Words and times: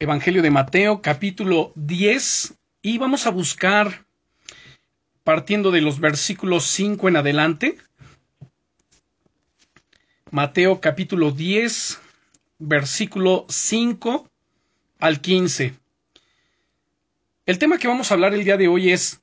Evangelio 0.00 0.42
de 0.42 0.52
Mateo, 0.52 1.02
capítulo 1.02 1.72
10, 1.74 2.54
y 2.82 2.98
vamos 2.98 3.26
a 3.26 3.30
buscar, 3.30 4.06
partiendo 5.24 5.72
de 5.72 5.80
los 5.80 5.98
versículos 5.98 6.66
5 6.66 7.08
en 7.08 7.16
adelante, 7.16 7.78
Mateo 10.30 10.80
capítulo 10.80 11.32
10, 11.32 12.00
versículo 12.60 13.44
5 13.48 14.30
al 15.00 15.20
15. 15.20 15.74
El 17.46 17.58
tema 17.58 17.78
que 17.78 17.88
vamos 17.88 18.10
a 18.10 18.14
hablar 18.14 18.34
el 18.34 18.44
día 18.44 18.56
de 18.56 18.68
hoy 18.68 18.92
es 18.92 19.20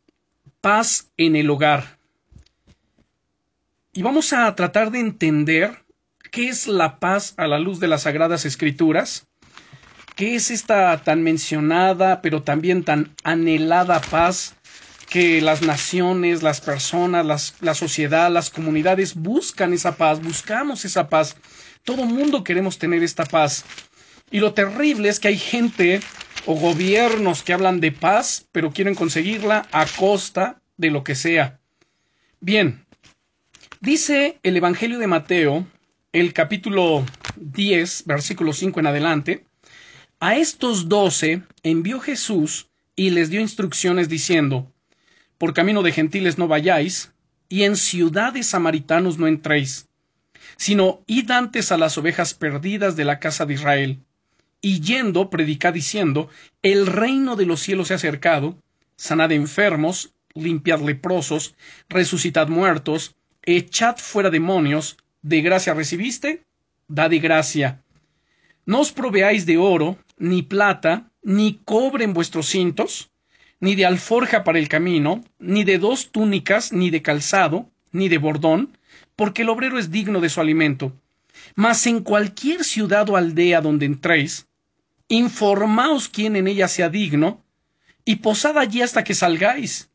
paz 0.60 1.10
en 1.16 1.38
el 1.38 1.50
hogar. 1.50 2.00
Y 3.94 4.02
vamos 4.02 4.34
a 4.34 4.54
tratar 4.56 4.92
de 4.92 5.00
entender 5.00 5.86
qué 6.32 6.50
es 6.50 6.68
la 6.68 7.00
paz 7.00 7.34
a 7.38 7.48
la 7.48 7.60
luz 7.60 7.80
de 7.80 7.88
las 7.88 8.02
Sagradas 8.02 8.44
Escrituras 8.44 9.26
¿Qué 10.16 10.36
es 10.36 10.50
esta 10.50 11.04
tan 11.04 11.24
mencionada, 11.24 12.22
pero 12.22 12.42
también 12.42 12.86
tan 12.86 13.14
anhelada 13.26 14.00
paz 14.00 14.56
que 15.10 15.42
las 15.42 15.62
naciones, 15.62 16.42
las 16.42 16.62
personas, 16.62 17.56
la 17.60 17.76
sociedad, 17.76 18.32
las 18.32 18.50
comunidades 18.50 19.16
buscan 19.16 19.74
esa 19.74 19.98
paz, 19.98 20.22
buscamos 20.22 20.86
esa 20.86 21.10
paz? 21.10 21.36
Todo 21.84 22.06
mundo 22.06 22.46
queremos 22.46 22.78
tener 22.78 23.04
esta 23.04 23.26
paz. 23.26 23.66
Y 24.32 24.40
lo 24.40 24.54
terrible 24.54 25.10
es 25.10 25.20
que 25.20 25.28
hay 25.28 25.38
gente 25.38 26.00
o 26.46 26.56
gobiernos 26.56 27.44
que 27.44 27.52
hablan 27.52 27.82
de 27.82 27.92
paz, 27.92 28.48
pero 28.54 28.72
quieren 28.72 28.96
conseguirla 28.96 29.68
a 29.74 29.86
costa 29.86 30.62
de 30.78 30.92
lo 30.92 31.04
que 31.04 31.16
sea. 31.16 31.60
Bien, 32.40 32.86
dice 33.82 34.40
el 34.44 34.56
Evangelio 34.56 34.98
de 34.98 35.08
Mateo, 35.08 35.68
el 36.14 36.32
capítulo 36.32 37.06
10, 37.36 38.06
versículo 38.06 38.54
5 38.54 38.80
en 38.80 38.88
adelante, 38.88 39.46
a 40.20 40.36
estos 40.38 40.88
doce 40.88 41.44
envió 41.64 42.00
Jesús 42.00 42.70
y 42.96 43.10
les 43.10 43.30
dio 43.30 43.42
instrucciones 43.42 44.08
diciendo, 44.08 44.72
Por 45.38 45.54
camino 45.54 45.84
de 45.84 45.92
gentiles 45.92 46.38
no 46.38 46.48
vayáis, 46.48 47.12
y 47.50 47.64
en 47.64 47.76
ciudades 47.76 48.48
samaritanos 48.48 49.18
no 49.18 49.28
entréis, 49.28 49.88
sino 50.58 51.04
id 51.06 51.30
antes 51.32 51.72
a 51.72 51.78
las 51.78 51.98
ovejas 51.98 52.34
perdidas 52.34 52.96
de 52.96 53.06
la 53.06 53.20
casa 53.20 53.46
de 53.46 53.56
Israel, 53.56 54.00
y 54.62 54.80
yendo 54.80 55.30
predicad 55.30 55.74
diciendo, 55.74 56.30
El 56.62 56.88
reino 56.88 57.36
de 57.36 57.46
los 57.46 57.60
cielos 57.60 57.90
se 57.90 57.94
ha 57.94 57.98
acercado, 57.98 58.58
sanad 58.96 59.32
enfermos, 59.32 60.14
limpiad 60.34 60.80
leprosos, 60.82 61.56
resucitad 61.90 62.48
muertos, 62.48 63.16
echad 63.44 63.98
fuera 63.98 64.30
demonios, 64.30 64.98
de 65.22 65.42
gracia 65.42 65.74
recibiste, 65.74 66.44
da 66.88 67.10
de 67.10 67.20
gracia. 67.20 67.82
No 68.66 68.80
os 68.80 68.92
proveáis 68.92 69.46
de 69.46 69.58
oro, 69.58 69.98
ni 70.18 70.42
plata, 70.44 71.12
ni 71.22 71.60
cobre 71.66 72.04
en 72.04 72.14
vuestros 72.14 72.48
cintos, 72.48 73.12
ni 73.60 73.76
de 73.76 73.86
alforja 73.86 74.44
para 74.44 74.60
el 74.60 74.70
camino, 74.70 75.24
ni 75.40 75.64
de 75.64 75.78
dos 75.78 76.12
túnicas, 76.12 76.72
ni 76.72 76.90
de 76.90 77.02
calzado, 77.02 77.70
ni 77.92 78.10
de 78.10 78.18
bordón, 78.18 78.78
porque 79.16 79.44
el 79.44 79.50
obrero 79.50 79.80
es 79.80 79.92
digno 79.92 80.20
de 80.22 80.30
su 80.30 80.42
alimento. 80.42 80.94
Mas 81.56 81.86
en 81.88 82.02
cualquier 82.02 82.64
ciudad 82.64 83.10
o 83.10 83.18
aldea 83.18 83.62
donde 83.62 83.86
entréis, 83.86 84.48
informaos 85.08 86.10
quién 86.10 86.36
en 86.36 86.48
ella 86.48 86.68
sea 86.68 86.90
digno, 86.90 87.44
y 88.04 88.18
posad 88.18 88.58
allí 88.58 88.82
hasta 88.82 89.04
que 89.04 89.16
salgáis. 89.16 89.90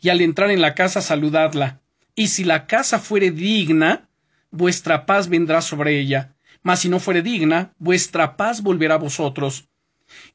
Y 0.00 0.08
al 0.08 0.20
entrar 0.20 0.50
en 0.50 0.60
la 0.60 0.74
casa 0.74 1.00
saludadla, 1.00 1.80
y 2.14 2.28
si 2.28 2.44
la 2.44 2.66
casa 2.66 2.98
fuere 2.98 3.30
digna, 3.30 4.08
vuestra 4.50 5.06
paz 5.06 5.28
vendrá 5.28 5.62
sobre 5.62 5.98
ella, 5.98 6.34
mas 6.62 6.80
si 6.80 6.88
no 6.88 7.00
fuere 7.00 7.22
digna, 7.22 7.72
vuestra 7.78 8.36
paz 8.36 8.62
volverá 8.62 8.94
a 8.94 8.98
vosotros. 8.98 9.68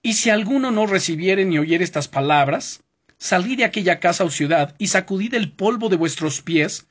Y 0.01 0.13
si 0.13 0.29
alguno 0.29 0.71
no 0.71 0.85
recibiere 0.85 1.45
ni 1.45 1.59
oyere 1.59 1.83
estas 1.83 2.07
palabras, 2.07 2.83
salid 3.17 3.57
de 3.57 3.65
aquella 3.65 3.99
casa 3.99 4.23
o 4.23 4.29
ciudad, 4.29 4.75
y 4.77 4.87
sacudid 4.87 5.33
el 5.33 5.51
polvo 5.51 5.89
de 5.89 5.95
vuestros 5.95 6.41
pies. 6.41 6.87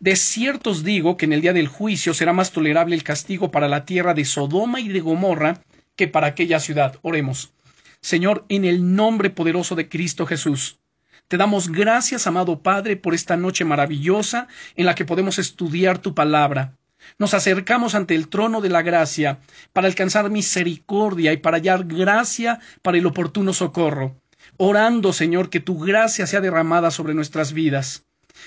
De 0.00 0.16
cierto 0.16 0.70
os 0.70 0.84
digo 0.84 1.16
que 1.16 1.26
en 1.26 1.32
el 1.32 1.40
día 1.40 1.52
del 1.52 1.68
juicio 1.68 2.14
será 2.14 2.32
más 2.32 2.52
tolerable 2.52 2.94
el 2.94 3.04
castigo 3.04 3.50
para 3.50 3.68
la 3.68 3.84
tierra 3.84 4.14
de 4.14 4.24
Sodoma 4.24 4.80
y 4.80 4.88
de 4.88 5.00
Gomorra 5.00 5.62
que 5.96 6.08
para 6.08 6.28
aquella 6.28 6.60
ciudad. 6.60 6.98
Oremos. 7.02 7.52
Señor, 8.00 8.44
en 8.48 8.64
el 8.64 8.94
nombre 8.96 9.30
poderoso 9.30 9.76
de 9.76 9.88
Cristo 9.88 10.26
Jesús, 10.26 10.80
te 11.28 11.36
damos 11.36 11.70
gracias, 11.70 12.26
amado 12.26 12.62
Padre, 12.62 12.96
por 12.96 13.14
esta 13.14 13.36
noche 13.36 13.64
maravillosa 13.64 14.48
en 14.74 14.86
la 14.86 14.94
que 14.94 15.04
podemos 15.04 15.38
estudiar 15.38 15.98
tu 15.98 16.14
palabra. 16.14 16.76
Nos 17.18 17.34
acercamos 17.34 17.94
ante 17.94 18.14
el 18.14 18.28
trono 18.28 18.60
de 18.60 18.68
la 18.68 18.82
gracia 18.82 19.40
para 19.72 19.86
alcanzar 19.86 20.30
misericordia 20.30 21.32
y 21.32 21.36
para 21.38 21.58
hallar 21.58 21.84
gracia 21.84 22.60
para 22.82 22.98
el 22.98 23.06
oportuno 23.06 23.52
socorro, 23.52 24.16
orando, 24.56 25.12
Señor, 25.12 25.50
que 25.50 25.60
tu 25.60 25.78
gracia 25.78 26.26
sea 26.26 26.40
derramada 26.40 26.90
sobre 26.90 27.14
nuestras 27.14 27.52
vidas, 27.52 28.04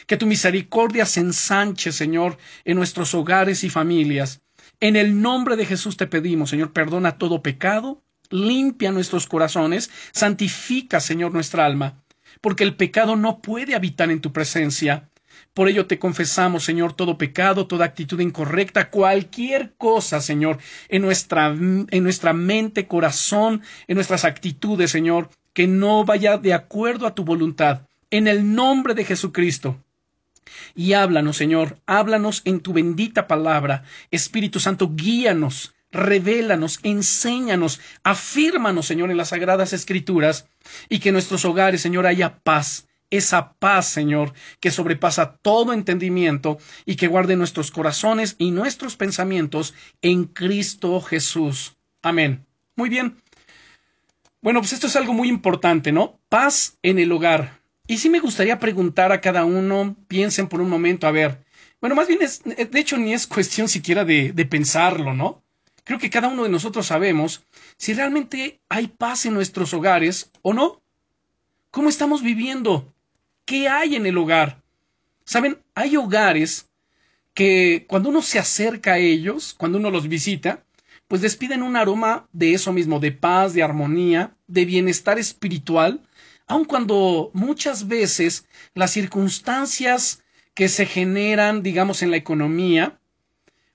que 0.07 0.17
tu 0.17 0.25
misericordia 0.25 1.05
se 1.05 1.21
ensanche, 1.21 1.91
Señor, 1.91 2.38
en 2.63 2.77
nuestros 2.77 3.13
hogares 3.13 3.63
y 3.63 3.69
familias. 3.69 4.41
En 4.79 4.95
el 4.95 5.21
nombre 5.21 5.55
de 5.55 5.65
Jesús 5.65 5.97
te 5.97 6.07
pedimos, 6.07 6.49
Señor, 6.49 6.73
perdona 6.73 7.17
todo 7.17 7.41
pecado, 7.41 8.03
limpia 8.29 8.91
nuestros 8.91 9.27
corazones, 9.27 9.89
santifica, 10.11 10.99
Señor, 10.99 11.33
nuestra 11.33 11.65
alma, 11.65 12.03
porque 12.41 12.63
el 12.63 12.75
pecado 12.75 13.15
no 13.15 13.41
puede 13.41 13.75
habitar 13.75 14.11
en 14.11 14.21
tu 14.21 14.33
presencia. 14.33 15.09
Por 15.55 15.69
ello 15.69 15.88
te 15.88 15.99
confesamos, 15.99 16.66
Señor, 16.66 16.91
todo 16.91 17.17
pecado, 17.17 17.66
toda 17.66 17.85
actitud 17.85 18.19
incorrecta, 18.19 18.89
cualquier 18.89 19.73
cosa, 19.77 20.19
Señor, 20.19 20.57
en 20.89 21.01
nuestra, 21.01 21.47
en 21.47 22.03
nuestra 22.03 22.33
mente, 22.33 22.88
corazón, 22.88 23.61
en 23.88 23.95
nuestras 23.95 24.25
actitudes, 24.25 24.91
Señor, 24.91 25.29
que 25.53 25.65
no 25.65 26.03
vaya 26.03 26.38
de 26.38 26.53
acuerdo 26.53 27.07
a 27.07 27.15
tu 27.15 27.23
voluntad. 27.23 27.88
En 28.11 28.27
el 28.27 28.53
nombre 28.53 28.95
de 28.95 29.05
Jesucristo. 29.05 29.81
Y 30.75 30.91
háblanos, 30.91 31.38
Señor, 31.38 31.79
háblanos 31.85 32.41
en 32.44 32.59
tu 32.59 32.73
bendita 32.73 33.25
palabra. 33.25 33.85
Espíritu 34.11 34.59
Santo, 34.59 34.91
guíanos, 34.94 35.73
revélanos, 35.89 36.81
enséñanos, 36.83 37.79
afírmanos, 38.03 38.88
Señor, 38.88 39.09
en 39.09 39.15
las 39.15 39.29
sagradas 39.29 39.71
escrituras, 39.71 40.49
y 40.89 40.99
que 40.99 41.09
en 41.09 41.13
nuestros 41.13 41.45
hogares, 41.45 41.79
Señor, 41.79 42.07
haya 42.07 42.39
paz, 42.39 42.89
esa 43.17 43.53
paz, 43.53 43.87
Señor, 43.87 44.33
que 44.59 44.71
sobrepasa 44.71 45.37
todo 45.37 45.73
entendimiento 45.73 46.57
y 46.85 46.95
que 46.95 47.07
guarde 47.07 47.35
nuestros 47.35 47.71
corazones 47.71 48.35
y 48.37 48.51
nuestros 48.51 48.95
pensamientos 48.95 49.73
en 50.01 50.25
Cristo 50.25 51.01
Jesús. 51.01 51.75
Amén. 52.01 52.45
Muy 52.75 52.89
bien. 52.89 53.17
Bueno, 54.41 54.59
pues 54.61 54.73
esto 54.73 54.87
es 54.87 54.95
algo 54.95 55.13
muy 55.13 55.27
importante, 55.27 55.91
¿no? 55.91 56.19
Paz 56.29 56.77
en 56.83 56.99
el 56.99 57.11
hogar. 57.11 57.59
Y 57.87 57.97
sí 57.97 58.09
me 58.09 58.19
gustaría 58.19 58.59
preguntar 58.59 59.11
a 59.11 59.21
cada 59.21 59.45
uno, 59.45 59.95
piensen 60.07 60.47
por 60.47 60.61
un 60.61 60.69
momento, 60.69 61.07
a 61.07 61.11
ver, 61.11 61.43
bueno, 61.81 61.95
más 61.95 62.07
bien 62.07 62.21
es, 62.21 62.41
de 62.43 62.79
hecho 62.79 62.97
ni 62.97 63.13
es 63.13 63.27
cuestión 63.27 63.69
siquiera 63.69 64.05
de, 64.05 64.31
de 64.31 64.45
pensarlo, 64.45 65.13
¿no? 65.13 65.43
Creo 65.83 65.99
que 65.99 66.09
cada 66.09 66.29
uno 66.29 66.43
de 66.43 66.49
nosotros 66.49 66.87
sabemos 66.87 67.45
si 67.77 67.93
realmente 67.93 68.59
hay 68.69 68.87
paz 68.87 69.27
en 69.27 69.35
nuestros 69.35 69.71
hogares 69.73 70.31
o 70.41 70.53
no. 70.53 70.81
¿Cómo 71.69 71.89
estamos 71.89 72.23
viviendo? 72.23 72.94
¿Qué 73.45 73.69
hay 73.69 73.95
en 73.95 74.06
el 74.06 74.17
hogar? 74.17 74.63
Saben, 75.23 75.59
hay 75.75 75.97
hogares 75.97 76.67
que 77.33 77.85
cuando 77.88 78.09
uno 78.09 78.22
se 78.22 78.39
acerca 78.39 78.94
a 78.94 78.97
ellos, 78.97 79.53
cuando 79.53 79.78
uno 79.78 79.91
los 79.91 80.07
visita, 80.07 80.63
pues 81.07 81.22
despiden 81.22 81.61
un 81.61 81.75
aroma 81.75 82.28
de 82.33 82.53
eso 82.53 82.73
mismo, 82.73 83.00
de 83.00 83.11
paz, 83.11 83.53
de 83.53 83.61
armonía, 83.61 84.35
de 84.47 84.66
bienestar 84.66 85.19
espiritual, 85.19 86.01
aun 86.47 86.66
cuando 86.66 87.29
muchas 87.33 87.88
veces 87.88 88.47
las 88.73 88.91
circunstancias 88.91 90.23
que 90.56 90.67
se 90.67 90.85
generan, 90.85 91.62
digamos, 91.62 92.01
en 92.01 92.12
la 92.12 92.17
economía, 92.17 93.00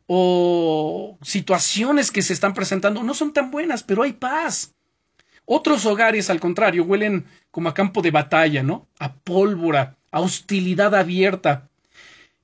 o 0.06 1.16
situaciones 1.22 2.10
que 2.10 2.22
se 2.22 2.32
están 2.32 2.54
presentando 2.54 3.04
no 3.04 3.14
son 3.14 3.32
tan 3.32 3.52
buenas, 3.52 3.84
pero 3.84 4.02
hay 4.02 4.14
paz. 4.14 4.74
Otros 5.44 5.86
hogares, 5.86 6.30
al 6.30 6.40
contrario, 6.40 6.84
huelen 6.84 7.24
como 7.50 7.68
a 7.68 7.74
campo 7.74 8.02
de 8.02 8.10
batalla, 8.10 8.62
¿no? 8.62 8.86
A 8.98 9.14
pólvora, 9.14 9.96
a 10.10 10.20
hostilidad 10.20 10.94
abierta. 10.94 11.68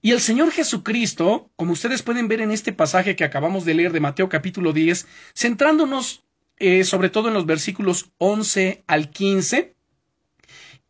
Y 0.03 0.13
el 0.13 0.21
Señor 0.21 0.51
Jesucristo, 0.53 1.51
como 1.57 1.73
ustedes 1.73 2.03
pueden 2.03 2.29
ver 2.29 2.41
en 2.41 2.51
este 2.51 2.73
pasaje 2.73 3.17
que 3.17 3.25
acabamos 3.25 3.65
de 3.65 3.75
leer 3.75 3.93
de 3.93 4.01
Mateo 4.01 4.29
capítulo 4.29 4.73
10, 4.73 5.07
centrándonos 5.35 6.23
eh, 6.59 6.85
sobre 6.85 7.11
todo 7.11 7.29
en 7.29 7.35
los 7.35 7.45
versículos 7.45 8.11
11 8.19 8.85
al 8.87 9.11
15, 9.11 9.75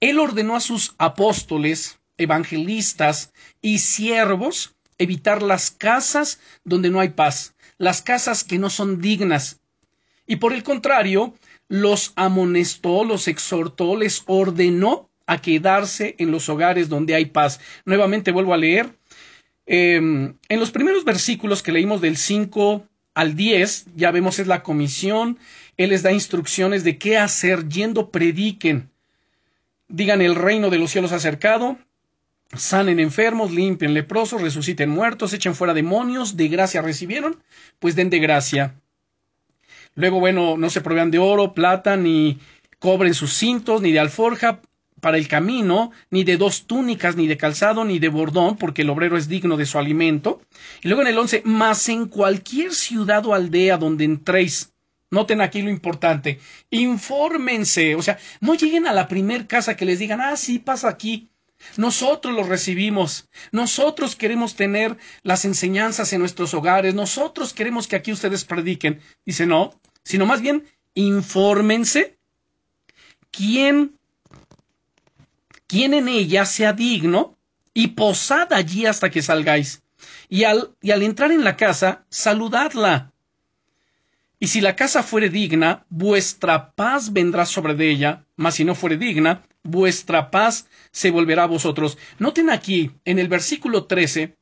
Él 0.00 0.19
ordenó 0.20 0.55
a 0.55 0.61
sus 0.61 0.94
apóstoles, 0.99 1.99
evangelistas 2.19 3.32
y 3.61 3.79
siervos 3.81 4.76
evitar 4.99 5.43
las 5.43 5.70
casas 5.70 6.41
donde 6.64 6.91
no 6.91 7.00
hay 7.00 7.11
paz, 7.11 7.55
las 7.79 8.00
casas 8.00 8.44
que 8.44 8.59
no 8.59 8.70
son 8.70 9.00
dignas. 9.00 9.61
Y 10.26 10.37
por 10.37 10.52
el 10.52 10.62
contrario, 10.62 11.35
los 11.69 12.13
amonestó, 12.17 13.05
los 13.05 13.29
exhortó, 13.29 13.97
les 13.97 14.23
ordenó 14.27 15.11
a 15.27 15.41
quedarse 15.41 16.15
en 16.19 16.31
los 16.31 16.49
hogares 16.49 16.89
donde 16.89 17.15
hay 17.15 17.27
paz. 17.27 17.61
Nuevamente 17.85 18.31
vuelvo 18.31 18.55
a 18.55 18.59
leer. 18.59 18.97
Em, 19.67 20.37
en 20.49 20.61
los 20.61 20.71
primeros 20.71 21.05
versículos 21.05 21.63
que 21.63 21.73
leímos 21.73 22.01
del 22.01 22.17
5 22.17 22.87
al 23.15 23.35
10, 23.35 23.87
ya 23.97 24.13
vemos 24.13 24.39
es 24.39 24.47
la 24.47 24.63
comisión, 24.63 25.39
Él 25.77 25.91
les 25.91 26.03
da 26.03 26.13
instrucciones 26.13 26.85
de 26.85 26.99
qué 26.99 27.19
hacer, 27.19 27.69
yendo 27.69 28.11
prediquen. 28.11 28.91
Digan 29.89 30.23
el 30.23 30.35
reino 30.35 30.71
de 30.71 30.79
los 30.79 30.91
cielos 30.91 31.12
acercado, 31.12 31.79
sanen 32.55 33.01
enfermos, 33.01 33.51
limpien 33.51 33.95
leprosos, 33.95 34.41
resuciten 34.41 34.91
muertos, 34.91 35.33
echen 35.33 35.55
fuera 35.55 35.75
demonios, 35.75 36.37
de 36.37 36.49
gracia 36.49 36.83
recibieron, 36.83 37.43
pues 37.79 37.97
den 37.97 38.11
de 38.11 38.19
gracia. 38.21 38.81
Luego, 39.97 40.21
bueno, 40.21 40.57
no 40.57 40.71
se 40.71 40.83
provean 40.83 41.11
de 41.11 41.19
oro, 41.19 41.55
plata, 41.55 41.97
ni 41.97 42.39
cobren 42.79 43.15
sus 43.15 43.33
cintos, 43.33 43.83
ni 43.83 43.93
de 43.93 43.99
alforja 43.99 44.61
para 45.01 45.17
el 45.19 45.27
camino, 45.27 45.91
ni 46.11 46.23
de 46.23 46.37
dos 46.37 46.67
túnicas, 46.67 47.17
ni 47.17 47.27
de 47.27 47.37
calzado, 47.37 47.85
ni 47.85 47.99
de 47.99 48.09
bordón, 48.09 48.57
porque 48.57 48.83
el 48.83 48.91
obrero 48.91 49.17
es 49.17 49.29
digno 49.29 49.57
de 49.57 49.67
su 49.67 49.79
alimento. 49.79 50.41
Y 50.83 50.89
luego 50.89 51.03
en 51.03 51.09
el 51.09 51.19
once, 51.19 51.43
más 51.45 51.89
en 51.89 52.07
cualquier 52.07 52.73
ciudad 52.73 53.25
o 53.27 53.35
aldea 53.35 53.79
donde 53.79 54.05
entréis. 54.05 54.73
Noten 55.11 55.41
aquí 55.41 55.63
lo 55.63 55.71
importante. 55.71 56.41
Infórmense. 56.71 57.95
O 57.95 58.03
sea, 58.03 58.19
no 58.41 58.55
lleguen 58.55 58.87
a 58.87 58.93
la 58.93 59.09
primer 59.09 59.47
casa 59.47 59.77
que 59.77 59.85
les 59.85 59.99
digan, 59.99 60.21
ah, 60.21 60.37
sí, 60.37 60.59
pasa 60.59 60.89
aquí. 60.89 61.31
Nosotros 61.76 62.35
los 62.35 62.49
recibimos. 62.49 63.29
Nosotros 63.53 64.17
queremos 64.17 64.56
tener 64.56 64.97
las 65.23 65.44
enseñanzas 65.44 66.12
en 66.12 66.20
nuestros 66.20 66.55
hogares. 66.55 66.94
Nosotros 66.94 67.53
queremos 67.53 67.88
que 67.88 67.97
aquí 67.97 68.12
ustedes 68.12 68.44
prediquen. 68.44 69.00
Dice, 69.25 69.47
no, 69.47 69.79
sino 70.05 70.26
más 70.26 70.41
bien, 70.41 70.64
infórmense. 70.94 72.19
¿Quién 73.31 73.97
quien 75.67 75.94
en 75.94 76.08
ella 76.08 76.44
sea 76.44 76.73
digno, 76.73 77.38
y 77.75 77.88
posad 77.88 78.52
allí 78.52 78.87
hasta 78.87 79.11
que 79.11 79.23
salgáis. 79.23 79.82
Y 80.29 80.44
al, 80.44 80.75
y 80.81 80.91
al 80.93 81.02
entrar 81.02 81.31
en 81.31 81.44
la 81.44 81.56
casa, 81.56 82.05
saludadla. 82.09 83.12
Y 84.38 84.49
si 84.49 84.61
la 84.61 84.76
casa 84.76 85.02
fuere 85.02 85.31
digna, 85.31 85.87
vuestra 85.88 86.73
paz 86.73 87.12
vendrá 87.12 87.47
sobre 87.47 87.75
de 87.75 87.91
ella, 87.91 88.25
mas 88.37 88.55
si 88.55 88.64
no 88.64 88.75
fuere 88.75 88.97
digna, 88.97 89.43
vuestra 89.67 90.31
paz 90.31 90.67
se 90.91 91.11
volverá 91.11 91.45
a 91.45 91.49
vosotros. 91.49 91.99
Noten 92.19 92.51
aquí, 92.51 92.93
en 93.05 93.19
el 93.19 93.29
versículo 93.29 93.85
13, 93.85 94.37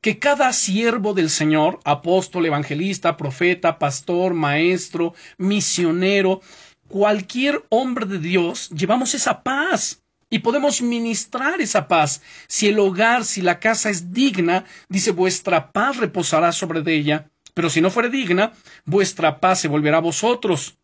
que 0.00 0.18
cada 0.18 0.52
siervo 0.52 1.14
del 1.14 1.30
Señor, 1.30 1.80
apóstol, 1.84 2.46
evangelista, 2.46 3.16
profeta, 3.16 3.78
pastor, 3.78 4.34
maestro, 4.34 5.14
misionero, 5.38 6.40
cualquier 6.88 7.64
hombre 7.68 8.06
de 8.06 8.18
Dios, 8.18 8.68
llevamos 8.70 9.14
esa 9.14 9.42
paz 9.42 10.02
y 10.28 10.40
podemos 10.40 10.82
ministrar 10.82 11.60
esa 11.60 11.88
paz. 11.88 12.22
Si 12.48 12.68
el 12.68 12.78
hogar, 12.78 13.24
si 13.24 13.42
la 13.42 13.60
casa 13.60 13.90
es 13.90 14.12
digna, 14.12 14.64
dice 14.88 15.10
vuestra 15.10 15.72
paz 15.72 15.98
reposará 15.98 16.52
sobre 16.52 16.82
ella, 16.92 17.30
pero 17.54 17.70
si 17.70 17.80
no 17.80 17.90
fuere 17.90 18.08
digna, 18.08 18.52
vuestra 18.84 19.40
paz 19.40 19.60
se 19.60 19.68
volverá 19.68 19.98
a 19.98 20.00
vosotros. 20.00 20.78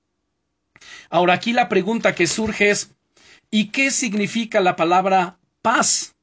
Ahora 1.11 1.34
aquí 1.34 1.52
la 1.52 1.69
pregunta 1.69 2.14
que 2.14 2.26
surge 2.26 2.70
es 2.70 2.94
¿y 3.50 3.66
qué 3.66 3.90
significa 3.90 4.60
la 4.60 4.76
palabra 4.76 5.38
paz? 5.62 6.16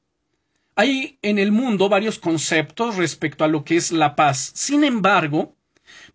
Hay 0.74 1.18
en 1.22 1.38
el 1.38 1.52
mundo 1.52 1.88
varios 1.88 2.18
conceptos 2.18 2.96
respecto 2.96 3.44
a 3.44 3.48
lo 3.48 3.64
que 3.64 3.76
es 3.76 3.92
la 3.92 4.14
paz. 4.14 4.52
Sin 4.54 4.84
embargo, 4.84 5.56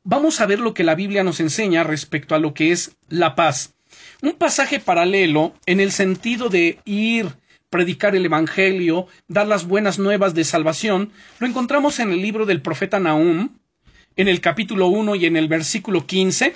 vamos 0.03 0.39
a 0.39 0.45
ver 0.45 0.59
lo 0.59 0.73
que 0.73 0.83
la 0.83 0.95
Biblia 0.95 1.23
nos 1.23 1.39
enseña 1.39 1.83
respecto 1.83 2.35
a 2.35 2.39
lo 2.39 2.53
que 2.53 2.71
es 2.71 2.95
la 3.09 3.35
paz. 3.35 3.73
Un 4.21 4.33
pasaje 4.33 4.79
paralelo 4.79 5.53
en 5.65 5.79
el 5.79 5.91
sentido 5.91 6.49
de 6.49 6.79
ir, 6.85 7.35
predicar 7.69 8.15
el 8.15 8.25
Evangelio, 8.25 9.07
dar 9.27 9.47
las 9.47 9.65
buenas 9.65 9.97
nuevas 9.97 10.33
de 10.33 10.43
salvación, 10.43 11.11
lo 11.39 11.47
encontramos 11.47 11.99
en 11.99 12.11
el 12.11 12.21
libro 12.21 12.45
del 12.45 12.61
profeta 12.61 12.99
Nahum, 12.99 13.57
en 14.15 14.27
el 14.27 14.41
capítulo 14.41 14.87
1 14.87 15.15
y 15.15 15.25
en 15.25 15.37
el 15.37 15.47
versículo 15.47 16.05
15, 16.05 16.53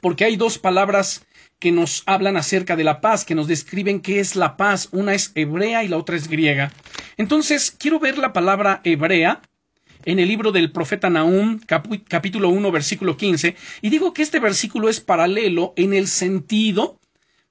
porque 0.00 0.24
hay 0.24 0.36
dos 0.36 0.58
palabras 0.58 1.26
que 1.64 1.72
nos 1.72 2.02
hablan 2.04 2.36
acerca 2.36 2.76
de 2.76 2.84
la 2.84 3.00
paz, 3.00 3.24
que 3.24 3.34
nos 3.34 3.48
describen 3.48 4.00
qué 4.00 4.20
es 4.20 4.36
la 4.36 4.58
paz. 4.58 4.90
Una 4.92 5.14
es 5.14 5.32
hebrea 5.34 5.82
y 5.82 5.88
la 5.88 5.96
otra 5.96 6.14
es 6.14 6.28
griega. 6.28 6.70
Entonces, 7.16 7.70
quiero 7.70 7.98
ver 7.98 8.18
la 8.18 8.34
palabra 8.34 8.82
hebrea 8.84 9.40
en 10.04 10.18
el 10.18 10.28
libro 10.28 10.52
del 10.52 10.72
profeta 10.72 11.08
Nahum, 11.08 11.60
capítulo 12.06 12.50
1, 12.50 12.70
versículo 12.70 13.16
15, 13.16 13.56
y 13.80 13.88
digo 13.88 14.12
que 14.12 14.20
este 14.20 14.40
versículo 14.40 14.90
es 14.90 15.00
paralelo 15.00 15.72
en 15.76 15.94
el 15.94 16.06
sentido 16.06 17.00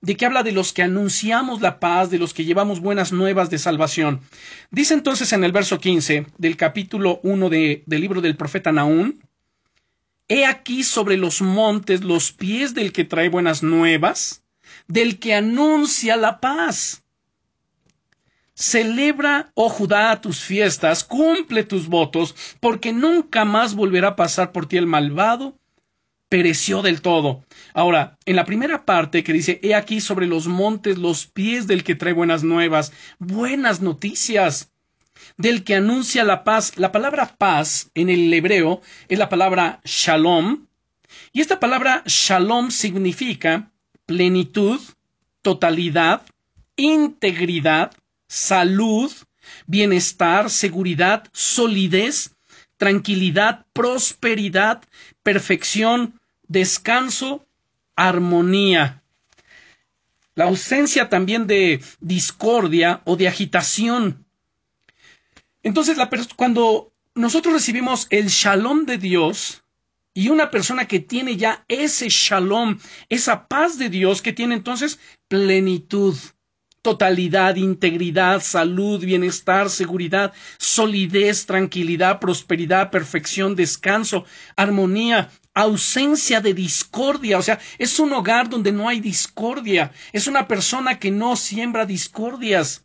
de 0.02 0.16
que 0.16 0.28
habla 0.28 0.44
de 0.44 0.52
los 0.52 0.74
que 0.74 0.84
anunciamos 0.84 1.62
la 1.62 1.80
paz, 1.80 2.12
de 2.12 2.20
los 2.20 2.36
que 2.36 2.46
llevamos 2.46 2.82
buenas 2.82 3.14
nuevas 3.14 3.50
de 3.50 3.58
salvación. 3.58 4.22
Dice 4.70 4.94
entonces 4.94 5.34
en 5.34 5.44
el 5.44 5.52
verso 5.52 5.80
15 5.80 6.28
del 6.38 6.56
capítulo 6.56 7.20
1 7.24 7.50
del 7.50 7.84
libro 7.88 8.22
del 8.22 8.36
profeta 8.36 8.72
Nahum, 8.72 9.14
He 10.28 10.46
aquí 10.46 10.84
sobre 10.84 11.18
los 11.18 11.42
montes 11.42 12.04
los 12.04 12.32
pies 12.32 12.74
del 12.74 12.92
que 12.92 13.04
trae 13.04 13.30
buenas 13.30 13.64
nuevas, 13.64 14.44
del 14.88 15.20
que 15.20 15.36
anuncia 15.36 16.18
la 16.18 16.40
paz 16.40 17.04
Celebra, 18.56 19.52
oh 19.56 19.70
Judá, 19.70 20.22
tus 20.22 20.42
fiestas, 20.42 21.04
cumple 21.04 21.64
tus 21.64 21.88
votos, 21.88 22.36
porque 22.60 22.94
nunca 22.94 23.46
más 23.46 23.74
volverá 23.74 24.10
a 24.10 24.16
pasar 24.16 24.52
por 24.52 24.68
ti 24.68 24.78
el 24.78 24.86
malvado. 24.86 25.58
Pereció 26.30 26.82
del 26.82 27.02
todo. 27.02 27.44
Ahora, 27.74 28.18
en 28.26 28.36
la 28.36 28.46
primera 28.46 28.86
parte 28.86 29.24
que 29.24 29.34
dice, 29.34 29.60
he 29.64 29.76
aquí 29.76 30.02
sobre 30.02 30.28
los 30.28 30.48
montes 30.48 30.98
los 30.98 31.28
pies 31.28 31.68
del 31.68 31.84
que 31.84 31.96
trae 31.96 32.14
buenas 32.14 32.44
nuevas, 32.44 32.92
buenas 33.20 33.82
noticias, 33.82 34.72
del 35.38 35.64
que 35.64 35.76
anuncia 35.76 36.24
la 36.24 36.44
paz. 36.44 36.78
La 36.78 36.92
palabra 36.92 37.36
paz 37.38 37.90
en 37.96 38.10
el 38.10 38.34
hebreo 38.34 38.82
es 39.08 39.20
la 39.20 39.30
palabra 39.30 39.82
shalom, 39.84 40.68
y 41.32 41.42
esta 41.42 41.60
palabra 41.60 42.04
shalom 42.06 42.72
significa 42.72 43.72
plenitud, 44.06 44.80
totalidad, 45.42 46.24
integridad, 46.76 47.92
salud, 48.28 49.12
bienestar, 49.68 50.50
seguridad, 50.50 51.28
solidez, 51.32 52.36
tranquilidad, 52.78 53.66
prosperidad, 53.74 54.84
perfección, 55.22 56.20
descanso, 56.48 57.46
armonía. 57.96 59.04
La 60.36 60.46
ausencia 60.46 61.10
también 61.10 61.46
de 61.46 61.82
discordia 62.00 63.02
o 63.06 63.16
de 63.16 63.28
agitación. 63.28 64.23
Entonces, 65.64 65.98
cuando 66.36 66.94
nosotros 67.16 67.54
recibimos 67.54 68.08
el 68.10 68.28
shalom 68.28 68.86
de 68.86 68.98
Dios 68.98 69.64
y 70.14 70.30
una 70.30 70.52
persona 70.52 70.88
que 70.88 71.00
tiene 71.00 71.38
ya 71.38 71.66
ese 71.68 72.08
shalom, 72.10 72.80
esa 73.10 73.48
paz 73.48 73.78
de 73.78 73.90
Dios, 73.90 74.22
que 74.22 74.34
tiene 74.34 74.56
entonces 74.56 75.00
plenitud, 75.28 76.16
totalidad, 76.84 77.56
integridad, 77.56 78.42
salud, 78.42 79.04
bienestar, 79.04 79.70
seguridad, 79.70 80.34
solidez, 80.58 81.46
tranquilidad, 81.46 82.20
prosperidad, 82.20 82.92
perfección, 82.92 83.56
descanso, 83.56 84.26
armonía, 84.58 85.32
ausencia 85.54 86.42
de 86.42 86.54
discordia. 86.54 87.38
O 87.38 87.42
sea, 87.42 87.58
es 87.78 88.00
un 88.00 88.12
hogar 88.12 88.50
donde 88.50 88.74
no 88.74 88.90
hay 88.90 89.00
discordia. 89.00 89.94
Es 90.12 90.28
una 90.28 90.48
persona 90.48 91.00
que 91.00 91.10
no 91.10 91.38
siembra 91.38 91.86
discordias. 91.86 92.84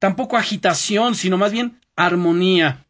Tampoco 0.00 0.36
agitación, 0.36 1.14
sino 1.14 1.38
más 1.38 1.52
bien 1.52 1.80
armonía. 1.96 2.84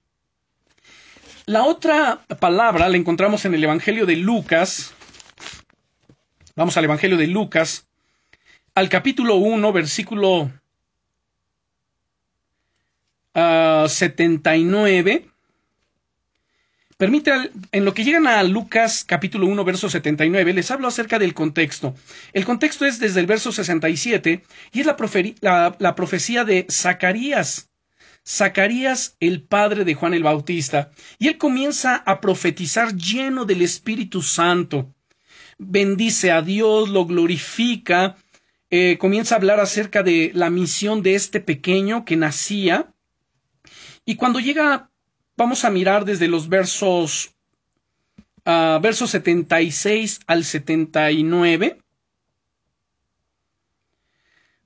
La 1.47 1.65
otra 1.65 2.25
palabra 2.41 2.89
la 2.89 2.97
encontramos 2.97 3.45
en 3.45 3.55
el 3.55 3.65
Evangelio 3.65 4.07
de 4.07 4.17
Lucas. 4.17 4.95
Vamos 6.57 6.77
al 6.77 6.85
Evangelio 6.85 7.17
de 7.17 7.27
Lucas, 7.27 7.87
al 8.75 8.89
capítulo 8.89 9.37
1, 9.37 9.73
versículo 9.73 10.51
79. 13.35 15.25
Ah, 15.27 15.31
Permite, 16.97 17.51
en 17.73 17.85
lo 17.85 17.93
que 17.93 18.05
llegan 18.05 18.29
a 18.29 18.43
Lucas 18.45 19.05
capítulo 19.05 19.47
1, 19.47 19.65
verso 19.65 19.91
79, 19.91 20.53
les 20.53 20.71
hablo 20.71 20.87
acerca 20.87 21.19
del 21.19 21.35
contexto. 21.35 21.95
El 22.33 22.45
contexto 22.45 22.87
es 22.87 23.01
desde 23.01 23.19
el 23.19 23.27
verso 23.27 23.51
67 23.51 24.45
y 24.73 24.81
es 24.81 24.87
la, 24.87 25.77
la 25.79 25.95
profecía 25.97 26.45
de 26.45 26.67
Zacarías. 26.71 27.69
Zacarías, 28.27 29.17
el 29.21 29.43
padre 29.43 29.85
de 29.85 29.95
Juan 29.95 30.15
el 30.15 30.23
Bautista, 30.23 30.91
y 31.19 31.29
él 31.29 31.39
comienza 31.39 31.97
a 31.97 32.21
profetizar 32.21 32.95
lleno 32.97 33.45
del 33.45 33.61
Espíritu 33.63 34.23
Santo. 34.23 34.95
Bendice 35.59 36.33
a 36.33 36.41
Dios, 36.41 36.89
lo 36.89 37.05
glorifica, 37.05 38.17
eh, 38.71 38.97
comienza 38.99 39.35
a 39.35 39.39
hablar 39.39 39.61
acerca 39.61 40.03
de 40.03 40.31
la 40.35 40.51
misión 40.51 41.03
de 41.03 41.15
este 41.15 41.41
pequeño 41.41 42.05
que 42.05 42.17
nacía. 42.17 42.93
Y 44.07 44.17
cuando 44.17 44.41
llega, 44.41 44.91
vamos 45.37 45.65
a 45.65 45.71
mirar 45.71 46.05
desde 46.05 46.27
los 46.29 46.49
versos, 46.49 47.35
uh, 48.47 48.81
versos 48.81 49.11
76 49.11 50.21
al 50.27 50.45
79. 50.45 51.79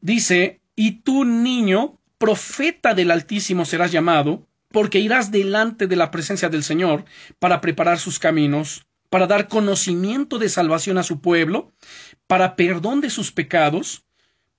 Dice, 0.00 0.60
y 0.76 1.00
tú 1.02 1.24
niño, 1.24 1.97
profeta 2.18 2.94
del 2.94 3.10
Altísimo 3.10 3.64
serás 3.64 3.92
llamado, 3.92 4.46
porque 4.70 4.98
irás 4.98 5.30
delante 5.30 5.86
de 5.86 5.96
la 5.96 6.10
presencia 6.10 6.48
del 6.48 6.62
Señor 6.62 7.04
para 7.38 7.60
preparar 7.60 7.98
sus 7.98 8.18
caminos, 8.18 8.86
para 9.08 9.26
dar 9.26 9.48
conocimiento 9.48 10.38
de 10.38 10.48
salvación 10.48 10.98
a 10.98 11.02
su 11.02 11.20
pueblo, 11.20 11.72
para 12.26 12.56
perdón 12.56 13.00
de 13.00 13.10
sus 13.10 13.32
pecados, 13.32 14.04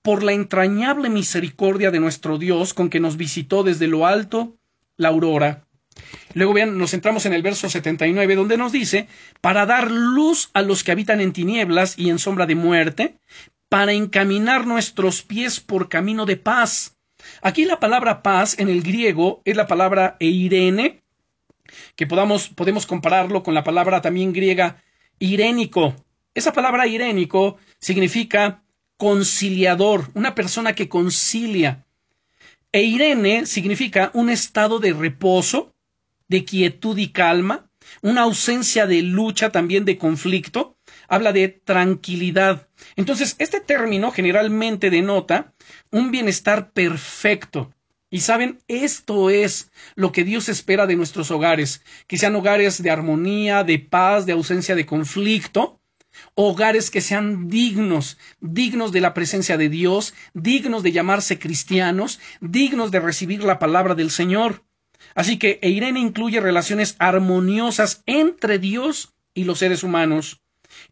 por 0.01 0.23
la 0.23 0.33
entrañable 0.33 1.09
misericordia 1.09 1.91
de 1.91 1.99
nuestro 1.99 2.37
Dios 2.37 2.73
con 2.73 2.89
que 2.89 2.99
nos 2.99 3.17
visitó 3.17 3.63
desde 3.63 3.87
lo 3.87 4.07
alto 4.07 4.57
la 4.97 5.09
aurora. 5.09 5.67
Luego 6.33 6.53
vean, 6.53 6.77
nos 6.77 6.93
entramos 6.93 7.25
en 7.25 7.33
el 7.33 7.41
verso 7.41 7.69
79 7.69 8.35
donde 8.35 8.57
nos 8.57 8.71
dice, 8.71 9.07
para 9.41 9.65
dar 9.65 9.91
luz 9.91 10.49
a 10.53 10.61
los 10.61 10.83
que 10.83 10.91
habitan 10.91 11.19
en 11.19 11.33
tinieblas 11.33 11.97
y 11.97 12.09
en 12.09 12.19
sombra 12.19 12.45
de 12.45 12.55
muerte, 12.55 13.19
para 13.67 13.93
encaminar 13.93 14.65
nuestros 14.65 15.21
pies 15.21 15.59
por 15.59 15.89
camino 15.89 16.25
de 16.25 16.37
paz. 16.37 16.95
Aquí 17.41 17.65
la 17.65 17.79
palabra 17.79 18.21
paz 18.21 18.57
en 18.59 18.69
el 18.69 18.81
griego 18.81 19.41
es 19.45 19.55
la 19.55 19.67
palabra 19.67 20.17
eirene, 20.19 21.03
que 21.95 22.07
podamos, 22.07 22.49
podemos 22.49 22.85
compararlo 22.85 23.43
con 23.43 23.53
la 23.53 23.63
palabra 23.63 24.01
también 24.01 24.33
griega 24.33 24.83
irénico. 25.19 25.95
Esa 26.33 26.53
palabra 26.53 26.87
irénico 26.87 27.57
significa 27.79 28.63
conciliador, 28.97 30.09
una 30.13 30.35
persona 30.35 30.73
que 30.73 30.89
concilia. 30.89 31.85
E 32.71 32.83
irene 32.83 33.45
significa 33.45 34.11
un 34.13 34.29
estado 34.29 34.79
de 34.79 34.93
reposo, 34.93 35.73
de 36.27 36.45
quietud 36.45 36.97
y 36.97 37.09
calma, 37.09 37.69
una 38.01 38.21
ausencia 38.21 38.85
de 38.85 39.01
lucha, 39.01 39.51
también 39.51 39.85
de 39.85 39.97
conflicto, 39.97 40.77
habla 41.07 41.33
de 41.33 41.47
tranquilidad. 41.47 42.67
Entonces, 42.95 43.35
este 43.39 43.59
término 43.59 44.11
generalmente 44.11 44.89
denota 44.89 45.53
un 45.91 46.11
bienestar 46.11 46.71
perfecto. 46.71 47.73
Y 48.09 48.21
saben, 48.21 48.59
esto 48.67 49.29
es 49.29 49.71
lo 49.95 50.11
que 50.11 50.23
Dios 50.23 50.49
espera 50.49 50.87
de 50.87 50.95
nuestros 50.95 51.29
hogares, 51.29 51.83
que 52.07 52.17
sean 52.17 52.35
hogares 52.35 52.81
de 52.81 52.89
armonía, 52.89 53.63
de 53.63 53.77
paz, 53.77 54.25
de 54.25 54.31
ausencia 54.31 54.75
de 54.75 54.85
conflicto, 54.85 55.79
hogares 56.33 56.89
que 56.89 57.01
sean 57.01 57.49
dignos, 57.49 58.17
dignos 58.39 58.91
de 58.91 59.01
la 59.01 59.13
presencia 59.13 59.57
de 59.57 59.69
Dios, 59.69 60.15
dignos 60.33 60.81
de 60.81 60.91
llamarse 60.91 61.37
cristianos, 61.37 62.19
dignos 62.41 62.89
de 62.91 62.99
recibir 62.99 63.43
la 63.43 63.59
palabra 63.59 63.93
del 63.93 64.09
Señor. 64.09 64.63
Así 65.13 65.37
que 65.37 65.59
Eirene 65.61 65.99
incluye 65.99 66.39
relaciones 66.39 66.95
armoniosas 66.97 68.01
entre 68.07 68.57
Dios 68.57 69.13
y 69.33 69.43
los 69.43 69.59
seres 69.59 69.83
humanos 69.83 70.41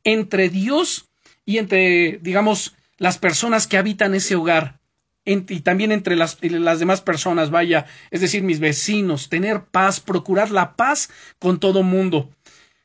entre 0.04 0.50
Dios 0.50 1.10
y 1.46 1.58
entre, 1.58 2.20
digamos, 2.22 2.76
las 2.98 3.18
personas 3.18 3.68
que 3.68 3.78
habitan 3.78 4.16
ese 4.16 4.36
hogar 4.36 4.80
y 5.28 5.60
también 5.60 5.92
entre 5.92 6.16
las, 6.16 6.38
las, 6.42 6.80
demás 6.80 7.02
personas, 7.02 7.52
vaya, 7.52 7.86
es 8.12 8.22
decir, 8.22 8.44
mis 8.44 8.62
vecinos, 8.62 9.28
tener 9.28 9.66
paz, 9.66 10.00
procurar 10.00 10.52
la 10.52 10.78
paz 10.78 11.10
con 11.38 11.60
todo 11.60 11.84
mundo, 11.84 12.30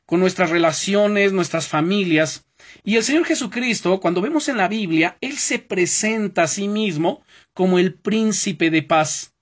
con 0.05 0.19
nuestras 0.19 0.49
relaciones, 0.49 1.31
nuestras 1.31 1.69
familias. 1.69 2.45
Y 2.83 2.97
el 2.97 3.03
Señor 3.03 3.25
Jesucristo, 3.25 4.01
cuando 4.01 4.21
vemos 4.21 4.49
en 4.49 4.57
la 4.57 4.67
Biblia, 4.67 5.17
Él 5.21 5.37
se 5.37 5.57
presenta 5.57 6.43
a 6.43 6.47
sí 6.47 6.67
mismo 6.67 7.23
como 7.53 7.79
el 7.79 7.93
príncipe 7.93 8.69
de 8.69 8.83
paz. 8.83 9.33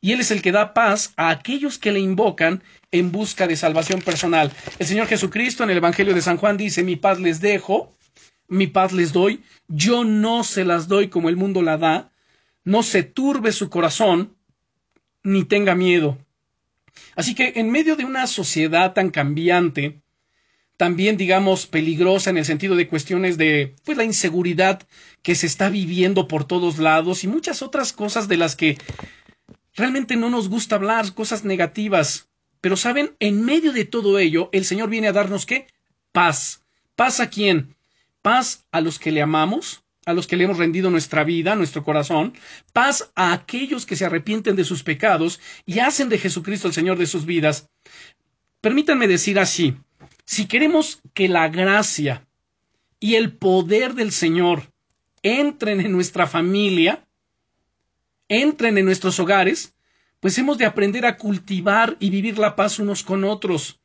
Y 0.00 0.12
Él 0.12 0.20
es 0.20 0.30
el 0.30 0.40
que 0.40 0.52
da 0.52 0.74
paz 0.74 1.12
a 1.16 1.30
aquellos 1.30 1.78
que 1.78 1.90
le 1.90 1.98
invocan 1.98 2.62
en 2.92 3.10
busca 3.10 3.48
de 3.48 3.56
salvación 3.56 4.00
personal. 4.00 4.52
El 4.78 4.86
Señor 4.86 5.08
Jesucristo 5.08 5.64
en 5.64 5.70
el 5.70 5.78
Evangelio 5.78 6.14
de 6.14 6.22
San 6.22 6.36
Juan 6.36 6.56
dice, 6.56 6.84
mi 6.84 6.94
paz 6.94 7.18
les 7.18 7.40
dejo, 7.40 7.92
mi 8.46 8.68
paz 8.68 8.92
les 8.92 9.12
doy, 9.12 9.42
yo 9.66 10.04
no 10.04 10.44
se 10.44 10.64
las 10.64 10.86
doy 10.86 11.08
como 11.08 11.28
el 11.28 11.36
mundo 11.36 11.62
la 11.62 11.78
da, 11.78 12.12
no 12.64 12.82
se 12.82 13.02
turbe 13.02 13.52
su 13.52 13.70
corazón, 13.70 14.36
ni 15.22 15.44
tenga 15.44 15.74
miedo. 15.74 16.18
Así 17.16 17.34
que 17.34 17.54
en 17.56 17.70
medio 17.70 17.96
de 17.96 18.04
una 18.04 18.26
sociedad 18.26 18.92
tan 18.92 19.10
cambiante, 19.10 20.00
también 20.76 21.16
digamos 21.16 21.66
peligrosa 21.66 22.30
en 22.30 22.38
el 22.38 22.44
sentido 22.44 22.74
de 22.74 22.88
cuestiones 22.88 23.38
de 23.38 23.76
pues 23.84 23.96
la 23.96 24.04
inseguridad 24.04 24.82
que 25.22 25.34
se 25.34 25.46
está 25.46 25.68
viviendo 25.68 26.26
por 26.26 26.44
todos 26.44 26.78
lados 26.78 27.22
y 27.22 27.28
muchas 27.28 27.62
otras 27.62 27.92
cosas 27.92 28.26
de 28.28 28.36
las 28.36 28.56
que 28.56 28.78
realmente 29.76 30.16
no 30.16 30.30
nos 30.30 30.48
gusta 30.48 30.76
hablar, 30.76 31.14
cosas 31.14 31.44
negativas. 31.44 32.28
Pero 32.60 32.76
saben, 32.76 33.14
en 33.20 33.44
medio 33.44 33.72
de 33.72 33.84
todo 33.84 34.18
ello, 34.18 34.48
el 34.52 34.64
Señor 34.64 34.88
viene 34.88 35.08
a 35.08 35.12
darnos 35.12 35.46
qué? 35.46 35.66
Paz. 36.12 36.62
¿Paz 36.96 37.20
a 37.20 37.28
quién? 37.28 37.76
Paz 38.22 38.64
a 38.72 38.80
los 38.80 38.98
que 38.98 39.12
le 39.12 39.20
amamos, 39.20 39.83
a 40.06 40.12
los 40.12 40.26
que 40.26 40.36
le 40.36 40.44
hemos 40.44 40.58
rendido 40.58 40.90
nuestra 40.90 41.24
vida, 41.24 41.54
nuestro 41.54 41.84
corazón, 41.84 42.34
paz 42.72 43.10
a 43.14 43.32
aquellos 43.32 43.86
que 43.86 43.96
se 43.96 44.04
arrepienten 44.04 44.56
de 44.56 44.64
sus 44.64 44.82
pecados 44.82 45.40
y 45.66 45.78
hacen 45.78 46.08
de 46.08 46.18
Jesucristo 46.18 46.68
el 46.68 46.74
Señor 46.74 46.98
de 46.98 47.06
sus 47.06 47.26
vidas. 47.26 47.70
Permítanme 48.60 49.08
decir 49.08 49.38
así, 49.38 49.76
si 50.24 50.46
queremos 50.46 51.00
que 51.12 51.28
la 51.28 51.48
gracia 51.48 52.26
y 53.00 53.14
el 53.16 53.32
poder 53.36 53.94
del 53.94 54.12
Señor 54.12 54.72
entren 55.22 55.80
en 55.80 55.92
nuestra 55.92 56.26
familia, 56.26 57.06
entren 58.28 58.78
en 58.78 58.84
nuestros 58.84 59.18
hogares, 59.20 59.74
pues 60.20 60.38
hemos 60.38 60.56
de 60.56 60.64
aprender 60.64 61.04
a 61.04 61.18
cultivar 61.18 61.96
y 62.00 62.10
vivir 62.10 62.38
la 62.38 62.56
paz 62.56 62.78
unos 62.78 63.02
con 63.02 63.24
otros. 63.24 63.80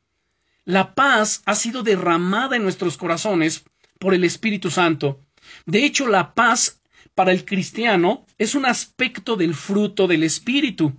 La 0.64 0.94
paz 0.94 1.42
ha 1.44 1.54
sido 1.54 1.82
derramada 1.82 2.56
en 2.56 2.62
nuestros 2.62 2.96
corazones 2.96 3.64
por 3.98 4.14
el 4.14 4.24
Espíritu 4.24 4.70
Santo. 4.70 5.20
De 5.66 5.84
hecho, 5.84 6.06
la 6.08 6.34
paz 6.34 6.80
para 7.14 7.32
el 7.32 7.44
cristiano 7.44 8.26
es 8.38 8.54
un 8.54 8.66
aspecto 8.66 9.36
del 9.36 9.54
fruto 9.54 10.06
del 10.06 10.22
Espíritu. 10.22 10.94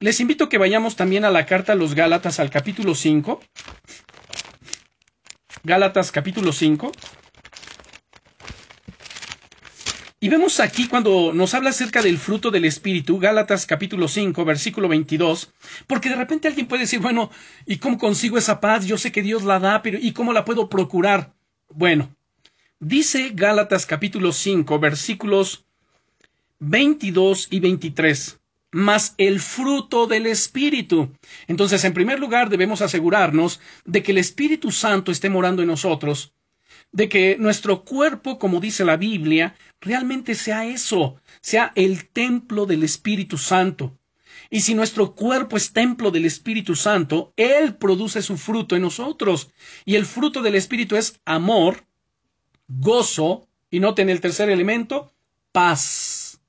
Les 0.00 0.20
invito 0.20 0.44
a 0.44 0.48
que 0.48 0.58
vayamos 0.58 0.96
también 0.96 1.24
a 1.24 1.30
la 1.30 1.46
carta 1.46 1.72
a 1.72 1.76
los 1.76 1.94
Gálatas 1.94 2.40
al 2.40 2.50
capítulo 2.50 2.94
5. 2.94 3.40
Gálatas 5.64 6.12
capítulo 6.12 6.52
5. 6.52 6.92
Y 10.20 10.28
vemos 10.28 10.58
aquí 10.58 10.88
cuando 10.88 11.32
nos 11.32 11.54
habla 11.54 11.70
acerca 11.70 12.02
del 12.02 12.18
fruto 12.18 12.50
del 12.50 12.64
Espíritu, 12.64 13.20
Gálatas 13.20 13.66
capítulo 13.66 14.08
5, 14.08 14.44
versículo 14.44 14.88
22, 14.88 15.52
porque 15.86 16.08
de 16.08 16.16
repente 16.16 16.48
alguien 16.48 16.66
puede 16.66 16.82
decir, 16.82 16.98
bueno, 16.98 17.30
¿y 17.66 17.78
cómo 17.78 17.98
consigo 17.98 18.36
esa 18.36 18.60
paz? 18.60 18.84
Yo 18.86 18.98
sé 18.98 19.12
que 19.12 19.22
Dios 19.22 19.44
la 19.44 19.60
da, 19.60 19.80
pero 19.80 19.96
¿y 20.00 20.12
cómo 20.12 20.32
la 20.32 20.44
puedo 20.44 20.68
procurar? 20.68 21.34
Bueno, 21.68 22.16
dice 22.80 23.32
Gálatas 23.34 23.86
capítulo 23.86 24.32
5, 24.32 24.78
versículos 24.78 25.64
22 26.60 27.48
y 27.50 27.60
23, 27.60 28.40
más 28.72 29.14
el 29.18 29.40
fruto 29.40 30.06
del 30.06 30.26
Espíritu. 30.26 31.12
Entonces, 31.46 31.84
en 31.84 31.94
primer 31.94 32.20
lugar, 32.20 32.50
debemos 32.50 32.82
asegurarnos 32.82 33.60
de 33.84 34.02
que 34.02 34.12
el 34.12 34.18
Espíritu 34.18 34.70
Santo 34.70 35.10
esté 35.10 35.30
morando 35.30 35.62
en 35.62 35.68
nosotros, 35.68 36.32
de 36.92 37.08
que 37.08 37.36
nuestro 37.38 37.84
cuerpo, 37.84 38.38
como 38.38 38.60
dice 38.60 38.84
la 38.84 38.96
Biblia, 38.96 39.56
realmente 39.80 40.34
sea 40.34 40.66
eso, 40.66 41.20
sea 41.40 41.72
el 41.74 42.08
templo 42.08 42.66
del 42.66 42.82
Espíritu 42.82 43.38
Santo. 43.38 43.98
Y 44.50 44.60
si 44.60 44.74
nuestro 44.74 45.14
cuerpo 45.14 45.56
es 45.56 45.72
templo 45.72 46.10
del 46.10 46.24
Espíritu 46.24 46.74
Santo, 46.74 47.34
Él 47.36 47.76
produce 47.76 48.22
su 48.22 48.38
fruto 48.38 48.76
en 48.76 48.82
nosotros. 48.82 49.50
Y 49.84 49.96
el 49.96 50.06
fruto 50.06 50.40
del 50.40 50.54
Espíritu 50.54 50.96
es 50.96 51.20
amor, 51.26 51.84
gozo, 52.68 53.48
y 53.70 53.80
noten 53.80 54.08
el 54.08 54.20
tercer 54.20 54.48
elemento, 54.48 55.12
paz. 55.52 56.40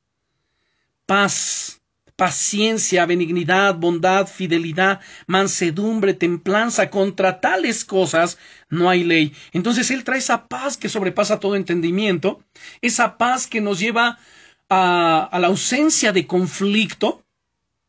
Paz 1.05 1.79
paciencia, 2.19 3.05
benignidad, 3.05 3.75
bondad, 3.75 4.27
fidelidad, 4.27 4.99
mansedumbre, 5.25 6.13
templanza. 6.13 6.89
Contra 6.89 7.39
tales 7.39 7.85
cosas 7.85 8.37
no 8.69 8.89
hay 8.89 9.05
ley. 9.05 9.33
Entonces 9.53 9.89
Él 9.89 10.03
trae 10.03 10.19
esa 10.19 10.47
paz 10.49 10.75
que 10.75 10.89
sobrepasa 10.89 11.39
todo 11.39 11.55
entendimiento, 11.55 12.43
esa 12.81 13.17
paz 13.17 13.47
que 13.47 13.61
nos 13.61 13.79
lleva 13.79 14.19
a, 14.67 15.29
a 15.31 15.39
la 15.39 15.47
ausencia 15.47 16.11
de 16.11 16.27
conflicto. 16.27 17.23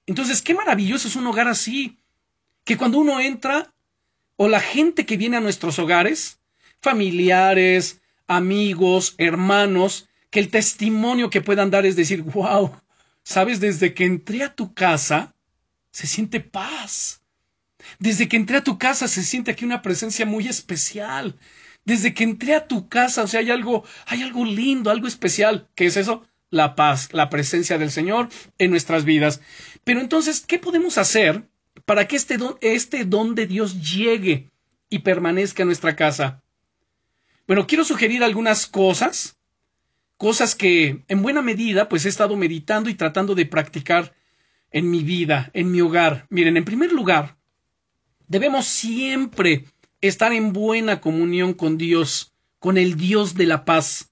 Entonces, 0.06 0.42
qué 0.42 0.54
maravilloso 0.54 1.08
es 1.08 1.16
un 1.16 1.26
hogar 1.26 1.48
así, 1.48 1.98
que 2.64 2.76
cuando 2.76 2.98
uno 2.98 3.18
entra, 3.20 3.72
o 4.36 4.48
la 4.48 4.60
gente 4.60 5.06
que 5.06 5.16
viene 5.16 5.38
a 5.38 5.40
nuestros 5.40 5.78
hogares, 5.80 6.38
familiares, 6.80 7.99
amigos, 8.30 9.14
hermanos, 9.18 10.08
que 10.30 10.40
el 10.40 10.48
testimonio 10.48 11.30
que 11.30 11.42
puedan 11.42 11.70
dar 11.70 11.84
es 11.84 11.96
decir, 11.96 12.22
wow, 12.22 12.72
Sabes, 13.22 13.60
desde 13.60 13.94
que 13.94 14.04
entré 14.04 14.42
a 14.42 14.54
tu 14.54 14.74
casa, 14.74 15.34
se 15.92 16.06
siente 16.06 16.40
paz. 16.40 17.22
Desde 17.98 18.28
que 18.28 18.36
entré 18.36 18.58
a 18.58 18.64
tu 18.64 18.78
casa 18.78 19.08
se 19.08 19.22
siente 19.22 19.50
aquí 19.50 19.64
una 19.64 19.82
presencia 19.82 20.26
muy 20.26 20.48
especial. 20.48 21.38
Desde 21.84 22.12
que 22.14 22.24
entré 22.24 22.54
a 22.54 22.66
tu 22.66 22.88
casa, 22.88 23.22
o 23.22 23.26
sea, 23.26 23.40
hay 23.40 23.50
algo, 23.50 23.84
hay 24.06 24.22
algo 24.22 24.44
lindo, 24.44 24.90
algo 24.90 25.06
especial. 25.06 25.68
¿Qué 25.74 25.86
es 25.86 25.96
eso? 25.96 26.26
La 26.50 26.74
paz, 26.74 27.10
la 27.12 27.30
presencia 27.30 27.78
del 27.78 27.90
Señor 27.90 28.28
en 28.58 28.70
nuestras 28.70 29.04
vidas. 29.04 29.40
Pero 29.84 30.00
entonces, 30.00 30.40
¿qué 30.40 30.58
podemos 30.58 30.98
hacer 30.98 31.48
para 31.84 32.06
que 32.08 32.16
este 32.16 32.36
don, 32.36 32.58
este 32.60 33.04
don 33.04 33.34
de 33.34 33.46
Dios 33.46 33.92
llegue 33.94 34.50
y 34.88 35.00
permanezca 35.00 35.62
en 35.62 35.68
nuestra 35.68 35.96
casa? 35.96 36.42
Bueno, 37.50 37.66
quiero 37.66 37.82
sugerir 37.82 38.22
algunas 38.22 38.64
cosas 38.68 39.36
cosas 40.16 40.54
que 40.54 41.02
en 41.08 41.20
buena 41.20 41.42
medida 41.42 41.88
pues 41.88 42.06
he 42.06 42.08
estado 42.08 42.36
meditando 42.36 42.88
y 42.88 42.94
tratando 42.94 43.34
de 43.34 43.44
practicar 43.44 44.14
en 44.70 44.88
mi 44.88 45.02
vida, 45.02 45.50
en 45.52 45.72
mi 45.72 45.80
hogar. 45.80 46.28
Miren, 46.30 46.56
en 46.56 46.64
primer 46.64 46.92
lugar, 46.92 47.38
debemos 48.28 48.66
siempre 48.66 49.64
estar 50.00 50.32
en 50.32 50.52
buena 50.52 51.00
comunión 51.00 51.52
con 51.52 51.76
Dios, 51.76 52.32
con 52.60 52.78
el 52.78 52.96
Dios 52.96 53.34
de 53.34 53.46
la 53.46 53.64
paz. 53.64 54.09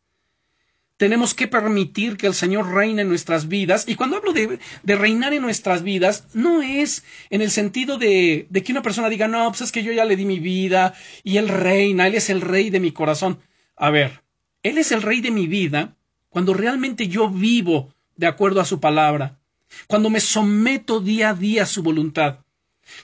Tenemos 0.99 1.33
que 1.33 1.49
permitir 1.49 2.17
que 2.17 2.26
el 2.26 2.35
Señor 2.35 2.75
reine 2.75 3.02
en 3.02 3.09
nuestras 3.09 3.49
vidas. 3.49 3.88
Y 3.88 3.95
cuando 3.95 4.17
hablo 4.17 4.33
de, 4.33 4.59
reinar 4.85 5.33
en 5.33 5.43
nuestras 5.43 5.83
vidas, 5.83 6.26
no 6.35 6.61
es 6.61 7.05
en 7.31 7.40
el 7.40 7.50
sentido 7.50 7.97
de, 7.97 8.47
de, 8.50 8.62
que 8.62 8.73
una 8.73 8.83
persona 8.83 9.09
diga, 9.09 9.28
no, 9.28 9.49
pues 9.49 9.62
es 9.62 9.73
que 9.73 9.83
yo 9.83 9.93
ya 9.93 10.05
le 10.05 10.17
di 10.17 10.26
mi 10.26 10.40
vida 10.40 10.95
y 11.23 11.38
Él 11.38 11.49
reina, 11.49 12.07
Él 12.09 12.17
es 12.17 12.28
el 12.28 12.43
rey 12.43 12.69
de 12.69 12.81
mi 12.81 12.93
corazón. 12.93 13.38
A 13.76 13.90
ver, 13.90 14.23
Él 14.62 14.76
es 14.76 14.93
el 14.93 15.00
rey 15.00 15.21
de 15.21 15.31
mi 15.31 15.47
vida 15.47 15.97
cuando 16.28 16.52
realmente 16.52 17.09
yo 17.09 17.31
vivo 17.31 17.95
de 18.17 18.26
acuerdo 18.26 18.61
a 18.61 18.64
su 18.64 18.81
palabra, 18.81 19.38
cuando 19.87 20.11
me 20.11 20.21
someto 20.21 21.00
día 21.00 21.31
a 21.31 21.35
día 21.35 21.62
a 21.62 21.67
su 21.67 21.83
voluntad 21.83 22.40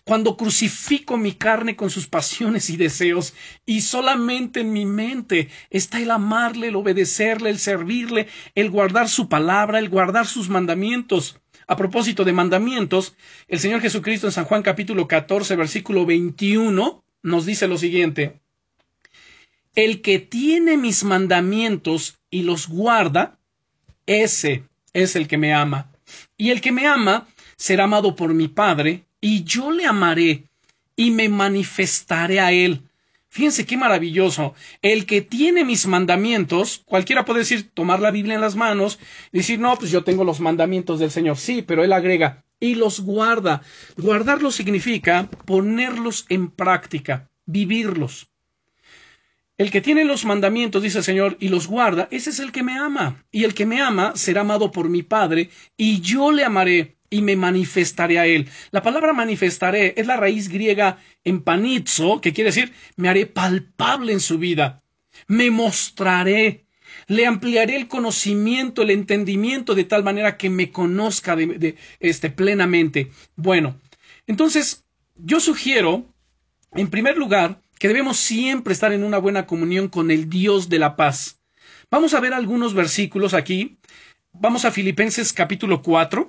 cuando 0.04 0.36
crucifico 0.36 1.16
mi 1.16 1.32
carne 1.32 1.76
con 1.76 1.90
sus 1.90 2.06
pasiones 2.06 2.70
y 2.70 2.76
deseos, 2.76 3.34
y 3.66 3.80
solamente 3.80 4.60
en 4.60 4.72
mi 4.72 4.86
mente 4.86 5.48
está 5.70 6.00
el 6.00 6.10
amarle, 6.10 6.68
el 6.68 6.76
obedecerle, 6.76 7.50
el 7.50 7.58
servirle, 7.58 8.28
el 8.54 8.70
guardar 8.70 9.08
su 9.08 9.28
palabra, 9.28 9.78
el 9.78 9.88
guardar 9.88 10.26
sus 10.26 10.48
mandamientos. 10.48 11.40
A 11.66 11.76
propósito 11.76 12.24
de 12.24 12.32
mandamientos, 12.32 13.16
el 13.48 13.58
Señor 13.58 13.80
Jesucristo 13.80 14.26
en 14.26 14.32
San 14.32 14.44
Juan 14.44 14.62
capítulo 14.62 15.08
14, 15.08 15.56
versículo 15.56 16.04
21, 16.04 17.02
nos 17.22 17.46
dice 17.46 17.66
lo 17.66 17.78
siguiente. 17.78 18.40
El 19.74 20.02
que 20.02 20.18
tiene 20.18 20.76
mis 20.76 21.04
mandamientos 21.04 22.18
y 22.30 22.42
los 22.42 22.68
guarda, 22.68 23.38
ese 24.06 24.64
es 24.92 25.16
el 25.16 25.26
que 25.26 25.38
me 25.38 25.52
ama. 25.52 25.90
Y 26.36 26.50
el 26.50 26.60
que 26.60 26.70
me 26.70 26.86
ama 26.86 27.26
será 27.56 27.84
amado 27.84 28.14
por 28.14 28.34
mi 28.34 28.48
Padre, 28.48 29.04
y 29.24 29.42
yo 29.44 29.70
le 29.70 29.86
amaré 29.86 30.44
y 30.96 31.10
me 31.10 31.30
manifestaré 31.30 32.40
a 32.40 32.52
él. 32.52 32.82
Fíjense 33.30 33.64
qué 33.64 33.78
maravilloso. 33.78 34.52
El 34.82 35.06
que 35.06 35.22
tiene 35.22 35.64
mis 35.64 35.86
mandamientos, 35.86 36.82
cualquiera 36.84 37.24
puede 37.24 37.38
decir, 37.38 37.70
tomar 37.72 38.00
la 38.00 38.10
Biblia 38.10 38.34
en 38.34 38.42
las 38.42 38.54
manos 38.54 38.98
decir, 39.32 39.58
no, 39.58 39.76
pues 39.78 39.90
yo 39.90 40.04
tengo 40.04 40.24
los 40.24 40.40
mandamientos 40.40 41.00
del 41.00 41.10
Señor. 41.10 41.38
Sí, 41.38 41.62
pero 41.62 41.82
él 41.82 41.94
agrega, 41.94 42.44
y 42.60 42.74
los 42.74 43.00
guarda. 43.00 43.62
Guardarlos 43.96 44.56
significa 44.56 45.30
ponerlos 45.46 46.26
en 46.28 46.50
práctica, 46.50 47.30
vivirlos. 47.46 48.28
El 49.56 49.70
que 49.70 49.80
tiene 49.80 50.04
los 50.04 50.26
mandamientos, 50.26 50.82
dice 50.82 50.98
el 50.98 51.04
Señor, 51.04 51.38
y 51.40 51.48
los 51.48 51.66
guarda, 51.66 52.08
ese 52.10 52.28
es 52.28 52.40
el 52.40 52.52
que 52.52 52.62
me 52.62 52.76
ama. 52.76 53.24
Y 53.32 53.44
el 53.44 53.54
que 53.54 53.64
me 53.64 53.80
ama 53.80 54.12
será 54.16 54.42
amado 54.42 54.70
por 54.70 54.90
mi 54.90 55.02
Padre, 55.02 55.48
y 55.78 56.02
yo 56.02 56.30
le 56.30 56.44
amaré 56.44 56.93
y 57.10 57.22
me 57.22 57.36
manifestaré 57.36 58.18
a 58.18 58.26
él. 58.26 58.48
La 58.70 58.82
palabra 58.82 59.12
manifestaré 59.12 59.94
es 59.96 60.06
la 60.06 60.16
raíz 60.16 60.48
griega 60.48 60.98
empanizo, 61.22 62.20
que 62.20 62.32
quiere 62.32 62.50
decir 62.50 62.72
me 62.96 63.08
haré 63.08 63.26
palpable 63.26 64.12
en 64.12 64.20
su 64.20 64.38
vida, 64.38 64.82
me 65.26 65.50
mostraré, 65.50 66.66
le 67.06 67.26
ampliaré 67.26 67.76
el 67.76 67.88
conocimiento, 67.88 68.82
el 68.82 68.90
entendimiento 68.90 69.74
de 69.74 69.84
tal 69.84 70.04
manera 70.04 70.36
que 70.36 70.50
me 70.50 70.70
conozca 70.70 71.36
de, 71.36 71.76
este, 72.00 72.30
plenamente. 72.30 73.10
Bueno, 73.36 73.78
entonces 74.26 74.84
yo 75.16 75.40
sugiero, 75.40 76.06
en 76.72 76.88
primer 76.88 77.16
lugar, 77.16 77.60
que 77.78 77.88
debemos 77.88 78.16
siempre 78.16 78.72
estar 78.72 78.92
en 78.92 79.04
una 79.04 79.18
buena 79.18 79.46
comunión 79.46 79.88
con 79.88 80.10
el 80.10 80.28
Dios 80.28 80.68
de 80.68 80.78
la 80.78 80.96
paz. 80.96 81.40
Vamos 81.90 82.14
a 82.14 82.20
ver 82.20 82.32
algunos 82.32 82.74
versículos 82.74 83.34
aquí. 83.34 83.78
Vamos 84.32 84.64
a 84.64 84.70
Filipenses 84.70 85.32
capítulo 85.32 85.82
4 85.82 86.28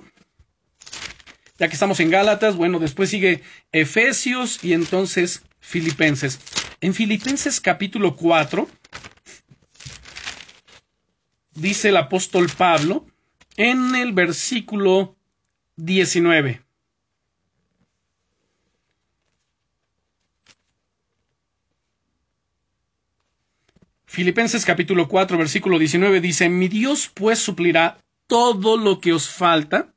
ya 1.58 1.68
que 1.68 1.74
estamos 1.74 2.00
en 2.00 2.10
Gálatas, 2.10 2.56
bueno, 2.56 2.78
después 2.78 3.10
sigue 3.10 3.42
Efesios 3.72 4.62
y 4.62 4.72
entonces 4.72 5.42
Filipenses. 5.60 6.38
En 6.80 6.94
Filipenses 6.94 7.60
capítulo 7.60 8.14
4 8.16 8.68
dice 11.54 11.88
el 11.88 11.96
apóstol 11.96 12.48
Pablo 12.56 13.06
en 13.56 13.94
el 13.94 14.12
versículo 14.12 15.16
19. 15.76 16.62
Filipenses 24.04 24.64
capítulo 24.64 25.08
4 25.08 25.36
versículo 25.36 25.78
19 25.78 26.20
dice, 26.20 26.48
mi 26.48 26.68
Dios 26.68 27.10
pues 27.12 27.38
suplirá 27.38 27.98
todo 28.26 28.76
lo 28.76 29.00
que 29.00 29.12
os 29.12 29.28
falta 29.28 29.95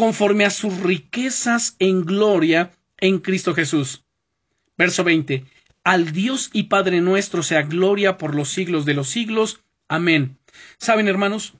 conforme 0.00 0.46
a 0.46 0.50
sus 0.50 0.80
riquezas 0.80 1.76
en 1.78 2.06
gloria 2.06 2.70
en 2.96 3.18
Cristo 3.18 3.52
Jesús. 3.54 4.02
Verso 4.78 5.04
20. 5.04 5.44
Al 5.84 6.12
Dios 6.12 6.48
y 6.54 6.62
Padre 6.64 7.02
nuestro 7.02 7.42
sea 7.42 7.60
gloria 7.64 8.16
por 8.16 8.34
los 8.34 8.48
siglos 8.48 8.86
de 8.86 8.94
los 8.94 9.10
siglos. 9.10 9.60
Amén. 9.88 10.38
¿Saben, 10.78 11.06
hermanos? 11.06 11.52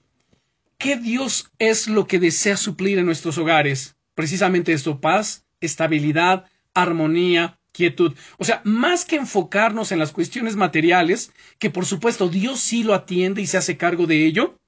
¿Qué 0.79 0.97
Dios 0.97 1.51
es 1.59 1.87
lo 1.87 2.07
que 2.07 2.19
desea 2.19 2.57
suplir 2.57 2.99
en 2.99 3.05
nuestros 3.05 3.37
hogares? 3.37 3.97
Precisamente 4.15 4.73
esto, 4.73 5.03
paz, 5.03 5.45
estabilidad, 5.61 6.47
armonía, 6.73 7.59
quietud. 7.73 8.15
O 8.39 8.45
sea, 8.47 8.63
más 8.65 9.05
que 9.05 9.17
enfocarnos 9.17 9.93
en 9.93 9.99
las 9.99 10.13
cuestiones 10.13 10.57
materiales, 10.57 11.31
que 11.59 11.69
por 11.69 11.85
supuesto 11.85 12.31
Dios 12.31 12.61
sí 12.61 12.85
lo 12.85 12.95
atiende 12.95 13.43
y 13.43 13.47
se 13.47 13.59
hace 13.59 13.77
cargo 13.77 14.07
de 14.07 14.25
ello, 14.25 14.59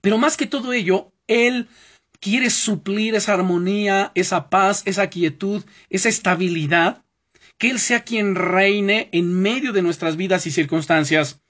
pero 0.00 0.16
más 0.16 0.38
que 0.38 0.46
todo 0.46 0.72
ello, 0.72 1.12
Él 1.26 1.68
quiere 2.20 2.50
suplir 2.50 3.14
esa 3.14 3.34
armonía, 3.34 4.12
esa 4.14 4.50
paz, 4.50 4.82
esa 4.86 5.08
quietud, 5.08 5.64
esa 5.90 6.08
estabilidad, 6.08 7.04
que 7.58 7.70
Él 7.70 7.78
sea 7.78 8.04
quien 8.04 8.34
reine 8.34 9.08
en 9.12 9.34
medio 9.34 9.72
de 9.72 9.82
nuestras 9.82 10.16
vidas 10.16 10.46
y 10.46 10.50
circunstancias. 10.50 11.40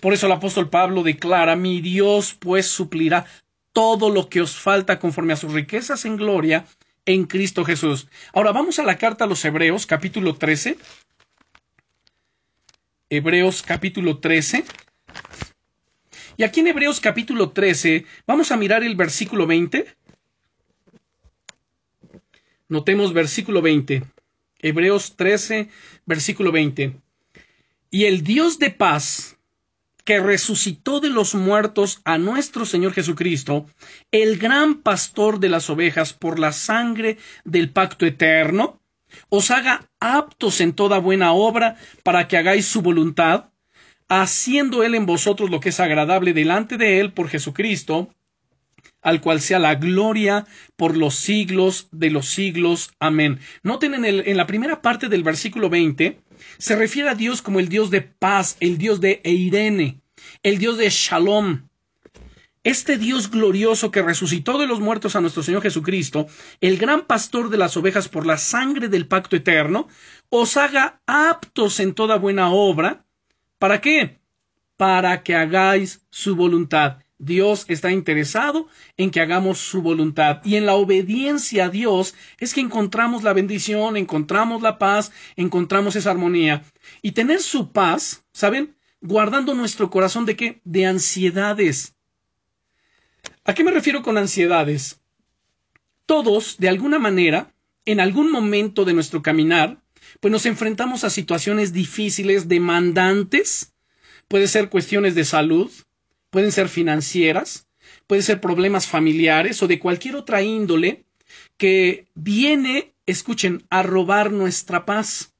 Por 0.00 0.12
eso 0.12 0.26
el 0.26 0.32
apóstol 0.32 0.70
Pablo 0.70 1.02
declara, 1.02 1.56
mi 1.56 1.80
Dios 1.80 2.34
pues 2.34 2.66
suplirá 2.66 3.26
todo 3.72 4.10
lo 4.10 4.28
que 4.28 4.40
os 4.40 4.56
falta 4.56 4.98
conforme 4.98 5.32
a 5.32 5.36
sus 5.36 5.52
riquezas 5.52 6.04
en 6.04 6.16
gloria 6.16 6.66
en 7.06 7.24
Cristo 7.24 7.64
Jesús. 7.64 8.08
Ahora 8.32 8.52
vamos 8.52 8.78
a 8.78 8.84
la 8.84 8.98
carta 8.98 9.24
a 9.24 9.28
los 9.28 9.44
Hebreos, 9.44 9.86
capítulo 9.86 10.34
13. 10.34 10.78
Hebreos 13.10 13.62
capítulo 13.62 14.18
13. 14.18 14.64
Y 16.36 16.44
aquí 16.44 16.60
en 16.60 16.68
Hebreos 16.68 17.00
capítulo 17.00 17.50
13 17.50 18.06
vamos 18.26 18.50
a 18.50 18.56
mirar 18.56 18.82
el 18.82 18.96
versículo 18.96 19.46
20 19.46 19.86
Notemos 22.72 23.12
versículo 23.12 23.60
20. 23.60 24.02
Hebreos 24.60 25.14
13, 25.16 25.68
versículo 26.06 26.52
20. 26.52 26.96
Y 27.90 28.06
el 28.06 28.24
Dios 28.24 28.58
de 28.58 28.70
paz, 28.70 29.36
que 30.06 30.18
resucitó 30.20 30.98
de 30.98 31.10
los 31.10 31.34
muertos 31.34 32.00
a 32.06 32.16
nuestro 32.16 32.64
Señor 32.64 32.94
Jesucristo, 32.94 33.66
el 34.10 34.38
gran 34.38 34.76
pastor 34.76 35.38
de 35.38 35.50
las 35.50 35.68
ovejas 35.68 36.14
por 36.14 36.38
la 36.38 36.52
sangre 36.52 37.18
del 37.44 37.68
pacto 37.68 38.06
eterno, 38.06 38.80
os 39.28 39.50
haga 39.50 39.90
aptos 40.00 40.62
en 40.62 40.72
toda 40.72 40.96
buena 40.96 41.34
obra 41.34 41.76
para 42.02 42.26
que 42.26 42.38
hagáis 42.38 42.64
su 42.64 42.80
voluntad, 42.80 43.50
haciendo 44.08 44.82
Él 44.82 44.94
en 44.94 45.04
vosotros 45.04 45.50
lo 45.50 45.60
que 45.60 45.68
es 45.68 45.78
agradable 45.78 46.32
delante 46.32 46.78
de 46.78 47.00
Él 47.00 47.12
por 47.12 47.28
Jesucristo, 47.28 48.08
al 49.02 49.20
cual 49.20 49.40
sea 49.40 49.58
la 49.58 49.74
gloria 49.74 50.46
por 50.76 50.96
los 50.96 51.16
siglos 51.16 51.88
de 51.90 52.10
los 52.10 52.28
siglos. 52.28 52.92
Amén. 52.98 53.40
Noten 53.62 53.94
en, 53.94 54.04
el, 54.04 54.26
en 54.26 54.36
la 54.36 54.46
primera 54.46 54.80
parte 54.80 55.08
del 55.08 55.22
versículo 55.22 55.68
20, 55.68 56.20
se 56.58 56.76
refiere 56.76 57.10
a 57.10 57.14
Dios 57.14 57.42
como 57.42 57.60
el 57.60 57.68
Dios 57.68 57.90
de 57.90 58.00
paz, 58.00 58.56
el 58.60 58.78
Dios 58.78 59.00
de 59.00 59.20
Eirene, 59.24 60.00
el 60.42 60.58
Dios 60.58 60.78
de 60.78 60.88
Shalom. 60.88 61.68
Este 62.64 62.96
Dios 62.96 63.28
glorioso 63.28 63.90
que 63.90 64.02
resucitó 64.02 64.56
de 64.56 64.68
los 64.68 64.78
muertos 64.78 65.16
a 65.16 65.20
nuestro 65.20 65.42
Señor 65.42 65.62
Jesucristo, 65.62 66.28
el 66.60 66.78
gran 66.78 67.06
pastor 67.06 67.50
de 67.50 67.58
las 67.58 67.76
ovejas 67.76 68.08
por 68.08 68.24
la 68.24 68.38
sangre 68.38 68.88
del 68.88 69.08
pacto 69.08 69.34
eterno, 69.34 69.88
os 70.28 70.56
haga 70.56 71.00
aptos 71.06 71.80
en 71.80 71.92
toda 71.92 72.18
buena 72.18 72.50
obra. 72.50 73.04
¿Para 73.58 73.80
qué? 73.80 74.20
Para 74.76 75.24
que 75.24 75.34
hagáis 75.34 76.06
su 76.10 76.36
voluntad. 76.36 77.01
Dios 77.24 77.66
está 77.68 77.92
interesado 77.92 78.66
en 78.96 79.12
que 79.12 79.20
hagamos 79.20 79.58
su 79.58 79.80
voluntad 79.80 80.40
y 80.44 80.56
en 80.56 80.66
la 80.66 80.74
obediencia 80.74 81.66
a 81.66 81.68
Dios 81.68 82.16
es 82.38 82.52
que 82.52 82.60
encontramos 82.60 83.22
la 83.22 83.32
bendición, 83.32 83.96
encontramos 83.96 84.60
la 84.60 84.76
paz, 84.76 85.12
encontramos 85.36 85.94
esa 85.94 86.10
armonía. 86.10 86.64
Y 87.00 87.12
tener 87.12 87.40
su 87.40 87.70
paz, 87.70 88.24
¿saben? 88.32 88.74
Guardando 89.00 89.54
nuestro 89.54 89.88
corazón 89.88 90.26
de 90.26 90.34
qué? 90.34 90.60
De 90.64 90.84
ansiedades. 90.84 91.94
¿A 93.44 93.54
qué 93.54 93.62
me 93.62 93.70
refiero 93.70 94.02
con 94.02 94.18
ansiedades? 94.18 95.00
Todos, 96.06 96.56
de 96.58 96.68
alguna 96.68 96.98
manera, 96.98 97.54
en 97.84 98.00
algún 98.00 98.32
momento 98.32 98.84
de 98.84 98.94
nuestro 98.94 99.22
caminar, 99.22 99.80
pues 100.18 100.32
nos 100.32 100.44
enfrentamos 100.44 101.04
a 101.04 101.10
situaciones 101.10 101.72
difíciles, 101.72 102.48
demandantes, 102.48 103.74
puede 104.26 104.48
ser 104.48 104.70
cuestiones 104.70 105.14
de 105.14 105.24
salud, 105.24 105.70
pueden 106.32 106.50
ser 106.50 106.70
financieras, 106.70 107.68
pueden 108.06 108.22
ser 108.22 108.40
problemas 108.40 108.86
familiares 108.86 109.62
o 109.62 109.68
de 109.68 109.78
cualquier 109.78 110.16
otra 110.16 110.40
índole, 110.42 111.04
que 111.58 112.08
viene, 112.14 112.94
escuchen, 113.04 113.64
a 113.68 113.82
robar 113.82 114.32
nuestra 114.32 114.86
paz. 114.86 115.34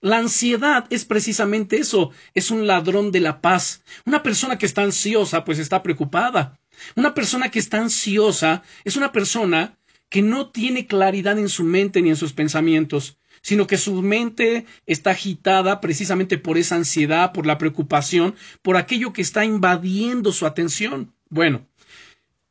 La 0.00 0.18
ansiedad 0.18 0.86
es 0.90 1.04
precisamente 1.04 1.78
eso, 1.78 2.12
es 2.32 2.52
un 2.52 2.68
ladrón 2.68 3.10
de 3.10 3.18
la 3.18 3.40
paz. 3.40 3.82
Una 4.06 4.22
persona 4.22 4.56
que 4.56 4.66
está 4.66 4.82
ansiosa, 4.82 5.44
pues 5.44 5.58
está 5.58 5.82
preocupada. 5.82 6.60
Una 6.94 7.12
persona 7.12 7.50
que 7.50 7.58
está 7.58 7.78
ansiosa 7.78 8.62
es 8.84 8.96
una 8.96 9.10
persona 9.10 9.78
que 10.08 10.22
no 10.22 10.50
tiene 10.50 10.86
claridad 10.86 11.40
en 11.40 11.48
su 11.48 11.64
mente 11.64 12.02
ni 12.02 12.10
en 12.10 12.16
sus 12.16 12.32
pensamientos, 12.32 13.18
sino 13.42 13.66
que 13.66 13.78
su 13.78 14.02
mente 14.02 14.66
está 14.86 15.10
agitada 15.12 15.80
precisamente 15.80 16.38
por 16.38 16.58
esa 16.58 16.76
ansiedad, 16.76 17.32
por 17.32 17.46
la 17.46 17.58
preocupación, 17.58 18.34
por 18.62 18.76
aquello 18.76 19.12
que 19.12 19.22
está 19.22 19.44
invadiendo 19.44 20.32
su 20.32 20.46
atención. 20.46 21.12
Bueno, 21.28 21.66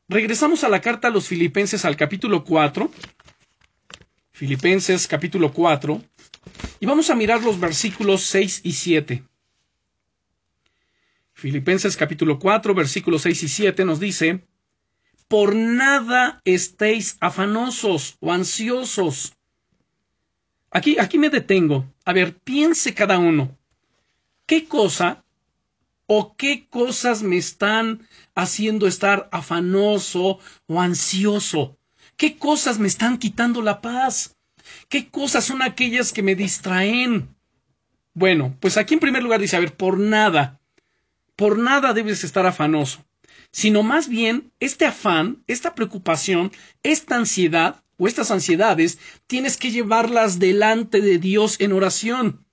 regresamos 0.07 0.63
a 0.63 0.69
la 0.69 0.81
carta 0.81 1.09
a 1.09 1.11
los 1.11 1.27
filipenses 1.27 1.85
al 1.85 1.95
capítulo 1.95 2.43
4. 2.43 2.89
Filipenses 4.31 5.07
capítulo 5.07 5.51
4. 5.51 6.01
Y 6.79 6.85
vamos 6.85 7.09
a 7.09 7.15
mirar 7.15 7.43
los 7.43 7.59
versículos 7.59 8.23
6 8.23 8.61
y 8.63 8.71
7. 8.71 9.23
Filipenses 11.33 11.95
capítulo 11.95 12.37
4, 12.37 12.73
versículos 12.73 13.21
6 13.21 13.43
y 13.43 13.47
7 13.47 13.85
nos 13.85 13.99
dice, 13.99 14.45
Por 15.29 15.55
nada 15.55 16.41
estéis 16.43 17.15
afanosos 17.21 18.17
o 18.19 18.33
ansiosos. 18.33 19.33
Aquí, 20.71 20.97
aquí 20.99 21.17
me 21.17 21.29
detengo. 21.29 21.85
A 22.05 22.13
ver, 22.13 22.37
piense 22.37 22.93
cada 22.93 23.17
uno. 23.17 23.57
¿Qué 24.45 24.65
cosa 24.65 25.23
o 26.07 26.35
qué 26.35 26.67
cosas 26.69 27.21
me 27.23 27.37
están 27.37 28.07
haciendo 28.35 28.87
estar 28.87 29.29
afanoso 29.31 30.39
o 30.67 30.81
ansioso? 30.81 31.77
¿Qué 32.17 32.37
cosas 32.37 32.79
me 32.79 32.87
están 32.87 33.17
quitando 33.17 33.61
la 33.61 33.81
paz? 33.81 34.35
¿Qué 34.89 35.09
cosas 35.09 35.45
son 35.45 35.61
aquellas 35.61 36.11
que 36.11 36.23
me 36.23 36.35
distraen? 36.35 37.35
Bueno, 38.13 38.55
pues 38.59 38.77
aquí 38.77 38.95
en 38.95 38.99
primer 38.99 39.23
lugar 39.23 39.39
dice, 39.39 39.55
a 39.55 39.59
ver, 39.59 39.75
por 39.75 39.99
nada, 39.99 40.59
por 41.35 41.57
nada 41.57 41.93
debes 41.93 42.23
estar 42.23 42.45
afanoso, 42.45 43.05
sino 43.51 43.83
más 43.83 44.09
bien 44.09 44.51
este 44.59 44.85
afán, 44.85 45.43
esta 45.47 45.73
preocupación, 45.75 46.51
esta 46.83 47.15
ansiedad 47.15 47.83
o 47.99 48.07
estas 48.07 48.31
ansiedades, 48.31 48.97
tienes 49.27 49.57
que 49.57 49.69
llevarlas 49.69 50.39
delante 50.39 51.01
de 51.01 51.19
Dios 51.19 51.57
en 51.59 51.73
oración. 51.73 52.45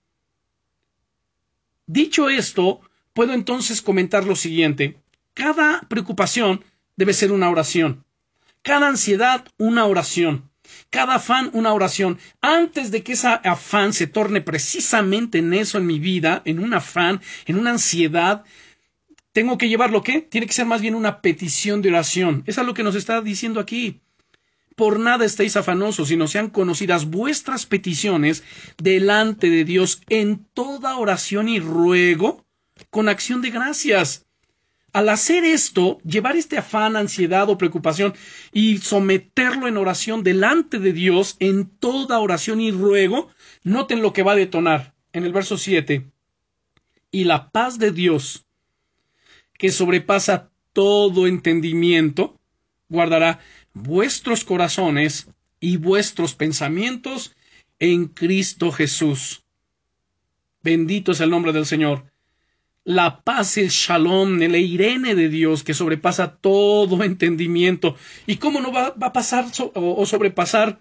Dicho 1.87 2.29
esto, 2.29 2.81
puedo 3.15 3.33
entonces 3.33 3.81
comentar 3.81 4.25
lo 4.25 4.37
siguiente. 4.37 4.99
Cada 5.33 5.81
preocupación 5.89 6.65
debe 6.97 7.15
ser 7.15 7.33
una 7.33 7.49
oración. 7.49 8.05
Cada 8.63 8.89
ansiedad, 8.89 9.47
una 9.57 9.87
oración. 9.87 10.51
Cada 10.91 11.15
afán, 11.15 11.51
una 11.53 11.73
oración. 11.73 12.19
Antes 12.41 12.91
de 12.91 13.05
que 13.05 13.13
ese 13.13 13.29
afán 13.29 13.93
se 13.93 14.09
torne 14.09 14.41
precisamente 14.41 15.39
en 15.39 15.55
eso 15.55 15.79
en 15.79 15.87
mi 15.87 16.01
vida, 16.01 16.43
en 16.45 16.59
un 16.59 16.75
afán, 16.75 17.21
en 17.47 17.57
una 17.57 17.71
ansiedad, 17.71 18.45
tengo 19.33 19.59
que 19.59 19.69
llevarlo 19.69 20.03
qué? 20.03 20.23
Tiene 20.23 20.47
que 20.47 20.53
ser 20.53 20.67
más 20.67 20.81
bien 20.81 20.95
una 20.95 21.21
petición 21.21 21.83
de 21.83 21.91
oración. 21.91 22.43
Eso 22.47 22.63
es 22.63 22.67
lo 22.67 22.75
que 22.75 22.83
nos 22.83 22.97
está 22.97 23.21
diciendo 23.21 23.61
aquí. 23.61 24.01
Por 24.77 25.01
nada 25.01 25.25
estéis 25.25 25.57
afanosos, 25.57 26.09
sino 26.09 26.29
sean 26.29 26.51
conocidas 26.51 27.07
vuestras 27.07 27.65
peticiones 27.65 28.45
delante 28.77 29.49
de 29.49 29.65
Dios 29.65 30.03
en 30.11 30.47
toda 30.53 30.99
oración 30.99 31.49
y 31.49 31.59
ruego 31.59 32.45
con 32.91 33.09
acción 33.09 33.41
de 33.41 33.51
gracias. 33.51 34.27
Al 34.93 35.09
hacer 35.09 35.45
esto, 35.45 35.99
llevar 36.05 36.37
este 36.37 36.59
afán, 36.59 36.95
ansiedad 36.95 37.49
o 37.49 37.59
preocupación 37.59 38.15
y 38.53 38.79
someterlo 38.79 39.67
en 39.67 39.79
oración 39.79 40.23
delante 40.23 40.79
de 40.79 40.93
Dios 40.93 41.37
en 41.39 41.69
toda 41.69 42.19
oración 42.19 42.61
y 42.61 42.71
ruego, 42.71 43.31
noten 43.63 44.03
lo 44.03 44.13
que 44.13 44.23
va 44.23 44.33
a 44.33 44.37
detonar 44.37 44.95
en 45.15 45.25
el 45.25 45.33
verso 45.33 45.57
7. 45.57 46.07
Y 47.11 47.25
la 47.25 47.51
paz 47.51 47.79
de 47.79 47.93
Dios, 47.93 48.47
que 49.59 49.71
sobrepasa 49.71 50.51
todo 50.75 51.27
entendimiento, 51.27 52.39
guardará 52.89 53.41
vuestros 53.77 54.45
corazones 54.45 55.29
y 55.61 55.77
vuestros 55.77 56.35
pensamientos 56.35 57.37
en 57.79 58.07
Cristo 58.07 58.73
Jesús. 58.73 59.45
Bendito 60.63 61.13
es 61.13 61.21
el 61.21 61.31
nombre 61.31 61.53
del 61.53 61.67
Señor 61.67 62.11
la 62.87 63.21
paz, 63.25 63.59
el 63.59 63.71
shalom, 63.71 64.41
el 64.41 64.55
irene 64.55 65.17
de 65.17 65.29
Dios 65.29 65.65
que 65.65 65.75
sobrepasa 65.75 66.37
todo 66.37 67.03
entendimiento. 67.03 67.97
¿Y 68.29 68.37
cómo 68.37 68.61
no 68.61 68.73
va, 68.73 68.95
a 69.01 69.13
pasar 69.13 69.47
o, 69.75 70.07
sobrepasar 70.07 70.81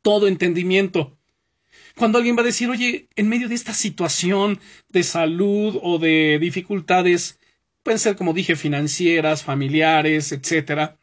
todo 0.00 0.28
entendimiento? 0.28 1.18
Cuando 1.94 2.16
alguien 2.16 2.38
va 2.38 2.40
a 2.40 2.46
decir, 2.46 2.70
oye, 2.70 3.10
en 3.16 3.28
medio 3.28 3.50
de 3.50 3.54
esta 3.54 3.74
situación 3.74 4.60
de 4.88 5.02
salud 5.02 5.78
o 5.82 5.98
de 5.98 6.38
dificultades, 6.40 7.38
pueden 7.82 7.98
ser, 7.98 8.16
como 8.16 8.32
dije, 8.32 8.56
financieras, 8.56 9.44
familiares, 9.44 10.32
etcétera. 10.32 10.96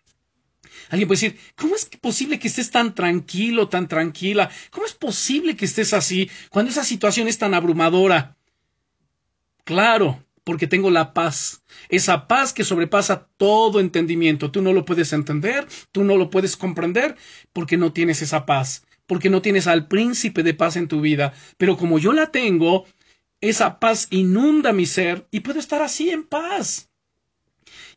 Alguien 0.89 1.08
puede 1.08 1.21
decir, 1.21 1.39
¿cómo 1.56 1.76
es 1.76 1.86
posible 1.86 2.39
que 2.39 2.47
estés 2.47 2.71
tan 2.71 2.95
tranquilo, 2.95 3.67
tan 3.67 3.88
tranquila? 3.88 4.50
¿Cómo 4.71 4.86
es 4.86 4.93
posible 4.93 5.56
que 5.56 5.65
estés 5.65 5.93
así 5.93 6.30
cuando 6.50 6.71
esa 6.71 6.84
situación 6.84 7.28
es 7.28 7.38
tan 7.38 7.54
abrumadora? 7.54 8.38
Claro, 9.63 10.23
porque 10.47 10.65
tengo 10.65 10.89
la 10.89 11.13
paz, 11.13 11.62
esa 11.89 12.26
paz 12.30 12.54
que 12.54 12.63
sobrepasa 12.63 13.28
todo 13.36 13.82
entendimiento. 13.82 14.50
Tú 14.50 14.62
no 14.62 14.71
lo 14.71 14.86
puedes 14.86 15.12
entender, 15.12 15.67
tú 15.91 16.06
no 16.06 16.15
lo 16.15 16.30
puedes 16.30 16.56
comprender, 16.56 17.17
porque 17.52 17.76
no 17.76 17.91
tienes 17.91 18.21
esa 18.21 18.45
paz, 18.45 18.86
porque 19.08 19.30
no 19.30 19.41
tienes 19.41 19.67
al 19.67 19.89
príncipe 19.89 20.43
de 20.43 20.54
paz 20.54 20.78
en 20.78 20.88
tu 20.88 21.02
vida. 21.02 21.34
Pero 21.58 21.76
como 21.76 22.00
yo 22.00 22.13
la 22.13 22.32
tengo, 22.32 22.86
esa 23.41 23.78
paz 23.80 24.08
inunda 24.10 24.71
mi 24.71 24.86
ser 24.86 25.28
y 25.32 25.41
puedo 25.41 25.60
estar 25.60 25.82
así 25.82 26.12
en 26.12 26.23
paz. 26.23 26.89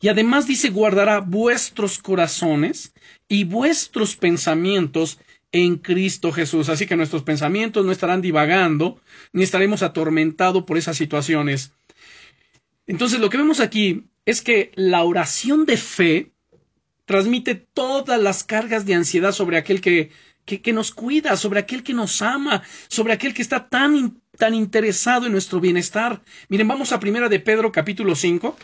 Y 0.01 0.09
además 0.09 0.47
dice 0.47 0.71
guardará 0.71 1.21
vuestros 1.21 1.99
corazones 1.99 2.95
y 3.29 3.45
vuestros 3.45 4.17
pensamientos 4.17 5.19
en 5.53 5.77
Cristo 5.77 6.33
Jesús. 6.33 6.69
Así 6.69 6.87
que 6.87 6.97
nuestros 6.97 7.23
pensamientos 7.23 7.85
no 7.85 7.93
estarán 7.93 8.23
divagando, 8.23 9.01
ni 9.33 9.43
estaremos 9.43 9.83
atormentados 9.83 10.65
por 10.65 10.79
esas 10.79 10.97
situaciones. 10.97 11.73
Entonces 12.87 13.21
lo 13.21 13.29
que 13.31 13.37
vemos 13.37 13.61
aquí 13.61 14.05
es 14.25 14.43
que 14.43 14.73
la 14.75 15.05
oración 15.05 15.67
de 15.67 15.77
fe 15.77 16.33
transmite 17.05 17.55
todas 17.55 18.21
las 18.21 18.45
cargas 18.45 18.87
de 18.87 18.95
ansiedad 18.95 19.33
sobre 19.33 19.59
aquel 19.59 19.81
que, 19.81 20.11
que, 20.45 20.73
nos 20.73 20.93
cuida, 20.93 21.37
sobre 21.37 21.61
aquel 21.61 21.83
que 21.83 21.93
nos 21.93 22.23
ama, 22.23 22.63
sobre 22.89 23.13
aquel 23.13 23.35
que 23.35 23.43
está 23.43 23.69
tan, 23.69 24.21
tan 24.39 24.55
interesado 24.55 25.27
en 25.27 25.33
nuestro 25.33 25.61
bienestar. 25.61 26.23
Miren, 26.49 26.69
vamos 26.69 26.93
a 26.93 27.01
primera 27.01 27.29
de 27.29 27.41
Pedro 27.41 27.73
capítulo 27.73 28.15
5. 28.15 28.57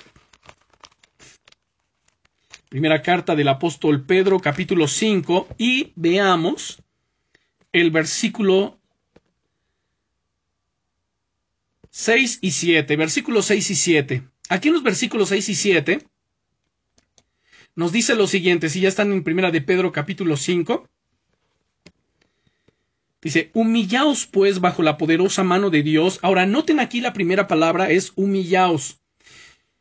Primera 2.68 3.00
carta 3.00 3.36
del 3.36 3.48
apóstol 3.48 4.04
Pedro, 4.04 4.40
capítulo 4.40 4.88
5, 4.88 5.48
y 5.56 5.92
veamos 5.94 6.82
el 7.72 7.92
versículo 7.92 8.78
6 11.90 12.40
y 12.42 12.50
7. 12.50 12.96
Versículos 12.96 13.46
6 13.46 13.70
y 13.70 13.74
7. 13.74 14.22
Aquí 14.48 14.68
en 14.68 14.74
los 14.74 14.82
versículos 14.82 15.28
6 15.28 15.48
y 15.48 15.54
7 15.54 16.06
nos 17.76 17.92
dice 17.92 18.14
lo 18.14 18.26
siguiente, 18.26 18.68
si 18.68 18.80
ya 18.80 18.88
están 18.88 19.12
en 19.12 19.22
primera 19.22 19.50
de 19.50 19.60
Pedro, 19.60 19.92
capítulo 19.92 20.36
5. 20.36 20.88
Dice, 23.22 23.50
humillaos 23.54 24.26
pues 24.26 24.60
bajo 24.60 24.82
la 24.82 24.96
poderosa 24.98 25.44
mano 25.44 25.70
de 25.70 25.82
Dios. 25.82 26.18
Ahora, 26.22 26.46
noten 26.46 26.80
aquí 26.80 27.00
la 27.00 27.12
primera 27.12 27.46
palabra 27.46 27.90
es 27.90 28.12
humillaos. 28.16 28.98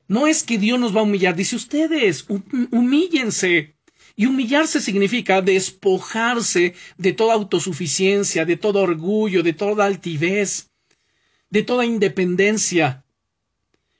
No 0.07 0.27
es 0.27 0.43
que 0.43 0.57
Dios 0.57 0.79
nos 0.79 0.95
va 0.95 0.99
a 0.99 1.03
humillar, 1.03 1.35
dice 1.35 1.55
ustedes, 1.55 2.25
humíllense. 2.71 3.75
Y 4.15 4.27
humillarse 4.27 4.79
significa 4.79 5.41
despojarse 5.41 6.73
de 6.97 7.11
toda 7.13 7.33
autosuficiencia, 7.33 8.45
de 8.45 8.55
todo 8.55 8.81
orgullo, 8.81 9.43
de 9.43 9.53
toda 9.53 9.85
altivez, 9.85 10.71
de 11.49 11.63
toda 11.63 11.85
independencia. 11.85 13.03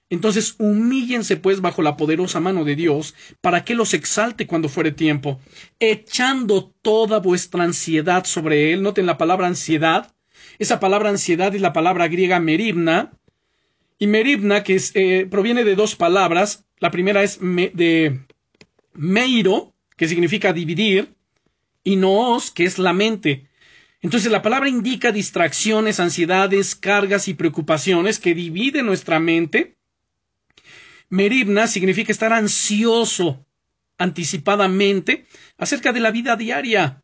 Entonces 0.10 0.56
humíllense 0.60 1.36
pues 1.36 1.60
bajo 1.60 1.82
la 1.82 1.98
poderosa 1.98 2.40
mano 2.40 2.64
de 2.64 2.76
Dios, 2.76 3.16
para 3.42 3.66
que 3.66 3.76
los 3.76 3.94
exalte 3.94 4.48
cuando 4.48 4.70
fuere 4.70 4.92
tiempo, 4.92 5.40
echando 5.80 6.74
toda 6.82 7.20
vuestra 7.20 7.64
ansiedad 7.64 8.24
sobre 8.26 8.72
Él. 8.72 8.84
Noten 8.84 9.08
la 9.08 9.18
palabra 9.18 9.48
ansiedad. 9.48 10.14
Esa 10.60 10.80
palabra 10.80 11.10
ansiedad 11.10 11.54
es 11.56 11.62
la 11.62 11.74
palabra 11.74 12.08
griega 12.08 12.40
meribna, 12.40 13.12
y 13.98 14.08
meribna, 14.08 14.64
que 14.64 14.82
eh, 14.94 15.28
proviene 15.30 15.64
de 15.64 15.76
dos 15.76 15.96
palabras. 15.96 16.66
La 16.80 16.92
primera 16.92 17.24
es 17.24 17.40
de 17.40 18.20
meiro, 18.94 19.74
que 19.96 20.08
significa 20.08 20.54
dividir, 20.54 21.16
y 21.84 21.96
noos, 21.96 22.52
que 22.52 22.66
es 22.66 22.80
la 22.80 22.94
mente. 22.94 23.48
Entonces 24.02 24.32
la 24.32 24.42
palabra 24.42 24.70
indica 24.70 25.12
distracciones, 25.12 26.00
ansiedades, 26.00 26.76
cargas 26.76 27.28
y 27.28 27.34
preocupaciones 27.34 28.20
que 28.20 28.36
dividen 28.36 28.86
nuestra 28.86 29.20
mente. 29.20 29.78
Meribna 31.10 31.68
significa 31.68 32.12
estar 32.12 32.34
ansioso 32.34 33.46
anticipadamente 33.98 35.26
acerca 35.58 35.94
de 35.94 36.02
la 36.02 36.12
vida 36.12 36.36
diaria. 36.36 37.04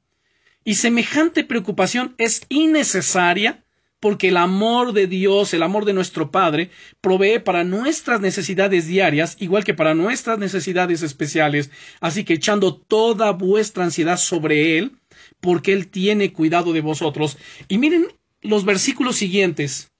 Y 0.63 0.75
semejante 0.75 1.43
preocupación 1.43 2.13
es 2.17 2.43
innecesaria 2.49 3.63
porque 4.01 4.29
el 4.29 4.37
amor 4.37 4.93
de 4.93 5.07
Dios, 5.07 5.53
el 5.53 5.63
amor 5.63 5.85
de 5.85 5.93
nuestro 5.93 6.31
Padre, 6.31 6.71
provee 6.99 7.39
para 7.39 7.63
nuestras 7.63 8.19
necesidades 8.19 8.87
diarias, 8.87 9.37
igual 9.39 9.63
que 9.63 9.75
para 9.75 9.93
nuestras 9.93 10.39
necesidades 10.39 11.03
especiales. 11.03 11.69
Así 12.01 12.25
que 12.25 12.33
echando 12.33 12.75
toda 12.75 13.31
vuestra 13.31 13.85
ansiedad 13.85 14.17
sobre 14.17 14.77
Él, 14.79 14.97
porque 15.39 15.71
Él 15.71 15.87
tiene 15.87 16.33
cuidado 16.33 16.73
de 16.73 16.81
vosotros. 16.81 17.37
Y 17.67 17.77
miren 17.77 18.07
los 18.41 18.65
versículos 18.65 19.17
siguientes. 19.17 19.91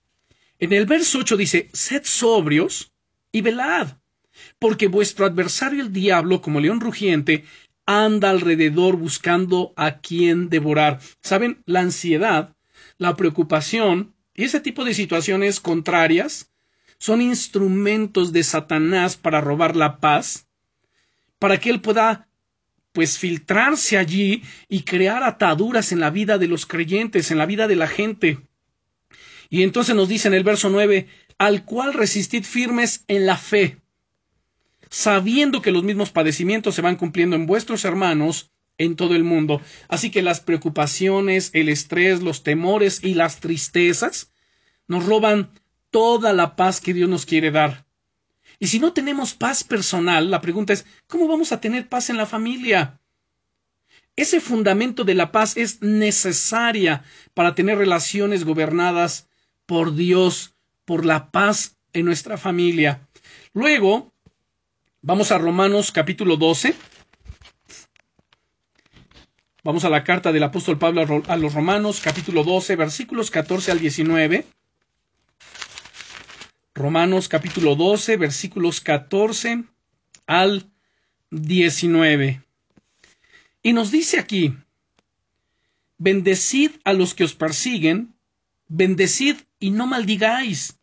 En 0.58 0.74
el 0.74 0.88
verso 0.88 1.20
8 1.20 1.38
dice, 1.38 1.70
sed 1.72 2.02
sobrios 2.04 2.92
y 3.32 3.42
velad, 3.42 4.00
porque 4.58 4.88
vuestro 4.88 5.28
adversario 5.28 5.84
el 5.84 5.94
diablo, 5.94 6.42
como 6.42 6.60
león 6.60 6.80
rugiente, 6.80 7.46
anda 7.86 8.32
alrededor 8.32 8.96
buscando 8.96 9.74
a 9.76 10.00
quien 10.00 10.50
devorar. 10.50 11.00
¿Saben? 11.22 11.62
La 11.66 11.82
ansiedad 11.82 12.56
la 13.02 13.16
preocupación 13.16 14.14
y 14.36 14.44
ese 14.44 14.60
tipo 14.60 14.86
de 14.86 14.94
situaciones 14.94 15.60
contrarias 15.60 16.52
son 17.00 17.20
instrumentos 17.20 18.32
de 18.32 18.44
Satanás 18.44 19.18
para 19.18 19.42
robar 19.42 19.76
la 19.76 19.98
paz, 20.00 20.48
para 21.40 21.60
que 21.60 21.72
él 21.72 21.82
pueda 21.82 22.28
pues 22.92 23.18
filtrarse 23.18 23.98
allí 23.98 24.44
y 24.70 24.84
crear 24.84 25.24
ataduras 25.24 25.92
en 25.92 26.00
la 26.00 26.12
vida 26.12 26.38
de 26.38 26.48
los 26.48 26.68
creyentes, 26.68 27.32
en 27.32 27.40
la 27.40 27.48
vida 27.48 27.68
de 27.68 27.76
la 27.76 27.88
gente. 27.88 28.38
Y 29.50 29.64
entonces 29.64 29.96
nos 29.96 30.08
dice 30.08 30.28
en 30.28 30.36
el 30.36 30.44
verso 30.44 30.70
9, 30.70 31.08
al 31.40 31.66
cual 31.66 31.96
resistid 31.96 32.44
firmes 32.44 33.04
en 33.08 33.26
la 33.26 33.38
fe, 33.38 33.82
sabiendo 34.92 35.64
que 35.64 35.72
los 35.72 35.82
mismos 35.82 36.12
padecimientos 36.12 36.76
se 36.76 36.84
van 36.84 36.98
cumpliendo 36.98 37.36
en 37.36 37.48
vuestros 37.48 37.84
hermanos 37.84 38.51
en 38.84 38.96
todo 38.96 39.16
el 39.16 39.24
mundo. 39.24 39.62
Así 39.88 40.10
que 40.10 40.22
las 40.22 40.40
preocupaciones, 40.40 41.52
el 41.54 41.70
estrés, 41.70 42.22
los 42.22 42.44
temores 42.44 43.04
y 43.04 43.14
las 43.14 43.40
tristezas 43.40 44.32
nos 44.88 45.06
roban 45.06 45.52
toda 45.90 46.34
la 46.34 46.56
paz 46.56 46.82
que 46.82 46.94
Dios 46.94 47.10
nos 47.10 47.26
quiere 47.26 47.52
dar. 47.52 47.86
Y 48.60 48.68
si 48.68 48.80
no 48.80 48.94
tenemos 48.94 49.34
paz 49.34 49.64
personal, 49.64 50.30
la 50.30 50.42
pregunta 50.42 50.74
es, 50.74 50.86
¿cómo 51.08 51.28
vamos 51.28 51.52
a 51.52 51.62
tener 51.62 51.90
paz 51.90 52.10
en 52.10 52.18
la 52.18 52.26
familia? 52.26 53.00
Ese 54.16 54.40
fundamento 54.40 55.04
de 55.04 55.16
la 55.16 55.32
paz 55.32 55.58
es 55.58 55.82
necesaria 55.82 57.04
para 57.34 57.56
tener 57.56 57.78
relaciones 57.78 58.44
gobernadas 58.44 59.28
por 59.66 59.96
Dios, 59.96 60.54
por 60.86 61.06
la 61.06 61.32
paz 61.32 61.78
en 61.94 62.06
nuestra 62.06 62.38
familia. 62.38 63.08
Luego, 63.54 64.14
vamos 65.02 65.32
a 65.32 65.38
Romanos 65.38 65.92
capítulo 65.92 66.38
12. 66.38 66.76
Vamos 69.64 69.86
a 69.86 69.92
la 69.92 70.04
carta 70.04 70.32
del 70.32 70.42
apóstol 70.42 70.80
Pablo 70.80 71.24
a 71.28 71.38
los 71.38 71.54
Romanos, 71.54 72.02
capítulo 72.04 72.44
12, 72.44 72.76
versículos 72.76 73.30
14 73.30 73.72
al 73.72 73.80
19. 73.80 74.44
Romanos, 76.74 77.28
capítulo 77.28 77.76
12, 77.76 78.18
versículos 78.18 78.82
14 78.82 79.66
al 80.26 80.68
19. 81.30 82.42
Y 83.62 83.74
nos 83.74 83.92
dice 83.92 84.18
aquí, 84.20 84.58
bendecid 86.00 86.72
a 86.84 86.94
los 86.94 87.14
que 87.14 87.24
os 87.24 87.36
persiguen, 87.36 88.16
bendecid 88.68 89.36
y 89.60 89.70
no 89.70 89.86
maldigáis. 89.86 90.80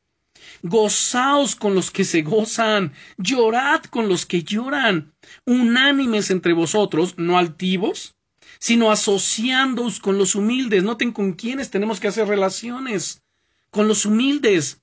Gozaos 0.63 1.57
con 1.57 1.75
los 1.75 1.91
que 1.91 2.05
se 2.05 2.23
gozan, 2.23 2.93
llorad 3.17 3.83
con 3.91 4.09
los 4.09 4.25
que 4.25 4.45
lloran, 4.45 5.13
unánimes 5.47 6.31
entre 6.31 6.53
vosotros, 6.53 7.19
no 7.19 7.39
altivos, 7.39 8.15
sino 8.59 8.91
asociándoos 8.91 10.01
con 10.01 10.19
los 10.19 10.35
humildes. 10.35 10.83
Noten 10.83 11.13
con 11.13 11.33
quiénes 11.33 11.71
tenemos 11.71 12.01
que 12.01 12.09
hacer 12.09 12.29
relaciones. 12.29 13.23
Con 13.71 13.89
los 13.89 14.07
humildes. 14.07 14.81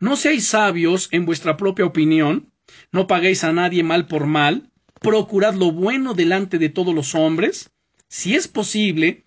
No 0.00 0.16
seáis 0.16 0.48
sabios 0.48 1.08
en 1.10 1.26
vuestra 1.26 1.56
propia 1.56 1.86
opinión, 1.86 2.52
no 2.92 3.06
paguéis 3.06 3.42
a 3.44 3.52
nadie 3.52 3.82
mal 3.82 4.06
por 4.06 4.26
mal, 4.26 4.70
procurad 5.00 5.54
lo 5.54 5.72
bueno 5.72 6.14
delante 6.14 6.58
de 6.58 6.68
todos 6.68 6.94
los 6.94 7.14
hombres, 7.14 7.70
si 8.08 8.34
es 8.34 8.48
posible, 8.48 9.24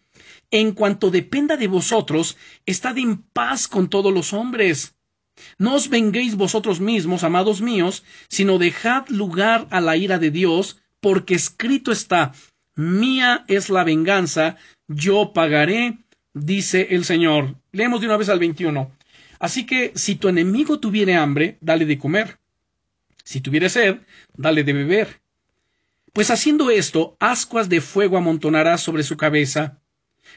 en 0.49 0.73
cuanto 0.73 1.11
dependa 1.11 1.57
de 1.57 1.67
vosotros, 1.67 2.37
estad 2.65 2.97
en 2.97 3.21
paz 3.21 3.67
con 3.67 3.89
todos 3.89 4.13
los 4.13 4.33
hombres. 4.33 4.95
No 5.57 5.75
os 5.75 5.89
venguéis 5.89 6.35
vosotros 6.35 6.79
mismos, 6.79 7.23
amados 7.23 7.61
míos, 7.61 8.03
sino 8.27 8.57
dejad 8.57 9.07
lugar 9.07 9.67
a 9.71 9.81
la 9.81 9.95
ira 9.97 10.19
de 10.19 10.29
Dios, 10.29 10.81
porque 10.99 11.35
escrito 11.35 11.91
está, 11.91 12.33
Mía 12.75 13.43
es 13.47 13.69
la 13.69 13.83
venganza, 13.83 14.55
yo 14.87 15.33
pagaré, 15.33 15.99
dice 16.33 16.87
el 16.91 17.05
Señor. 17.05 17.55
Leemos 17.71 17.99
de 17.99 18.07
una 18.07 18.17
vez 18.17 18.29
al 18.29 18.39
21. 18.39 18.91
Así 19.39 19.65
que 19.65 19.91
si 19.95 20.15
tu 20.15 20.29
enemigo 20.29 20.79
tuviere 20.79 21.15
hambre, 21.15 21.57
dale 21.61 21.85
de 21.85 21.97
comer. 21.97 22.39
Si 23.23 23.41
tuviere 23.41 23.69
sed, 23.69 23.97
dale 24.35 24.63
de 24.63 24.73
beber. 24.73 25.21
Pues 26.13 26.29
haciendo 26.29 26.69
esto, 26.69 27.17
ascuas 27.19 27.69
de 27.69 27.81
fuego 27.81 28.17
amontonarás 28.17 28.81
sobre 28.81 29.03
su 29.03 29.17
cabeza. 29.17 29.79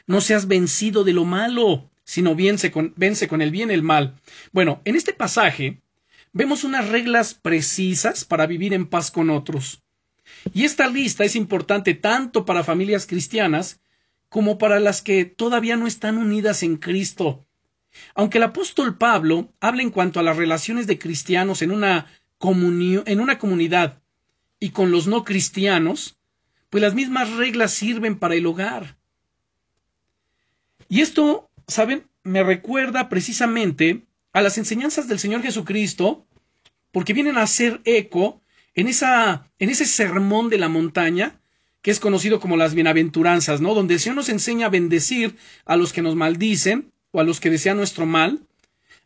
No 0.06 0.20
seas 0.20 0.48
vencido 0.48 1.04
de 1.04 1.12
lo 1.12 1.24
malo, 1.24 1.90
sino 2.04 2.34
vence 2.34 2.70
con, 2.70 2.94
vence 2.96 3.28
con 3.28 3.42
el 3.42 3.50
bien 3.50 3.70
el 3.70 3.82
mal. 3.82 4.20
Bueno, 4.52 4.80
en 4.84 4.96
este 4.96 5.12
pasaje 5.12 5.82
vemos 6.32 6.64
unas 6.64 6.88
reglas 6.88 7.34
precisas 7.34 8.24
para 8.24 8.46
vivir 8.46 8.74
en 8.74 8.86
paz 8.86 9.10
con 9.10 9.30
otros. 9.30 9.83
Y 10.52 10.64
esta 10.64 10.88
lista 10.88 11.24
es 11.24 11.36
importante 11.36 11.94
tanto 11.94 12.44
para 12.44 12.64
familias 12.64 13.06
cristianas 13.06 13.80
como 14.28 14.58
para 14.58 14.80
las 14.80 15.02
que 15.02 15.24
todavía 15.24 15.76
no 15.76 15.86
están 15.86 16.18
unidas 16.18 16.62
en 16.62 16.76
Cristo. 16.76 17.46
Aunque 18.14 18.38
el 18.38 18.44
apóstol 18.44 18.98
Pablo 18.98 19.52
habla 19.60 19.82
en 19.82 19.90
cuanto 19.90 20.18
a 20.18 20.22
las 20.22 20.36
relaciones 20.36 20.86
de 20.86 20.98
cristianos 20.98 21.62
en 21.62 21.70
una, 21.70 22.06
en 22.40 23.20
una 23.20 23.38
comunidad 23.38 24.02
y 24.58 24.70
con 24.70 24.90
los 24.90 25.06
no 25.06 25.24
cristianos, 25.24 26.18
pues 26.70 26.82
las 26.82 26.94
mismas 26.94 27.30
reglas 27.34 27.72
sirven 27.72 28.18
para 28.18 28.34
el 28.34 28.46
hogar. 28.46 28.96
Y 30.88 31.00
esto, 31.00 31.50
¿saben? 31.68 32.08
Me 32.24 32.42
recuerda 32.42 33.08
precisamente 33.08 34.04
a 34.32 34.42
las 34.42 34.58
enseñanzas 34.58 35.06
del 35.06 35.18
Señor 35.18 35.42
Jesucristo, 35.42 36.26
porque 36.90 37.12
vienen 37.12 37.38
a 37.38 37.42
hacer 37.42 37.80
eco 37.84 38.42
en, 38.74 38.88
esa, 38.88 39.50
en 39.58 39.70
ese 39.70 39.86
sermón 39.86 40.48
de 40.48 40.58
la 40.58 40.68
montaña, 40.68 41.40
que 41.82 41.90
es 41.90 42.00
conocido 42.00 42.40
como 42.40 42.56
las 42.56 42.74
bienaventuranzas, 42.74 43.60
¿no? 43.60 43.74
Donde 43.74 43.94
el 43.94 44.00
Señor 44.00 44.16
nos 44.16 44.28
enseña 44.28 44.66
a 44.66 44.70
bendecir 44.70 45.36
a 45.64 45.76
los 45.76 45.92
que 45.92 46.02
nos 46.02 46.16
maldicen 46.16 46.92
o 47.10 47.20
a 47.20 47.24
los 47.24 47.40
que 47.40 47.50
desean 47.50 47.76
nuestro 47.76 48.06
mal, 48.06 48.40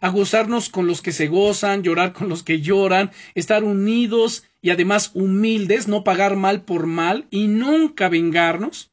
a 0.01 0.11
gozarnos 0.11 0.69
con 0.69 0.87
los 0.87 1.03
que 1.03 1.13
se 1.13 1.27
gozan, 1.27 1.83
llorar 1.83 2.13
con 2.13 2.29
los 2.29 2.43
que 2.43 2.61
lloran, 2.61 3.11
estar 3.35 3.65
unidos 3.65 4.45
y 4.63 4.71
además 4.71 5.11
humildes, 5.15 5.89
no 5.89 6.05
pagar 6.05 6.37
mal 6.37 6.63
por 6.63 6.87
mal 6.87 7.27
y 7.31 7.49
nunca 7.49 8.09
vengarnos. 8.09 8.91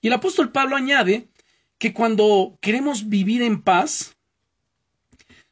Y 0.00 0.06
el 0.06 0.14
apóstol 0.14 0.50
Pablo 0.50 0.76
añade 0.76 1.28
que 1.78 1.92
cuando 1.92 2.58
queremos 2.60 3.08
vivir 3.08 3.42
en 3.42 3.60
paz, 3.62 4.16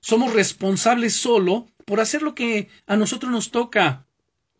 somos 0.00 0.32
responsables 0.32 1.14
solo 1.14 1.66
por 1.84 2.00
hacer 2.00 2.22
lo 2.22 2.34
que 2.34 2.68
a 2.86 2.96
nosotros 2.96 3.30
nos 3.30 3.50
toca, 3.50 4.05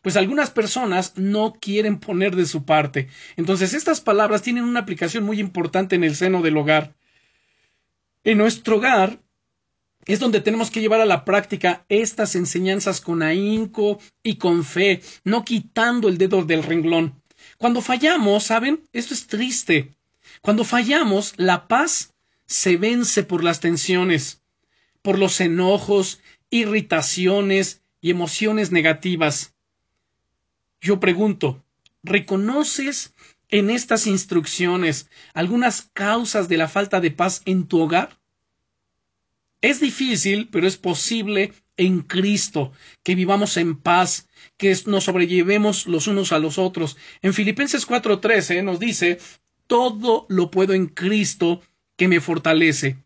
pues 0.01 0.15
algunas 0.15 0.51
personas 0.51 1.13
no 1.17 1.53
quieren 1.59 1.99
poner 1.99 2.35
de 2.35 2.45
su 2.45 2.65
parte. 2.65 3.07
Entonces 3.35 3.73
estas 3.73 4.01
palabras 4.01 4.41
tienen 4.41 4.63
una 4.63 4.79
aplicación 4.81 5.23
muy 5.23 5.39
importante 5.39 5.95
en 5.95 6.03
el 6.03 6.15
seno 6.15 6.41
del 6.41 6.57
hogar. 6.57 6.95
En 8.23 8.37
nuestro 8.37 8.77
hogar 8.77 9.19
es 10.05 10.19
donde 10.19 10.41
tenemos 10.41 10.71
que 10.71 10.79
llevar 10.79 11.01
a 11.01 11.05
la 11.05 11.25
práctica 11.25 11.85
estas 11.89 12.35
enseñanzas 12.35 13.01
con 13.01 13.21
ahínco 13.21 13.99
y 14.23 14.37
con 14.37 14.63
fe, 14.63 15.01
no 15.25 15.43
quitando 15.43 16.07
el 16.07 16.17
dedo 16.17 16.43
del 16.43 16.63
renglón. 16.63 17.21
Cuando 17.57 17.81
fallamos, 17.81 18.43
¿saben? 18.43 18.87
Esto 18.93 19.13
es 19.13 19.27
triste. 19.27 19.97
Cuando 20.41 20.63
fallamos, 20.63 21.33
la 21.37 21.67
paz 21.67 22.13
se 22.45 22.77
vence 22.77 23.23
por 23.23 23.43
las 23.43 23.59
tensiones, 23.59 24.41
por 25.01 25.19
los 25.19 25.41
enojos, 25.41 26.21
irritaciones 26.49 27.81
y 27.99 28.11
emociones 28.11 28.71
negativas. 28.71 29.56
Yo 30.81 30.99
pregunto, 30.99 31.63
¿reconoces 32.03 33.13
en 33.49 33.69
estas 33.69 34.07
instrucciones 34.07 35.09
algunas 35.33 35.89
causas 35.93 36.47
de 36.47 36.57
la 36.57 36.67
falta 36.67 36.99
de 36.99 37.11
paz 37.11 37.41
en 37.45 37.67
tu 37.67 37.81
hogar? 37.81 38.17
Es 39.61 39.79
difícil, 39.79 40.49
pero 40.51 40.67
es 40.67 40.77
posible 40.77 41.53
en 41.77 42.01
Cristo 42.01 42.71
que 43.03 43.15
vivamos 43.15 43.57
en 43.57 43.75
paz, 43.75 44.27
que 44.57 44.75
nos 44.85 45.05
sobrellevemos 45.05 45.87
los 45.87 46.07
unos 46.07 46.31
a 46.31 46.39
los 46.39 46.57
otros. 46.57 46.97
En 47.21 47.33
Filipenses 47.33 47.87
4:13 47.87 48.63
nos 48.63 48.79
dice, 48.79 49.19
todo 49.67 50.25
lo 50.29 50.51
puedo 50.51 50.73
en 50.73 50.87
Cristo 50.87 51.61
que 51.95 52.07
me 52.07 52.21
fortalece. 52.21 52.97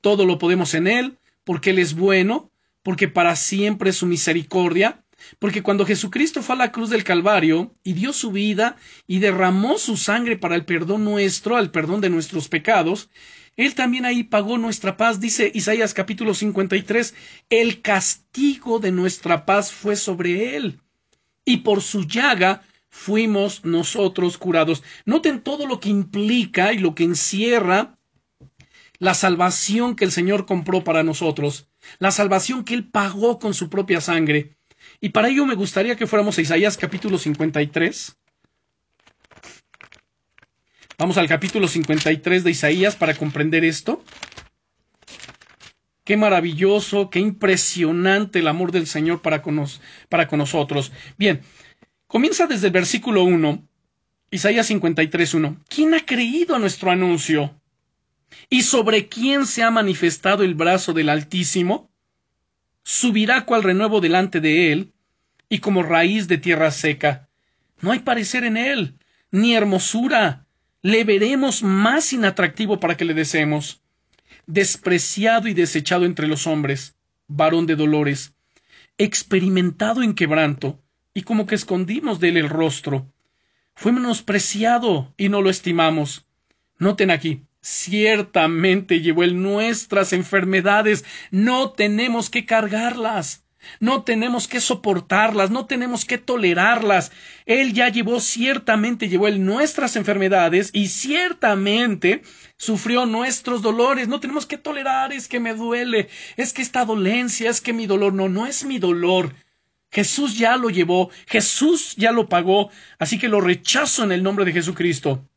Todo 0.00 0.24
lo 0.24 0.38
podemos 0.38 0.74
en 0.74 0.86
Él, 0.86 1.18
porque 1.44 1.70
Él 1.70 1.78
es 1.78 1.94
bueno, 1.94 2.50
porque 2.82 3.08
para 3.08 3.36
siempre 3.36 3.90
es 3.90 3.96
su 3.96 4.06
misericordia, 4.06 5.04
Porque 5.38 5.62
cuando 5.62 5.86
Jesucristo 5.86 6.42
fue 6.42 6.54
a 6.54 6.58
la 6.58 6.72
cruz 6.72 6.90
del 6.90 7.04
Calvario 7.04 7.74
y 7.82 7.92
dio 7.94 8.12
su 8.12 8.32
vida 8.32 8.76
y 9.06 9.18
derramó 9.18 9.78
su 9.78 9.96
sangre 9.96 10.36
para 10.36 10.54
el 10.54 10.64
perdón 10.64 11.04
nuestro, 11.04 11.56
al 11.56 11.70
perdón 11.70 12.00
de 12.00 12.10
nuestros 12.10 12.48
pecados, 12.48 13.10
Él 13.56 13.74
también 13.74 14.04
ahí 14.04 14.24
pagó 14.24 14.58
nuestra 14.58 14.96
paz, 14.96 15.20
dice 15.20 15.50
Isaías 15.54 15.94
capítulo 15.94 16.34
53, 16.34 17.14
el 17.50 17.80
castigo 17.82 18.78
de 18.78 18.92
nuestra 18.92 19.46
paz 19.46 19.72
fue 19.72 19.96
sobre 19.96 20.56
Él, 20.56 20.80
y 21.44 21.58
por 21.58 21.82
su 21.82 22.04
llaga 22.06 22.62
fuimos 22.88 23.64
nosotros 23.64 24.36
curados. 24.38 24.82
Noten 25.04 25.40
todo 25.42 25.66
lo 25.66 25.80
que 25.80 25.88
implica 25.88 26.72
y 26.72 26.78
lo 26.78 26.94
que 26.94 27.04
encierra 27.04 27.96
la 29.00 29.14
salvación 29.14 29.96
que 29.96 30.04
el 30.04 30.12
Señor 30.12 30.44
compró 30.44 30.84
para 30.84 31.02
nosotros, 31.02 31.68
la 31.98 32.10
salvación 32.10 32.64
que 32.64 32.74
Él 32.74 32.86
pagó 32.86 33.38
con 33.38 33.54
su 33.54 33.70
propia 33.70 34.00
sangre. 34.00 34.58
Y 35.00 35.08
para 35.10 35.28
ello 35.28 35.46
me 35.46 35.54
gustaría 35.54 35.96
que 35.96 36.06
fuéramos 36.06 36.36
a 36.36 36.42
Isaías 36.42 36.76
capítulo 36.76 37.16
53. 37.18 38.16
Vamos 40.98 41.16
al 41.16 41.28
capítulo 41.28 41.66
53 41.66 42.44
de 42.44 42.50
Isaías 42.50 42.96
para 42.96 43.14
comprender 43.14 43.64
esto. 43.64 44.04
Qué 46.04 46.16
maravilloso, 46.18 47.08
qué 47.08 47.18
impresionante 47.20 48.40
el 48.40 48.48
amor 48.48 48.72
del 48.72 48.86
Señor 48.86 49.22
para 49.22 49.40
con, 49.40 49.64
para 50.10 50.28
con 50.28 50.38
nosotros. 50.38 50.92
Bien, 51.16 51.40
comienza 52.06 52.46
desde 52.46 52.66
el 52.66 52.72
versículo 52.72 53.22
1, 53.24 53.66
Isaías 54.30 54.66
53, 54.66 55.34
1. 55.34 55.56
¿Quién 55.68 55.94
ha 55.94 56.04
creído 56.04 56.54
a 56.54 56.58
nuestro 56.58 56.90
anuncio? 56.90 57.54
¿Y 58.50 58.62
sobre 58.62 59.08
quién 59.08 59.46
se 59.46 59.62
ha 59.62 59.70
manifestado 59.70 60.42
el 60.42 60.54
brazo 60.54 60.92
del 60.92 61.08
Altísimo? 61.08 61.89
Subirá 62.82 63.44
cual 63.44 63.62
renuevo 63.62 64.00
delante 64.00 64.40
de 64.40 64.72
él, 64.72 64.92
y 65.48 65.58
como 65.58 65.82
raíz 65.82 66.28
de 66.28 66.38
tierra 66.38 66.70
seca. 66.70 67.28
No 67.80 67.92
hay 67.92 68.00
parecer 68.00 68.44
en 68.44 68.56
él, 68.56 68.98
ni 69.30 69.54
hermosura. 69.54 70.46
Le 70.82 71.04
veremos 71.04 71.62
más 71.62 72.12
inatractivo 72.12 72.80
para 72.80 72.96
que 72.96 73.04
le 73.04 73.14
deseemos. 73.14 73.82
Despreciado 74.46 75.48
y 75.48 75.54
desechado 75.54 76.04
entre 76.04 76.26
los 76.26 76.46
hombres, 76.46 76.94
varón 77.26 77.66
de 77.66 77.76
dolores, 77.76 78.32
experimentado 78.98 80.02
en 80.02 80.14
quebranto, 80.14 80.80
y 81.14 81.22
como 81.22 81.46
que 81.46 81.54
escondimos 81.54 82.20
de 82.20 82.28
él 82.28 82.36
el 82.36 82.48
rostro. 82.48 83.12
Fue 83.74 83.92
menospreciado 83.92 85.12
y 85.16 85.28
no 85.28 85.42
lo 85.42 85.50
estimamos. 85.50 86.26
Noten 86.78 87.10
aquí, 87.10 87.44
Ciertamente 87.62 89.00
llevó 89.00 89.22
él 89.22 89.42
nuestras 89.42 90.14
enfermedades, 90.14 91.04
no 91.30 91.72
tenemos 91.72 92.30
que 92.30 92.46
cargarlas, 92.46 93.44
no 93.80 94.02
tenemos 94.02 94.48
que 94.48 94.60
soportarlas, 94.60 95.50
no 95.50 95.66
tenemos 95.66 96.06
que 96.06 96.16
tolerarlas. 96.16 97.12
Él 97.44 97.74
ya 97.74 97.90
llevó, 97.90 98.20
ciertamente 98.20 99.10
llevó 99.10 99.28
él 99.28 99.44
nuestras 99.44 99.96
enfermedades 99.96 100.70
y 100.72 100.88
ciertamente 100.88 102.22
sufrió 102.56 103.04
nuestros 103.04 103.60
dolores. 103.60 104.08
No 104.08 104.20
tenemos 104.20 104.46
que 104.46 104.56
tolerar, 104.56 105.12
es 105.12 105.28
que 105.28 105.38
me 105.38 105.52
duele, 105.52 106.08
es 106.38 106.54
que 106.54 106.62
esta 106.62 106.86
dolencia, 106.86 107.50
es 107.50 107.60
que 107.60 107.74
mi 107.74 107.86
dolor, 107.86 108.14
no, 108.14 108.30
no 108.30 108.46
es 108.46 108.64
mi 108.64 108.78
dolor. 108.78 109.34
Jesús 109.92 110.38
ya 110.38 110.56
lo 110.56 110.70
llevó, 110.70 111.10
Jesús 111.26 111.94
ya 111.96 112.12
lo 112.12 112.28
pagó, 112.28 112.70
así 112.98 113.18
que 113.18 113.28
lo 113.28 113.40
rechazo 113.40 114.04
en 114.04 114.12
el 114.12 114.22
nombre 114.22 114.44
de 114.46 114.52
Jesucristo. 114.52 115.29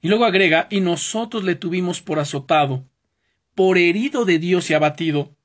Y 0.00 0.08
luego 0.08 0.24
agrega, 0.24 0.66
y 0.70 0.80
nosotros 0.80 1.44
le 1.44 1.54
tuvimos 1.54 2.00
por 2.00 2.18
azotado, 2.18 2.84
por 3.54 3.78
herido 3.78 4.24
de 4.24 4.38
Dios 4.38 4.70
y 4.70 4.74
abatido, 4.74 5.36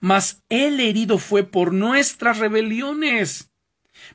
mas 0.00 0.42
el 0.48 0.80
herido 0.80 1.18
fue 1.18 1.44
por 1.44 1.72
nuestras 1.72 2.38
rebeliones, 2.38 3.50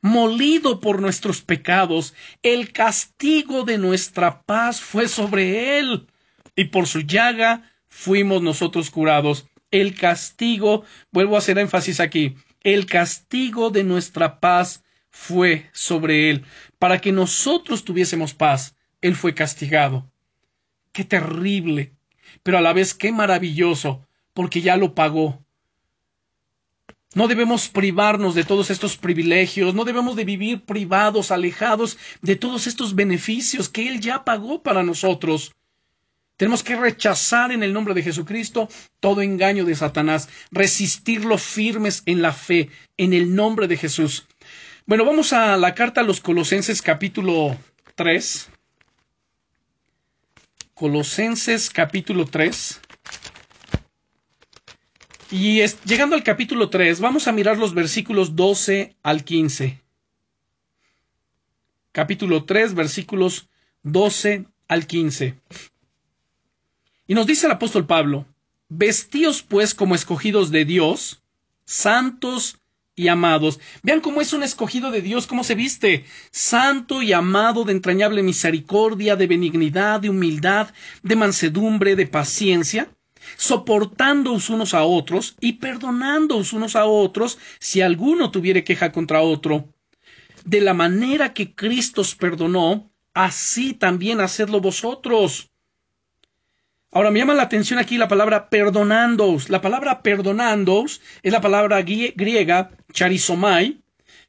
molido 0.01 0.79
por 0.79 1.01
nuestros 1.01 1.41
pecados, 1.41 2.13
el 2.43 2.71
castigo 2.71 3.63
de 3.63 3.77
nuestra 3.77 4.43
paz 4.43 4.81
fue 4.81 5.07
sobre 5.07 5.79
él, 5.79 6.07
y 6.55 6.65
por 6.65 6.87
su 6.87 7.01
llaga 7.01 7.71
fuimos 7.87 8.41
nosotros 8.41 8.89
curados. 8.89 9.47
El 9.71 9.95
castigo, 9.95 10.83
vuelvo 11.11 11.35
a 11.35 11.39
hacer 11.39 11.57
énfasis 11.57 11.99
aquí, 11.99 12.35
el 12.61 12.85
castigo 12.85 13.69
de 13.69 13.83
nuestra 13.83 14.39
paz 14.39 14.83
fue 15.09 15.69
sobre 15.71 16.29
él, 16.29 16.45
para 16.77 16.99
que 16.99 17.11
nosotros 17.11 17.83
tuviésemos 17.83 18.33
paz 18.33 18.75
él 19.01 19.15
fue 19.15 19.33
castigado. 19.33 20.09
Qué 20.91 21.03
terrible, 21.03 21.93
pero 22.43 22.57
a 22.57 22.61
la 22.61 22.73
vez 22.73 22.93
qué 22.93 23.11
maravilloso, 23.11 24.07
porque 24.33 24.61
ya 24.61 24.77
lo 24.77 24.93
pagó. 24.95 25.43
No 27.13 27.27
debemos 27.27 27.67
privarnos 27.67 28.35
de 28.35 28.45
todos 28.45 28.69
estos 28.69 28.95
privilegios, 28.95 29.75
no 29.75 29.83
debemos 29.83 30.15
de 30.15 30.23
vivir 30.23 30.63
privados, 30.63 31.31
alejados 31.31 31.97
de 32.21 32.37
todos 32.37 32.67
estos 32.67 32.95
beneficios 32.95 33.67
que 33.67 33.89
Él 33.89 33.99
ya 33.99 34.23
pagó 34.23 34.63
para 34.63 34.83
nosotros. 34.83 35.51
Tenemos 36.37 36.63
que 36.63 36.77
rechazar 36.77 37.51
en 37.51 37.63
el 37.63 37.73
nombre 37.73 37.93
de 37.93 38.01
Jesucristo 38.01 38.69
todo 39.01 39.21
engaño 39.21 39.65
de 39.65 39.75
Satanás, 39.75 40.29
resistirlo 40.51 41.37
firmes 41.37 42.01
en 42.05 42.21
la 42.21 42.31
fe, 42.31 42.69
en 42.95 43.13
el 43.13 43.35
nombre 43.35 43.67
de 43.67 43.77
Jesús. 43.77 44.25
Bueno, 44.85 45.05
vamos 45.05 45.33
a 45.33 45.57
la 45.57 45.75
carta 45.75 46.01
a 46.01 46.05
los 46.05 46.21
Colosenses 46.21 46.81
capítulo 46.81 47.57
3. 47.95 48.50
Colosenses 50.81 51.69
capítulo 51.69 52.25
3. 52.25 52.81
Y 55.29 55.63
llegando 55.85 56.15
al 56.15 56.23
capítulo 56.23 56.71
3, 56.71 56.99
vamos 56.99 57.27
a 57.27 57.31
mirar 57.31 57.59
los 57.59 57.75
versículos 57.75 58.35
12 58.35 58.95
al 59.03 59.23
15. 59.23 59.79
Capítulo 61.91 62.45
3, 62.45 62.73
versículos 62.73 63.47
12 63.83 64.47
al 64.67 64.87
15. 64.87 65.39
Y 67.05 67.13
nos 67.13 67.27
dice 67.27 67.45
el 67.45 67.51
apóstol 67.51 67.85
Pablo, 67.85 68.25
Vestíos 68.67 69.43
pues 69.43 69.75
como 69.75 69.93
escogidos 69.93 70.49
de 70.49 70.65
Dios, 70.65 71.21
santos 71.63 72.57
amados. 73.07 73.59
Vean 73.83 74.01
cómo 74.01 74.21
es 74.21 74.33
un 74.33 74.43
escogido 74.43 74.91
de 74.91 75.01
Dios, 75.01 75.27
cómo 75.27 75.43
se 75.43 75.55
viste, 75.55 76.05
santo 76.31 77.01
y 77.01 77.13
amado 77.13 77.63
de 77.63 77.73
entrañable 77.73 78.23
misericordia, 78.23 79.15
de 79.15 79.27
benignidad, 79.27 79.99
de 79.99 80.09
humildad, 80.09 80.69
de 81.03 81.15
mansedumbre, 81.15 81.95
de 81.95 82.07
paciencia, 82.07 82.89
soportándoos 83.37 84.49
unos 84.49 84.73
a 84.73 84.83
otros 84.83 85.35
y 85.39 85.53
perdonándoos 85.53 86.53
unos 86.53 86.75
a 86.75 86.85
otros 86.85 87.37
si 87.59 87.81
alguno 87.81 88.31
tuviere 88.31 88.63
queja 88.63 88.91
contra 88.91 89.21
otro. 89.21 89.69
De 90.45 90.61
la 90.61 90.73
manera 90.73 91.33
que 91.33 91.53
Cristo 91.53 92.01
os 92.01 92.15
perdonó, 92.15 92.91
así 93.13 93.73
también 93.73 94.21
hacedlo 94.21 94.59
vosotros. 94.59 95.50
Ahora 96.93 97.09
me 97.09 97.19
llama 97.19 97.33
la 97.33 97.43
atención 97.43 97.79
aquí 97.79 97.97
la 97.97 98.09
palabra 98.09 98.49
perdonándoos. 98.49 99.49
La 99.49 99.61
palabra 99.61 100.01
perdonándoos 100.01 101.01
es 101.23 101.31
la 101.31 101.39
palabra 101.39 101.81
griega 101.83 102.71
charizomai, 102.91 103.81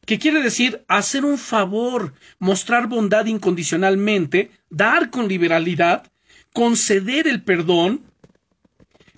que 0.07 0.19
quiere 0.21 0.43
decir 0.43 0.85
hacer 0.87 1.25
un 1.25 1.39
favor, 1.39 2.15
mostrar 2.39 2.87
bondad 2.87 3.27
incondicionalmente, 3.27 4.51
dar 4.71 5.11
con 5.11 5.27
liberalidad, 5.27 6.11
conceder 6.53 7.27
el 7.27 7.43
perdón, 7.43 8.05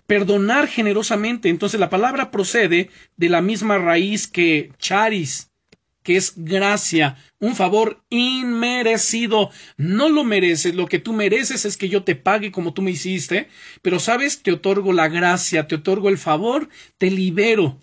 perdonar 0.07 0.67
generosamente. 0.67 1.51
Entonces 1.51 1.79
la 1.79 1.91
palabra 1.91 2.31
procede 2.31 2.89
de 3.19 3.29
la 3.29 3.43
misma 3.43 3.77
raíz 3.77 4.27
que 4.27 4.73
charis, 4.79 5.51
que 6.05 6.17
es 6.17 6.35
gracia, 6.37 7.17
un 7.41 7.57
favor 7.57 8.05
inmerecido. 8.11 9.51
No 9.77 10.09
lo 10.09 10.23
mereces, 10.23 10.77
lo 10.77 10.87
que 10.87 11.01
tú 11.01 11.13
mereces 11.13 11.65
es 11.65 11.77
que 11.77 11.89
yo 11.89 12.05
te 12.05 12.15
pague 12.15 12.53
como 12.53 12.75
tú 12.75 12.83
me 12.83 12.93
hiciste, 12.93 13.49
pero 13.83 13.99
sabes, 13.99 14.43
te 14.43 14.53
otorgo 14.53 14.93
la 14.93 15.09
gracia, 15.09 15.67
te 15.67 15.75
otorgo 15.75 16.11
el 16.11 16.19
favor, 16.19 16.69
te 16.99 17.11
libero 17.11 17.83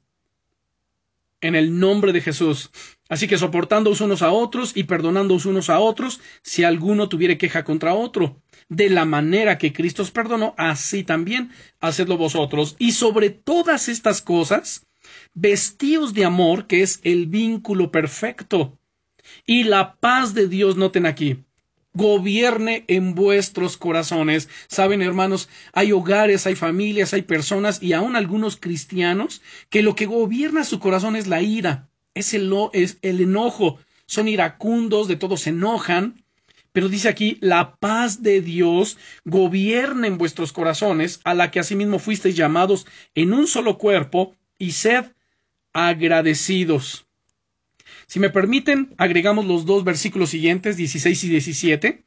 en 1.41 1.55
el 1.55 1.79
nombre 1.79 2.13
de 2.13 2.21
Jesús. 2.21 2.69
Así 3.09 3.27
que 3.27 3.37
soportándoos 3.37 3.99
unos 3.99 4.21
a 4.21 4.31
otros 4.31 4.71
y 4.75 4.83
perdonándoos 4.83 5.45
unos 5.45 5.69
a 5.69 5.79
otros 5.79 6.21
si 6.43 6.63
alguno 6.63 7.09
tuviere 7.09 7.37
queja 7.37 7.65
contra 7.65 7.95
otro. 7.95 8.41
De 8.69 8.89
la 8.89 9.03
manera 9.03 9.57
que 9.57 9.73
Cristo 9.73 10.03
os 10.03 10.11
perdonó, 10.11 10.53
así 10.57 11.03
también 11.03 11.51
hacedlo 11.81 12.17
vosotros. 12.17 12.75
Y 12.79 12.93
sobre 12.93 13.31
todas 13.31 13.89
estas 13.89 14.21
cosas, 14.21 14.85
vestíos 15.33 16.13
de 16.13 16.25
amor, 16.25 16.67
que 16.67 16.81
es 16.81 16.99
el 17.03 17.27
vínculo 17.27 17.91
perfecto, 17.91 18.77
y 19.45 19.63
la 19.63 19.95
paz 19.95 20.33
de 20.33 20.47
Dios, 20.47 20.77
noten 20.77 21.05
aquí, 21.05 21.43
gobierne 21.93 22.85
en 22.87 23.15
vuestros 23.15 23.77
corazones. 23.77 24.49
Saben, 24.67 25.01
hermanos, 25.01 25.49
hay 25.73 25.91
hogares, 25.91 26.45
hay 26.47 26.55
familias, 26.55 27.13
hay 27.13 27.23
personas 27.23 27.81
y 27.81 27.93
aún 27.93 28.15
algunos 28.15 28.57
cristianos 28.57 29.41
que 29.69 29.81
lo 29.81 29.95
que 29.95 30.05
gobierna 30.05 30.63
su 30.63 30.79
corazón 30.79 31.15
es 31.15 31.27
la 31.27 31.41
ira, 31.41 31.89
es 32.13 32.33
el, 32.33 32.51
es 32.73 32.97
el 33.01 33.21
enojo, 33.21 33.77
son 34.05 34.27
iracundos, 34.27 35.07
de 35.07 35.15
todos 35.15 35.41
se 35.41 35.49
enojan. 35.51 36.23
Pero 36.73 36.87
dice 36.87 37.09
aquí, 37.09 37.37
la 37.41 37.75
paz 37.75 38.23
de 38.23 38.39
Dios 38.41 38.97
gobierne 39.25 40.07
en 40.07 40.17
vuestros 40.17 40.53
corazones, 40.53 41.19
a 41.25 41.33
la 41.33 41.51
que 41.51 41.59
asimismo 41.59 41.99
fuisteis 41.99 42.37
llamados 42.37 42.87
en 43.13 43.33
un 43.33 43.45
solo 43.47 43.77
cuerpo, 43.77 44.35
y 44.57 44.71
sed 44.71 45.05
agradecidos. 45.73 47.05
Si 48.07 48.19
me 48.19 48.29
permiten, 48.29 48.93
agregamos 48.97 49.45
los 49.45 49.65
dos 49.65 49.83
versículos 49.83 50.29
siguientes, 50.29 50.77
16 50.77 51.23
y 51.23 51.29
17. 51.29 52.05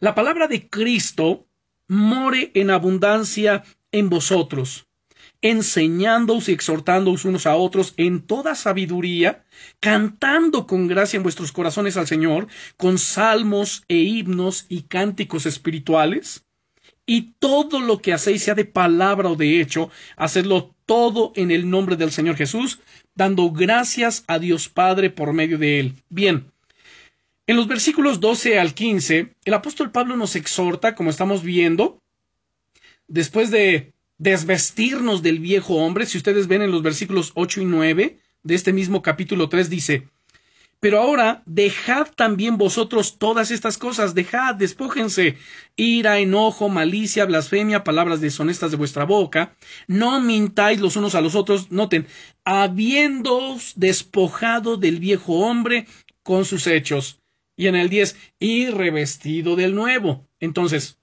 La 0.00 0.14
palabra 0.14 0.48
de 0.48 0.68
Cristo 0.68 1.46
more 1.88 2.50
en 2.54 2.70
abundancia 2.70 3.64
en 3.92 4.08
vosotros, 4.08 4.86
enseñándoos 5.42 6.48
y 6.48 6.52
exhortándoos 6.52 7.24
unos 7.24 7.46
a 7.46 7.56
otros 7.56 7.94
en 7.96 8.22
toda 8.26 8.54
sabiduría, 8.54 9.44
cantando 9.80 10.66
con 10.66 10.88
gracia 10.88 11.16
en 11.16 11.22
vuestros 11.22 11.52
corazones 11.52 11.96
al 11.96 12.06
Señor, 12.06 12.48
con 12.76 12.98
salmos 12.98 13.84
e 13.88 13.96
himnos 13.96 14.66
y 14.68 14.82
cánticos 14.82 15.46
espirituales, 15.46 16.44
y 17.06 17.34
todo 17.38 17.80
lo 17.80 17.98
que 17.98 18.14
hacéis 18.14 18.42
sea 18.44 18.54
de 18.54 18.64
palabra 18.64 19.28
o 19.28 19.36
de 19.36 19.60
hecho, 19.60 19.90
hacedlo 20.16 20.73
todo 20.86 21.32
en 21.36 21.50
el 21.50 21.70
nombre 21.70 21.96
del 21.96 22.10
Señor 22.10 22.36
Jesús, 22.36 22.80
dando 23.14 23.50
gracias 23.50 24.24
a 24.26 24.38
Dios 24.38 24.68
Padre 24.68 25.10
por 25.10 25.32
medio 25.32 25.58
de 25.58 25.80
él. 25.80 25.94
Bien, 26.08 26.50
en 27.46 27.56
los 27.56 27.68
versículos 27.68 28.20
12 28.20 28.58
al 28.58 28.74
15, 28.74 29.34
el 29.44 29.54
apóstol 29.54 29.90
Pablo 29.90 30.16
nos 30.16 30.34
exhorta, 30.36 30.94
como 30.94 31.10
estamos 31.10 31.42
viendo, 31.42 32.00
después 33.06 33.50
de 33.50 33.92
desvestirnos 34.18 35.22
del 35.22 35.40
viejo 35.40 35.74
hombre, 35.74 36.06
si 36.06 36.16
ustedes 36.16 36.46
ven 36.46 36.62
en 36.62 36.70
los 36.70 36.82
versículos 36.82 37.32
8 37.34 37.62
y 37.62 37.64
9 37.66 38.18
de 38.42 38.54
este 38.54 38.72
mismo 38.72 39.02
capítulo 39.02 39.48
3, 39.48 39.68
dice, 39.68 40.08
pero 40.84 41.00
ahora 41.00 41.42
dejad 41.46 42.08
también 42.14 42.58
vosotros 42.58 43.16
todas 43.18 43.50
estas 43.50 43.78
cosas, 43.78 44.14
dejad, 44.14 44.54
despójense, 44.54 45.38
ira, 45.76 46.18
enojo, 46.18 46.68
malicia, 46.68 47.24
blasfemia, 47.24 47.84
palabras 47.84 48.20
deshonestas 48.20 48.70
de 48.70 48.76
vuestra 48.76 49.04
boca, 49.04 49.56
no 49.86 50.20
mintáis 50.20 50.82
los 50.82 50.96
unos 50.96 51.14
a 51.14 51.22
los 51.22 51.36
otros, 51.36 51.70
noten, 51.70 52.06
habiéndoos 52.44 53.72
despojado 53.76 54.76
del 54.76 54.98
viejo 55.00 55.38
hombre 55.38 55.86
con 56.22 56.44
sus 56.44 56.66
hechos. 56.66 57.18
Y 57.56 57.68
en 57.68 57.76
el 57.76 57.88
10, 57.88 58.18
y 58.38 58.68
revestido 58.68 59.56
del 59.56 59.74
nuevo. 59.74 60.28
Entonces, 60.38 60.98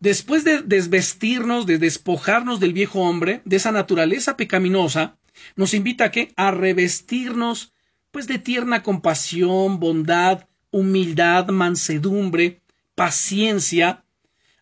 después 0.00 0.42
de 0.42 0.60
desvestirnos, 0.62 1.66
de 1.66 1.78
despojarnos 1.78 2.58
del 2.58 2.72
viejo 2.72 2.98
hombre, 2.98 3.42
de 3.44 3.54
esa 3.54 3.70
naturaleza 3.70 4.36
pecaminosa, 4.36 5.18
nos 5.54 5.72
invita 5.72 6.06
a 6.06 6.10
que 6.10 6.32
a 6.34 6.50
revestirnos 6.50 7.73
pues 8.14 8.28
de 8.28 8.38
tierna 8.38 8.84
compasión, 8.84 9.80
bondad, 9.80 10.46
humildad, 10.70 11.48
mansedumbre, 11.48 12.62
paciencia, 12.94 14.04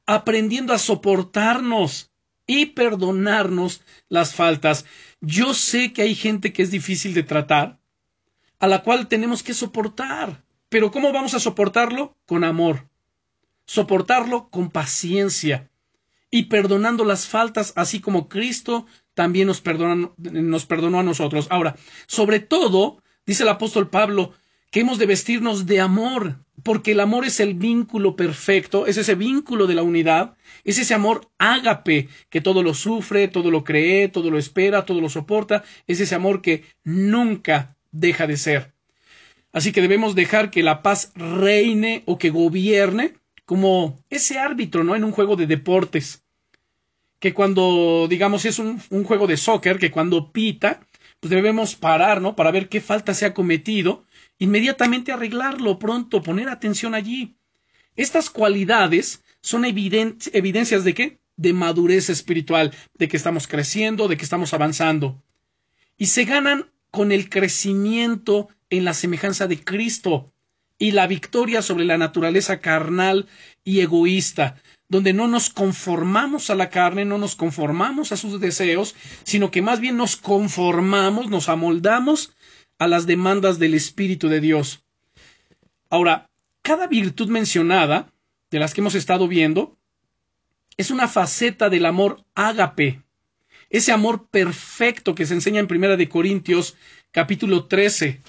aprendiendo 0.07 0.73
a 0.73 0.79
soportarnos 0.79 2.11
y 2.47 2.65
perdonarnos 2.65 3.83
las 4.09 4.35
faltas. 4.35 4.87
Yo 5.21 5.53
sé 5.53 5.93
que 5.93 6.01
hay 6.01 6.15
gente 6.15 6.55
que 6.55 6.63
es 6.63 6.71
difícil 6.71 7.13
de 7.13 7.25
tratar, 7.25 7.79
a 8.59 8.69
la 8.69 8.83
cual 8.83 9.07
tenemos 9.09 9.43
que 9.43 9.53
soportar. 9.53 10.43
Pero 10.71 10.91
¿cómo 10.91 11.13
vamos 11.13 11.35
a 11.35 11.39
soportarlo? 11.39 12.17
Con 12.25 12.45
amor. 12.45 12.89
Soportarlo 13.67 14.49
con 14.49 14.71
paciencia 14.71 15.71
y 16.31 16.45
perdonando 16.45 17.05
las 17.05 17.29
faltas, 17.29 17.75
así 17.77 18.01
como 18.01 18.31
Cristo 18.31 18.87
también 19.13 19.47
nos, 19.47 19.63
nos 20.17 20.65
perdonó 20.65 21.01
a 21.01 21.03
nosotros. 21.03 21.49
Ahora, 21.51 21.77
sobre 22.07 22.41
todo, 22.41 23.02
Dice 23.27 23.45
el 23.45 23.49
apóstol 23.49 23.89
Pablo 23.89 24.33
que 24.71 24.81
hemos 24.81 24.99
de 24.99 25.07
vestirnos 25.07 25.67
de 25.67 25.81
amor, 25.81 26.39
porque 26.63 26.93
el 26.93 27.01
amor 27.01 27.27
es 27.27 27.41
el 27.41 27.55
vínculo 27.55 28.17
perfecto, 28.17 28.87
es 28.87 28.97
ese 28.97 29.15
vínculo 29.15 29.67
de 29.67 29.75
la 29.75 29.83
unidad, 29.83 30.35
es 30.65 30.79
ese 30.79 30.95
amor 30.95 31.29
ágape, 31.39 32.09
que 32.31 32.41
todo 32.41 32.63
lo 32.63 32.73
sufre, 32.73 33.29
todo 33.29 33.51
lo 33.51 33.65
cree, 33.65 34.09
todo 34.09 34.31
lo 34.31 34.39
espera, 34.39 34.87
todo 34.87 35.03
lo 35.03 35.11
soporta, 35.11 35.63
es 35.87 36.01
ese 36.01 36.15
amor 36.15 36.41
que 36.41 36.65
nunca 36.85 37.77
deja 37.91 38.27
de 38.27 38.39
ser. 38.39 38.73
Así 39.53 39.73
que 39.73 39.83
debemos 39.83 40.15
dejar 40.15 40.51
que 40.51 40.63
la 40.63 40.83
paz 40.83 41.13
reine 41.15 42.03
o 42.07 42.17
que 42.17 42.31
gobierne 42.31 43.13
como 43.45 44.03
ese 44.09 44.39
árbitro, 44.39 44.85
¿no? 44.85 44.97
En 44.97 45.05
un 45.05 45.13
juego 45.13 45.37
de 45.37 45.47
deportes. 45.47 46.25
Que 47.19 47.35
cuando, 47.35 48.07
digamos, 48.09 48.47
es 48.47 48.59
un, 48.59 48.81
un 48.89 49.05
juego 49.05 49.27
de 49.27 49.37
soccer, 49.37 49.79
que 49.79 49.91
cuando 49.91 50.33
pita, 50.33 50.81
pues 51.23 51.31
debemos 51.31 51.77
parar, 51.77 52.21
¿no? 52.21 52.35
Para 52.35 52.51
ver 52.51 52.69
qué 52.69 52.81
falta 52.81 53.15
se 53.15 53.25
ha 53.25 53.33
cometido, 53.33 54.05
inmediatamente 54.41 55.13
arreglarlo 55.13 55.79
pronto, 55.79 56.21
poner 56.21 56.49
atención 56.49 56.97
allí. 56.97 57.37
Estas 57.95 58.29
cualidades 58.29 59.23
son 59.41 59.65
evidencias 59.65 60.83
de 60.83 60.95
qué? 60.95 61.21
De 61.37 61.53
madurez 61.53 62.11
espiritual, 62.11 62.75
de 62.99 63.07
que 63.07 63.17
estamos 63.17 63.47
creciendo, 63.47 64.09
de 64.09 64.17
que 64.17 64.25
estamos 64.25 64.53
avanzando. 64.53 65.23
Y 65.97 66.07
se 66.07 66.25
ganan 66.25 66.73
con 66.91 67.13
el 67.13 67.31
crecimiento 67.31 68.49
en 68.69 68.85
la 68.85 68.93
semejanza 68.93 69.47
de 69.47 69.63
Cristo 69.63 70.33
y 70.77 70.91
la 70.91 71.07
victoria 71.07 71.63
sobre 71.63 71.85
la 71.85 71.99
naturaleza 71.99 72.59
carnal 72.59 73.29
y 73.63 73.79
egoísta 73.79 74.61
donde 74.93 75.15
no 75.15 75.27
nos 75.27 75.49
conformamos 75.49 76.51
a 76.51 76.55
la 76.55 76.69
carne, 76.69 77.07
no 77.07 77.17
nos 77.17 77.35
conformamos 77.35 78.13
a 78.13 78.19
sus 78.19 78.39
deseos, 78.43 78.95
sino 79.25 79.51
que 79.51 79.63
más 79.63 79.81
bien 79.81 79.97
nos 79.97 80.17
conformamos, 80.17 81.31
nos 81.31 81.49
amoldamos 81.49 82.35
a 82.79 82.87
las 82.87 83.07
demandas 83.07 83.59
del 83.59 83.73
Espíritu 83.73 84.29
de 84.29 84.41
Dios. 84.41 84.85
Ahora, 85.89 86.29
cada 86.61 86.89
virtud 86.89 87.31
mencionada, 87.31 88.13
de 88.51 88.59
las 88.59 88.75
que 88.75 88.83
hemos 88.83 88.95
estado 88.95 89.29
viendo, 89.29 89.79
es 90.77 90.91
una 90.91 91.09
faceta 91.09 91.71
del 91.71 91.87
amor 91.87 92.23
ágape, 92.35 93.01
ese 93.71 93.93
amor 93.93 94.29
perfecto 94.29 95.15
que 95.15 95.25
se 95.25 95.33
enseña 95.33 95.61
en 95.61 95.69
Primera 95.69 95.97
de 95.97 96.11
Corintios 96.11 96.77
capítulo 97.13 97.65
13. 97.65 98.21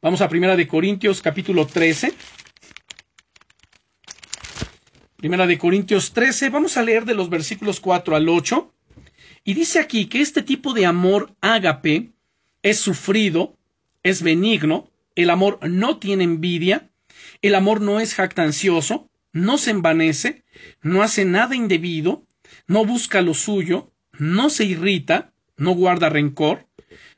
Vamos 0.00 0.22
a 0.22 0.28
Primera 0.28 0.56
de 0.56 0.66
Corintios 0.66 1.22
capítulo 1.22 1.68
13. 1.68 2.12
Primera 5.22 5.46
de 5.46 5.56
Corintios 5.56 6.14
13, 6.14 6.50
vamos 6.50 6.76
a 6.76 6.82
leer 6.82 7.04
de 7.04 7.14
los 7.14 7.30
versículos 7.30 7.78
4 7.78 8.16
al 8.16 8.28
8. 8.28 8.74
Y 9.44 9.54
dice 9.54 9.78
aquí 9.78 10.06
que 10.06 10.20
este 10.20 10.42
tipo 10.42 10.74
de 10.74 10.84
amor 10.84 11.36
ágape 11.40 12.10
es 12.60 12.80
sufrido, 12.80 13.56
es 14.02 14.24
benigno, 14.24 14.90
el 15.14 15.30
amor 15.30 15.60
no 15.70 15.98
tiene 15.98 16.24
envidia, 16.24 16.90
el 17.40 17.54
amor 17.54 17.80
no 17.80 18.00
es 18.00 18.14
jactancioso, 18.14 19.08
no 19.32 19.58
se 19.58 19.70
envanece, 19.70 20.42
no 20.80 21.04
hace 21.04 21.24
nada 21.24 21.54
indebido, 21.54 22.26
no 22.66 22.84
busca 22.84 23.22
lo 23.22 23.34
suyo, 23.34 23.92
no 24.18 24.50
se 24.50 24.64
irrita, 24.64 25.32
no 25.56 25.76
guarda 25.76 26.08
rencor, 26.08 26.66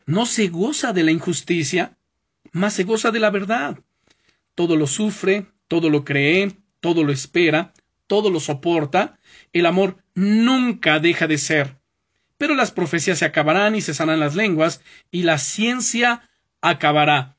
no 0.05 0.27
se 0.27 0.49
goza 0.49 0.93
de 0.93 1.05
la 1.05 1.11
injusticia, 1.11 1.97
mas 2.53 2.75
se 2.75 2.85
goza 2.85 3.11
de 3.13 3.21
la 3.21 3.31
verdad. 3.31 3.79
Todo 4.55 4.77
lo 4.77 4.87
sufre, 4.87 5.47
todo 5.69 5.89
lo 5.89 6.05
cree, 6.05 6.53
todo 6.81 7.03
lo 7.03 7.11
espera, 7.11 7.73
todo 8.07 8.31
lo 8.31 8.41
soporta, 8.41 9.19
el 9.53 9.67
amor 9.67 9.99
nunca 10.15 10.99
deja 10.99 11.27
de 11.27 11.39
ser. 11.39 11.79
Pero 12.39 12.55
las 12.55 12.71
profecías 12.71 13.19
se 13.19 13.25
acabarán 13.25 13.75
y 13.75 13.83
cesarán 13.83 14.21
las 14.21 14.35
lenguas, 14.35 14.81
y 15.11 15.23
la 15.23 15.39
ciencia 15.39 16.29
acabará. 16.61 17.37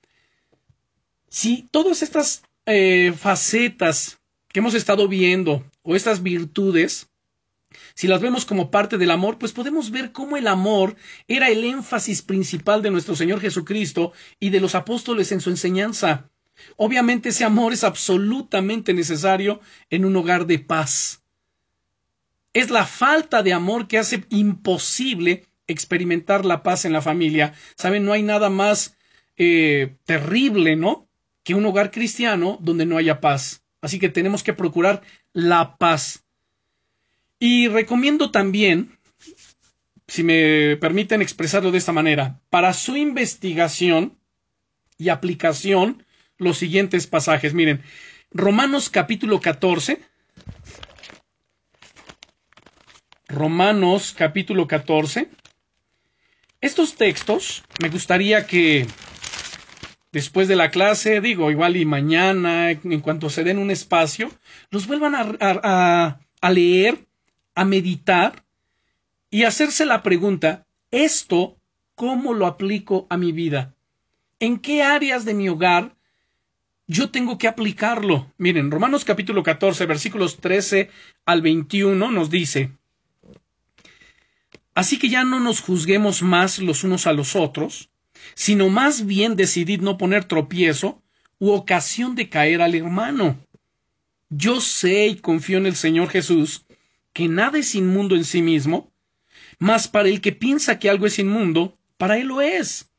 Si 1.30 1.68
todas 1.72 2.01
estas 2.01 2.43
eh, 2.66 3.13
facetas 3.18 4.20
que 4.47 4.59
hemos 4.59 4.74
estado 4.74 5.07
viendo, 5.07 5.70
o 5.82 5.95
estas 5.95 6.24
virtudes, 6.24 7.09
si 7.93 8.07
las 8.07 8.22
vemos 8.22 8.45
como 8.45 8.72
parte 8.72 8.97
del 8.97 9.11
amor, 9.11 9.38
pues 9.38 9.51
podemos 9.51 9.91
ver 9.91 10.11
cómo 10.11 10.38
el 10.38 10.47
amor 10.47 10.95
era 11.28 11.49
el 11.49 11.63
énfasis 11.63 12.22
principal 12.22 12.82
de 12.82 12.91
nuestro 12.91 13.16
Señor 13.16 13.41
Jesucristo 13.41 14.13
y 14.39 14.49
de 14.49 14.59
los 14.59 14.76
apóstoles 14.76 15.32
en 15.32 15.41
su 15.41 15.49
enseñanza. 15.49 16.30
Obviamente 16.78 17.30
ese 17.30 17.43
amor 17.43 17.74
es 17.74 17.84
absolutamente 17.84 18.93
necesario 18.93 19.62
en 19.89 20.06
un 20.06 20.16
hogar 20.16 20.45
de 20.45 20.60
paz. 20.60 21.22
Es 22.53 22.70
la 22.70 22.86
falta 22.86 23.43
de 23.43 23.53
amor 23.53 23.88
que 23.88 23.97
hace 23.97 24.24
imposible 24.30 25.45
experimentar 25.68 26.45
la 26.45 26.64
paz 26.64 26.86
en 26.86 26.93
la 26.93 27.01
familia. 27.01 27.53
Saben, 27.76 28.06
no 28.06 28.14
hay 28.14 28.24
nada 28.24 28.49
más 28.49 28.95
eh, 29.38 29.95
terrible, 30.06 30.76
¿no? 30.76 31.08
Que 31.43 31.56
un 31.56 31.66
hogar 31.66 31.91
cristiano 31.91 32.58
donde 32.62 32.86
no 32.86 32.97
haya 32.97 33.20
paz. 33.20 33.64
Así 33.82 33.99
que 33.99 34.10
tenemos 34.10 34.41
que 34.43 34.53
procurar 34.53 35.01
la 35.34 35.78
paz. 35.78 36.24
Y 37.39 37.68
recomiendo 37.68 38.32
también, 38.32 38.97
si 40.08 40.24
me 40.24 40.78
permiten 40.78 41.22
expresarlo 41.22 41.72
de 41.72 41.78
esta 41.78 41.91
manera, 41.91 42.39
para 42.49 42.74
su 42.74 42.95
investigación 42.95 44.18
y 44.97 45.10
aplicación, 45.10 46.05
los 46.38 46.58
siguientes 46.58 47.08
pasajes. 47.08 47.54
Miren, 47.54 47.82
Romanos 48.32 48.90
capítulo 48.90 49.40
14. 49.40 50.00
Romanos 53.28 54.14
capítulo 54.18 54.68
14. 54.68 55.30
Estos 56.62 56.96
textos 56.96 57.64
me 57.82 57.90
gustaría 57.90 58.48
que 58.48 58.88
después 60.12 60.48
de 60.48 60.56
la 60.56 60.72
clase, 60.72 61.22
digo, 61.22 61.52
igual 61.52 61.76
y 61.78 61.86
mañana, 61.86 62.72
en 62.72 63.02
cuanto 63.02 63.30
se 63.30 63.44
den 63.44 63.60
un 63.60 63.72
espacio, 63.72 64.32
los 64.72 64.88
vuelvan 64.88 65.14
a, 65.16 66.20
leer, 66.50 67.06
a 67.54 67.66
meditar 67.66 68.44
y 69.30 69.44
hacerse 69.44 69.86
la 69.86 70.02
pregunta, 70.02 70.66
¿esto 70.92 71.58
cómo 71.96 72.34
lo 72.34 72.46
aplico 72.46 73.08
a 73.10 73.18
mi 73.18 73.32
vida. 73.32 73.74
¿En 74.40 74.60
qué 74.60 74.84
áreas 74.84 75.26
de 75.26 75.34
mi 75.34 75.50
hogar 75.50 75.95
yo 76.88 77.10
tengo 77.10 77.38
que 77.38 77.48
aplicarlo? 77.48 78.32
Miren, 78.38 78.72
Romanos 78.72 79.06
capítulo 79.06 79.44
14, 79.44 79.86
versículos 79.86 80.38
13 80.38 80.90
al 81.26 81.42
21 81.42 82.12
nos 82.12 82.30
dice, 82.30 82.72
Así 84.76 85.00
que 85.00 85.10
ya 85.10 85.24
no 85.24 85.40
nos 85.40 85.62
juzguemos 85.62 86.22
más 86.22 86.60
los 86.60 86.84
unos 86.84 87.08
a 87.08 87.14
los 87.14 87.36
otros, 87.36 87.90
sino 88.34 88.70
más 88.70 89.06
bien 89.06 89.36
decidid 89.36 89.82
no 89.82 89.98
poner 89.98 90.26
tropiezo 90.26 91.02
u 91.40 91.52
ocasión 91.52 92.16
de 92.16 92.30
caer 92.30 92.62
al 92.62 92.76
hermano. 92.76 93.38
Yo 94.30 94.60
sé 94.60 95.08
y 95.08 95.16
confío 95.16 95.58
en 95.58 95.66
el 95.66 95.76
Señor 95.76 96.10
Jesús 96.10 96.66
que 97.14 97.30
nada 97.30 97.58
es 97.58 97.74
inmundo 97.76 98.16
en 98.16 98.26
sí 98.26 98.42
mismo, 98.42 98.92
mas 99.58 99.88
para 99.88 100.10
el 100.10 100.20
que 100.20 100.34
piensa 100.34 100.78
que 100.80 100.90
algo 100.90 101.08
es 101.08 101.18
inmundo, 101.20 101.78
para 101.98 102.18
él 102.18 102.28
lo 102.28 102.42
es. 102.42 102.90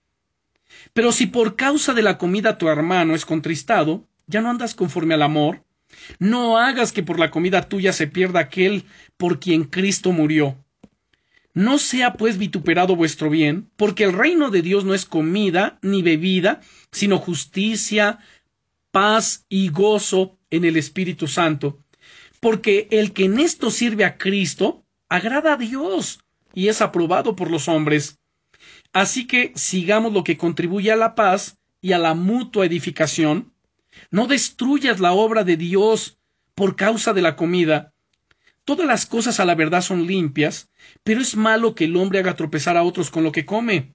Pero 0.92 1.12
si 1.12 1.26
por 1.26 1.56
causa 1.56 1.94
de 1.94 2.02
la 2.02 2.18
comida 2.18 2.58
tu 2.58 2.68
hermano 2.68 3.14
es 3.14 3.24
contristado, 3.24 4.06
ya 4.26 4.40
no 4.40 4.50
andas 4.50 4.74
conforme 4.74 5.14
al 5.14 5.22
amor, 5.22 5.64
no 6.18 6.58
hagas 6.58 6.92
que 6.92 7.02
por 7.02 7.18
la 7.18 7.30
comida 7.30 7.68
tuya 7.68 7.92
se 7.92 8.06
pierda 8.06 8.40
aquel 8.40 8.84
por 9.16 9.40
quien 9.40 9.64
Cristo 9.64 10.12
murió. 10.12 10.56
No 11.54 11.78
sea 11.78 12.14
pues 12.14 12.36
vituperado 12.36 12.96
vuestro 12.96 13.30
bien, 13.30 13.70
porque 13.76 14.04
el 14.04 14.12
reino 14.12 14.50
de 14.50 14.62
Dios 14.62 14.84
no 14.84 14.92
es 14.92 15.06
comida 15.06 15.78
ni 15.80 16.02
bebida, 16.02 16.60
sino 16.92 17.18
justicia, 17.18 18.18
paz 18.90 19.46
y 19.48 19.70
gozo 19.70 20.38
en 20.50 20.64
el 20.64 20.76
Espíritu 20.76 21.28
Santo. 21.28 21.78
Porque 22.40 22.88
el 22.90 23.12
que 23.12 23.24
en 23.24 23.40
esto 23.40 23.70
sirve 23.70 24.04
a 24.04 24.18
Cristo, 24.18 24.84
agrada 25.08 25.54
a 25.54 25.56
Dios 25.56 26.20
y 26.52 26.68
es 26.68 26.82
aprobado 26.82 27.36
por 27.36 27.50
los 27.50 27.68
hombres. 27.68 28.18
Así 28.96 29.26
que 29.26 29.52
sigamos 29.54 30.14
lo 30.14 30.24
que 30.24 30.38
contribuye 30.38 30.90
a 30.90 30.96
la 30.96 31.14
paz 31.14 31.58
y 31.82 31.92
a 31.92 31.98
la 31.98 32.14
mutua 32.14 32.64
edificación. 32.64 33.52
No 34.10 34.26
destruyas 34.26 35.00
la 35.00 35.12
obra 35.12 35.44
de 35.44 35.58
Dios 35.58 36.18
por 36.54 36.76
causa 36.76 37.12
de 37.12 37.20
la 37.20 37.36
comida, 37.36 37.92
Todas 38.66 38.86
las 38.88 39.06
cosas 39.06 39.38
a 39.38 39.44
la 39.44 39.54
verdad 39.54 39.80
son 39.80 40.08
limpias, 40.08 40.68
pero 41.04 41.20
es 41.20 41.36
malo 41.36 41.76
que 41.76 41.84
el 41.84 41.96
hombre 41.96 42.18
haga 42.18 42.34
tropezar 42.34 42.76
a 42.76 42.82
otros 42.82 43.12
con 43.12 43.22
lo 43.22 43.30
que 43.30 43.46
come. 43.46 43.94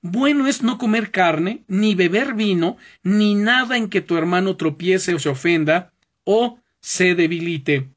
Bueno 0.00 0.46
es 0.46 0.62
no 0.62 0.78
comer 0.78 1.10
carne, 1.10 1.64
ni 1.66 1.96
beber 1.96 2.34
vino, 2.34 2.76
ni 3.02 3.34
nada 3.34 3.76
en 3.76 3.88
que 3.88 4.00
tu 4.00 4.16
hermano 4.16 4.56
tropiece 4.56 5.12
o 5.12 5.18
se 5.18 5.28
ofenda, 5.28 5.92
o 6.22 6.60
se 6.80 7.16
debilite. 7.16 7.88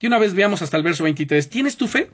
Y 0.00 0.06
una 0.06 0.18
vez 0.18 0.32
veamos 0.32 0.62
hasta 0.62 0.78
el 0.78 0.84
verso 0.84 1.04
23. 1.04 1.50
¿Tienes 1.50 1.76
tu 1.76 1.86
fe? 1.86 2.10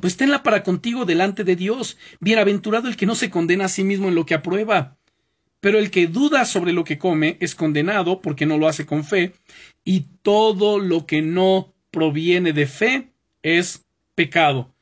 Pues 0.00 0.16
tenla 0.16 0.42
para 0.42 0.62
contigo 0.62 1.04
delante 1.04 1.44
de 1.44 1.56
Dios. 1.56 1.98
Bienaventurado 2.20 2.88
el 2.88 2.96
que 2.96 3.06
no 3.06 3.14
se 3.14 3.30
condena 3.30 3.66
a 3.66 3.68
sí 3.68 3.84
mismo 3.84 4.08
en 4.08 4.14
lo 4.14 4.26
que 4.26 4.34
aprueba. 4.34 4.96
Pero 5.60 5.78
el 5.78 5.90
que 5.90 6.06
duda 6.06 6.46
sobre 6.46 6.72
lo 6.72 6.84
que 6.84 6.98
come 6.98 7.36
es 7.40 7.54
condenado 7.54 8.22
porque 8.22 8.46
no 8.46 8.56
lo 8.56 8.66
hace 8.66 8.86
con 8.86 9.04
fe, 9.04 9.34
y 9.84 10.06
todo 10.22 10.78
lo 10.78 11.06
que 11.06 11.20
no 11.20 11.74
proviene 11.90 12.54
de 12.54 12.66
fe 12.66 13.12
es 13.42 13.84
pecado. 14.14 14.74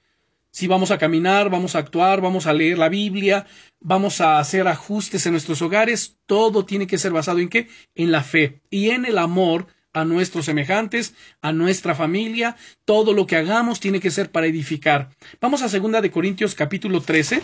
Si 0.51 0.67
vamos 0.67 0.91
a 0.91 0.99
caminar, 0.99 1.51
vamos 1.51 1.75
a 1.75 1.81
actuar, 1.81 2.21
vamos 2.21 2.47
a 2.47 2.53
leer 2.53 2.79
la 2.79 2.89
Biblia, 2.89 3.47
vamos 3.81 4.21
a 4.21 4.39
hacer 4.39 4.67
ajustes 4.69 5.27
en 5.27 5.33
nuestros 5.33 5.63
hogares, 5.63 6.19
todo 6.27 6.65
tiene 6.65 6.87
que 6.87 6.99
ser 6.99 7.13
basado 7.13 7.39
en 7.39 7.49
qué? 7.49 7.69
En 7.95 8.13
la 8.13 8.23
fe 8.23 8.63
y 8.71 8.91
en 8.91 9.05
el 9.05 9.19
amor 9.19 9.67
a 9.93 10.05
nuestros 10.05 10.45
semejantes, 10.45 11.15
a 11.43 11.53
nuestra 11.53 11.95
familia, 11.95 12.57
todo 12.85 13.13
lo 13.13 13.27
que 13.27 13.37
hagamos 13.37 13.81
tiene 13.81 14.01
que 14.01 14.11
ser 14.11 14.31
para 14.31 14.47
edificar. 14.47 15.11
Vamos 15.41 15.63
a 15.63 15.69
segunda 15.69 16.01
de 16.01 16.11
Corintios 16.11 16.55
capítulo 16.55 17.01
13. 17.01 17.41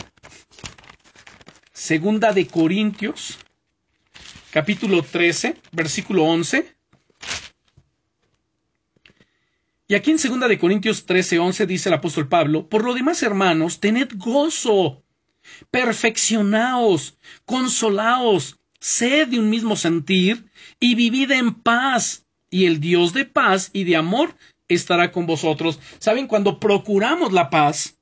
Segunda 1.72 2.32
de 2.32 2.46
Corintios 2.46 3.38
capítulo 4.52 5.02
13, 5.02 5.56
versículo 5.72 6.24
11. 6.24 6.74
Y 9.86 9.94
aquí 9.96 10.12
en 10.12 10.16
2 10.16 10.48
de 10.48 10.58
Corintios 10.58 11.06
13, 11.06 11.38
11 11.38 11.66
dice 11.66 11.88
el 11.88 11.94
apóstol 11.96 12.28
Pablo, 12.28 12.68
por 12.68 12.84
lo 12.84 12.94
demás, 12.94 13.22
hermanos, 13.22 13.80
tened 13.80 14.12
gozo, 14.16 15.04
perfeccionaos, 15.70 17.18
consolaos, 17.44 18.58
sed 18.80 19.28
de 19.28 19.38
un 19.38 19.50
mismo 19.50 19.76
sentir 19.76 20.46
y 20.80 20.94
vivid 20.94 21.32
en 21.32 21.52
paz, 21.54 22.23
y 22.50 22.66
el 22.66 22.80
Dios 22.80 23.12
de 23.12 23.24
paz 23.24 23.70
y 23.72 23.84
de 23.84 23.96
amor 23.96 24.34
estará 24.68 25.12
con 25.12 25.26
vosotros. 25.26 25.80
¿Saben? 25.98 26.26
Cuando 26.26 26.60
procuramos 26.60 27.32
la 27.32 27.50
paz, 27.50 27.96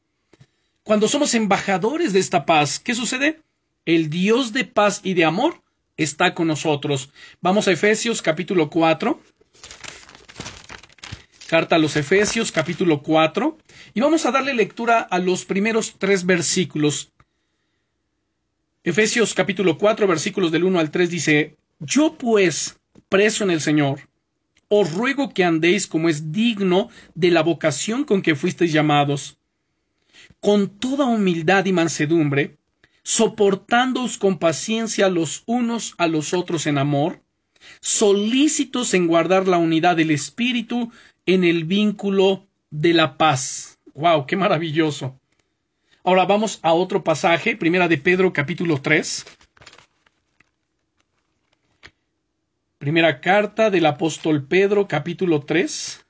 cuando 0.82 1.08
somos 1.08 1.34
embajadores 1.34 2.12
de 2.12 2.20
esta 2.20 2.44
paz, 2.44 2.78
¿qué 2.78 2.94
sucede? 2.94 3.40
El 3.84 4.10
Dios 4.10 4.52
de 4.52 4.64
paz 4.64 5.00
y 5.02 5.14
de 5.14 5.24
amor 5.24 5.62
está 5.96 6.34
con 6.34 6.48
nosotros. 6.48 7.10
Vamos 7.40 7.68
a 7.68 7.72
Efesios 7.72 8.22
capítulo 8.22 8.70
4. 8.70 9.20
Carta 11.46 11.76
a 11.76 11.78
los 11.78 11.96
Efesios, 11.96 12.50
capítulo 12.50 13.02
4, 13.02 13.58
y 13.92 14.00
vamos 14.00 14.24
a 14.24 14.30
darle 14.30 14.54
lectura 14.54 15.00
a 15.00 15.18
los 15.18 15.44
primeros 15.44 15.96
tres 15.98 16.24
versículos. 16.24 17.12
Efesios 18.84 19.34
capítulo 19.34 19.76
4, 19.76 20.06
versículos 20.06 20.50
del 20.50 20.64
1 20.64 20.80
al 20.80 20.90
3 20.90 21.10
dice, 21.10 21.56
Yo 21.78 22.14
pues, 22.16 22.80
preso 23.10 23.44
en 23.44 23.50
el 23.50 23.60
Señor, 23.60 24.08
os 24.74 24.90
ruego 24.94 25.34
que 25.34 25.44
andéis 25.44 25.86
como 25.86 26.08
es 26.08 26.32
digno 26.32 26.88
de 27.14 27.30
la 27.30 27.42
vocación 27.42 28.04
con 28.04 28.22
que 28.22 28.34
fuisteis 28.34 28.72
llamados, 28.72 29.36
con 30.40 30.70
toda 30.70 31.04
humildad 31.04 31.66
y 31.66 31.74
mansedumbre, 31.74 32.56
soportándoos 33.02 34.16
con 34.16 34.38
paciencia 34.38 35.10
los 35.10 35.42
unos 35.44 35.94
a 35.98 36.06
los 36.06 36.32
otros 36.32 36.66
en 36.66 36.78
amor, 36.78 37.20
solícitos 37.82 38.94
en 38.94 39.08
guardar 39.08 39.46
la 39.46 39.58
unidad 39.58 39.94
del 39.94 40.10
Espíritu 40.10 40.90
en 41.26 41.44
el 41.44 41.64
vínculo 41.64 42.46
de 42.70 42.94
la 42.94 43.18
paz. 43.18 43.78
¡Wow! 43.92 44.24
¡Qué 44.26 44.36
maravilloso! 44.36 45.20
Ahora 46.02 46.24
vamos 46.24 46.60
a 46.62 46.72
otro 46.72 47.04
pasaje, 47.04 47.56
primera 47.56 47.88
de 47.88 47.98
Pedro 47.98 48.32
capítulo 48.32 48.80
3. 48.80 49.26
Primera 52.82 53.20
carta 53.20 53.70
del 53.70 53.86
apóstol 53.86 54.42
Pedro 54.42 54.88
capítulo 54.88 55.42
3. 55.42 56.04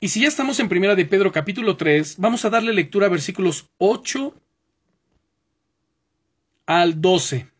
Y 0.00 0.08
si 0.08 0.22
ya 0.22 0.28
estamos 0.28 0.58
en 0.60 0.70
primera 0.70 0.94
de 0.94 1.04
Pedro 1.04 1.30
capítulo 1.30 1.76
3, 1.76 2.16
vamos 2.16 2.46
a 2.46 2.48
darle 2.48 2.72
lectura 2.72 3.04
a 3.04 3.10
versículos 3.10 3.68
8 3.76 4.34
al 6.64 7.02
12. 7.02 7.50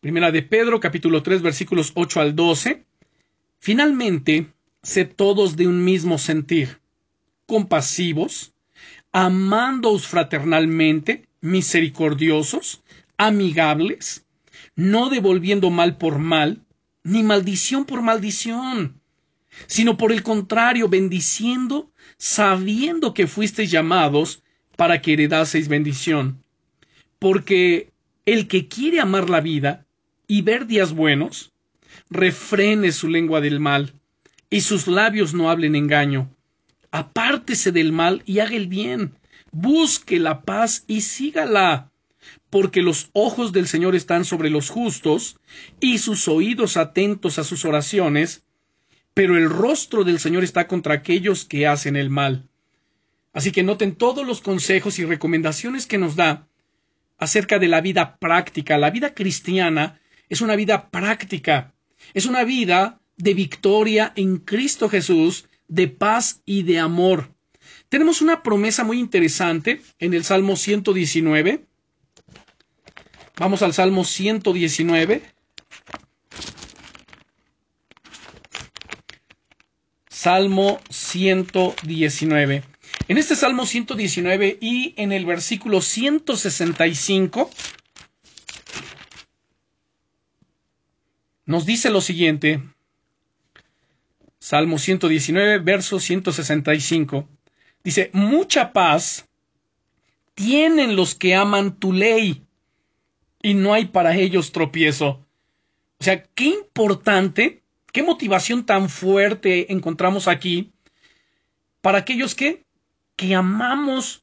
Primera 0.00 0.30
de 0.30 0.42
Pedro, 0.42 0.80
capítulo 0.80 1.22
3, 1.22 1.40
versículos 1.40 1.92
8 1.94 2.20
al 2.20 2.36
12. 2.36 2.84
Finalmente, 3.58 4.52
sed 4.82 5.14
todos 5.16 5.56
de 5.56 5.66
un 5.66 5.82
mismo 5.82 6.18
sentir, 6.18 6.78
compasivos, 7.46 8.52
amándoos 9.12 10.06
fraternalmente, 10.06 11.28
misericordiosos, 11.40 12.82
amigables, 13.16 14.26
no 14.76 15.10
devolviendo 15.10 15.70
mal 15.70 15.96
por 15.96 16.18
mal, 16.18 16.62
ni 17.02 17.22
maldición 17.22 17.84
por 17.84 18.02
maldición, 18.02 19.00
sino 19.66 19.96
por 19.96 20.12
el 20.12 20.22
contrario, 20.22 20.88
bendiciendo, 20.88 21.90
sabiendo 22.16 23.14
que 23.14 23.26
fuisteis 23.26 23.70
llamados 23.70 24.42
para 24.76 25.00
que 25.00 25.14
heredaseis 25.14 25.68
bendición. 25.68 26.42
Porque 27.18 27.92
el 28.26 28.46
que 28.46 28.68
quiere 28.68 29.00
amar 29.00 29.30
la 29.30 29.40
vida 29.40 29.86
y 30.26 30.42
ver 30.42 30.66
días 30.66 30.92
buenos, 30.92 31.52
refrene 32.10 32.92
su 32.92 33.08
lengua 33.08 33.40
del 33.40 33.58
mal, 33.58 33.94
y 34.50 34.60
sus 34.60 34.86
labios 34.86 35.34
no 35.34 35.50
hablen 35.50 35.74
engaño. 35.74 36.30
Apártese 36.90 37.72
del 37.72 37.92
mal 37.92 38.22
y 38.24 38.38
haga 38.38 38.56
el 38.56 38.66
bien, 38.66 39.14
busque 39.52 40.18
la 40.18 40.42
paz 40.42 40.84
y 40.86 41.02
sígala, 41.02 41.90
porque 42.50 42.82
los 42.82 43.10
ojos 43.12 43.52
del 43.52 43.66
Señor 43.66 43.94
están 43.94 44.24
sobre 44.24 44.50
los 44.50 44.70
justos, 44.70 45.38
y 45.80 45.98
sus 45.98 46.28
oídos 46.28 46.76
atentos 46.76 47.38
a 47.38 47.44
sus 47.44 47.64
oraciones, 47.64 48.44
pero 49.14 49.36
el 49.36 49.50
rostro 49.50 50.04
del 50.04 50.18
Señor 50.18 50.44
está 50.44 50.66
contra 50.66 50.94
aquellos 50.94 51.44
que 51.44 51.66
hacen 51.66 51.96
el 51.96 52.10
mal. 52.10 52.48
Así 53.32 53.52
que 53.52 53.62
noten 53.62 53.94
todos 53.94 54.26
los 54.26 54.40
consejos 54.40 54.98
y 54.98 55.04
recomendaciones 55.04 55.86
que 55.86 55.98
nos 55.98 56.16
da 56.16 56.48
acerca 57.18 57.58
de 57.58 57.68
la 57.68 57.80
vida 57.80 58.16
práctica. 58.18 58.78
La 58.78 58.90
vida 58.90 59.14
cristiana 59.14 60.00
es 60.28 60.40
una 60.40 60.56
vida 60.56 60.90
práctica, 60.90 61.74
es 62.14 62.26
una 62.26 62.44
vida 62.44 63.00
de 63.16 63.34
victoria 63.34 64.12
en 64.16 64.38
Cristo 64.38 64.88
Jesús, 64.88 65.46
de 65.68 65.88
paz 65.88 66.42
y 66.44 66.62
de 66.64 66.78
amor. 66.78 67.32
Tenemos 67.88 68.20
una 68.20 68.42
promesa 68.42 68.84
muy 68.84 68.98
interesante 68.98 69.82
en 69.98 70.14
el 70.14 70.24
Salmo 70.24 70.56
119. 70.56 71.64
Vamos 73.38 73.62
al 73.62 73.72
Salmo 73.72 74.04
119. 74.04 75.22
Salmo 80.08 80.80
119. 80.90 82.64
En 83.06 83.16
este 83.18 83.36
Salmo 83.36 83.64
119 83.64 84.58
y 84.60 84.92
en 84.96 85.12
el 85.12 85.24
versículo 85.24 85.80
165 85.80 87.50
nos 91.46 91.64
dice 91.64 91.88
lo 91.90 92.00
siguiente. 92.00 92.62
Salmo 94.40 94.78
119, 94.78 95.58
verso 95.58 95.98
165. 95.98 97.28
Dice, 97.82 98.10
mucha 98.12 98.72
paz 98.72 99.28
tienen 100.34 100.94
los 100.94 101.14
que 101.14 101.34
aman 101.34 101.76
tu 101.76 101.92
ley 101.92 102.44
y 103.42 103.54
no 103.54 103.74
hay 103.74 103.86
para 103.86 104.14
ellos 104.16 104.52
tropiezo. 104.52 105.26
O 106.00 106.04
sea, 106.04 106.22
qué 106.22 106.44
importante, 106.44 107.62
qué 107.92 108.02
motivación 108.02 108.64
tan 108.64 108.88
fuerte 108.88 109.72
encontramos 109.72 110.28
aquí 110.28 110.72
para 111.80 111.98
aquellos 111.98 112.34
que, 112.34 112.64
que 113.16 113.34
amamos 113.34 114.22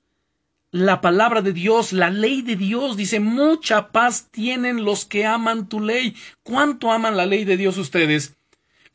la 0.72 1.02
palabra 1.02 1.42
de 1.42 1.54
Dios, 1.54 1.94
la 1.94 2.10
ley 2.10 2.42
de 2.42 2.56
Dios. 2.56 2.96
Dice, 2.98 3.20
mucha 3.20 3.92
paz 3.92 4.30
tienen 4.32 4.84
los 4.86 5.06
que 5.06 5.26
aman 5.26 5.68
tu 5.68 5.80
ley. 5.80 6.16
¿Cuánto 6.44 6.92
aman 6.92 7.18
la 7.18 7.26
ley 7.26 7.46
de 7.46 7.58
Dios 7.58 7.78
ustedes? 7.78 8.36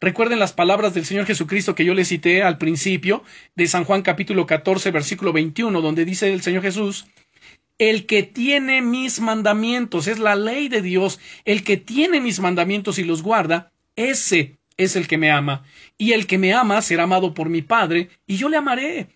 Recuerden 0.03 0.39
las 0.39 0.55
palabras 0.55 0.95
del 0.95 1.05
Señor 1.05 1.27
Jesucristo 1.27 1.75
que 1.75 1.85
yo 1.85 1.93
les 1.93 2.09
cité 2.09 2.43
al 2.43 2.57
principio 2.57 3.23
de 3.55 3.67
San 3.67 3.85
Juan 3.85 4.01
capítulo 4.01 4.47
14 4.47 4.91
versículo 4.93 5.35
21, 5.35 5.83
donde 5.83 6.07
dice 6.07 6.33
el 6.33 6.41
Señor 6.41 6.63
Jesús, 6.63 7.07
el 7.77 8.07
que 8.07 8.23
tiene 8.23 8.81
mis 8.81 9.21
mandamientos, 9.21 10.07
es 10.07 10.19
la 10.19 10.37
ley 10.37 10.69
de 10.69 10.81
Dios, 10.81 11.21
el 11.45 11.65
que 11.65 11.77
tiene 11.77 12.23
mis 12.23 12.41
mandamientos 12.41 12.99
y 12.99 13.05
los 13.05 13.23
guarda, 13.23 13.73
ese 13.95 14.59
es 14.79 14.97
el 14.97 15.07
que 15.07 15.19
me 15.19 15.31
ama. 15.31 15.65
Y 15.99 16.13
el 16.13 16.27
que 16.27 16.39
me 16.39 16.55
ama 16.55 16.81
será 16.81 17.03
amado 17.03 17.35
por 17.35 17.51
mi 17.51 17.61
Padre, 17.61 18.09
y 18.27 18.39
yo 18.39 18.49
le 18.49 18.57
amaré, 18.57 19.09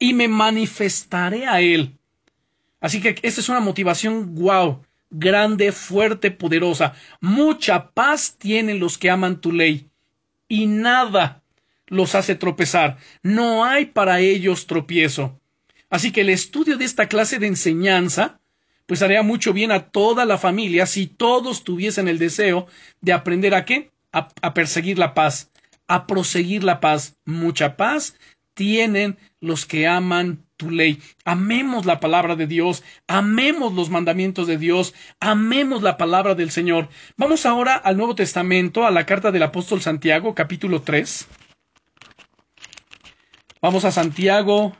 y 0.00 0.12
me 0.12 0.26
manifestaré 0.26 1.46
a 1.46 1.60
él. 1.60 1.96
Así 2.80 3.00
que 3.00 3.14
esta 3.22 3.40
es 3.40 3.48
una 3.48 3.60
motivación 3.60 4.34
wow, 4.34 4.82
grande, 5.08 5.70
fuerte, 5.70 6.32
poderosa. 6.32 6.94
Mucha 7.20 7.92
paz 7.92 8.34
tienen 8.38 8.80
los 8.80 8.98
que 8.98 9.08
aman 9.08 9.40
tu 9.40 9.52
ley, 9.52 9.88
y 10.52 10.66
nada 10.66 11.42
los 11.86 12.14
hace 12.14 12.34
tropezar. 12.34 12.98
No 13.22 13.64
hay 13.64 13.86
para 13.86 14.20
ellos 14.20 14.66
tropiezo. 14.66 15.40
Así 15.88 16.12
que 16.12 16.20
el 16.20 16.28
estudio 16.28 16.76
de 16.76 16.84
esta 16.84 17.08
clase 17.08 17.38
de 17.38 17.46
enseñanza 17.46 18.38
pues 18.84 19.00
haría 19.00 19.22
mucho 19.22 19.54
bien 19.54 19.72
a 19.72 19.88
toda 19.88 20.26
la 20.26 20.36
familia 20.36 20.84
si 20.84 21.06
todos 21.06 21.64
tuviesen 21.64 22.06
el 22.06 22.18
deseo 22.18 22.66
de 23.00 23.14
aprender 23.14 23.54
a 23.54 23.64
qué? 23.64 23.92
A, 24.12 24.28
a, 24.42 24.52
perseguir 24.52 24.98
la 24.98 25.14
paz, 25.14 25.50
a 25.88 26.06
proseguir 26.06 26.64
la 26.64 26.80
paz. 26.80 27.16
Mucha 27.24 27.78
paz 27.78 28.18
tienen 28.52 29.16
los 29.40 29.64
que 29.64 29.86
aman 29.86 30.44
ley. 30.70 31.00
Amemos 31.24 31.86
la 31.86 32.00
palabra 32.00 32.36
de 32.36 32.46
Dios, 32.46 32.82
amemos 33.06 33.74
los 33.74 33.90
mandamientos 33.90 34.46
de 34.46 34.58
Dios, 34.58 34.94
amemos 35.20 35.82
la 35.82 35.96
palabra 35.96 36.34
del 36.34 36.50
Señor. 36.50 36.88
Vamos 37.16 37.46
ahora 37.46 37.74
al 37.74 37.96
Nuevo 37.96 38.14
Testamento, 38.14 38.86
a 38.86 38.90
la 38.90 39.06
carta 39.06 39.30
del 39.32 39.42
apóstol 39.42 39.80
Santiago, 39.80 40.34
capítulo 40.34 40.82
3. 40.82 41.26
Vamos 43.60 43.84
a 43.84 43.92
Santiago 43.92 44.76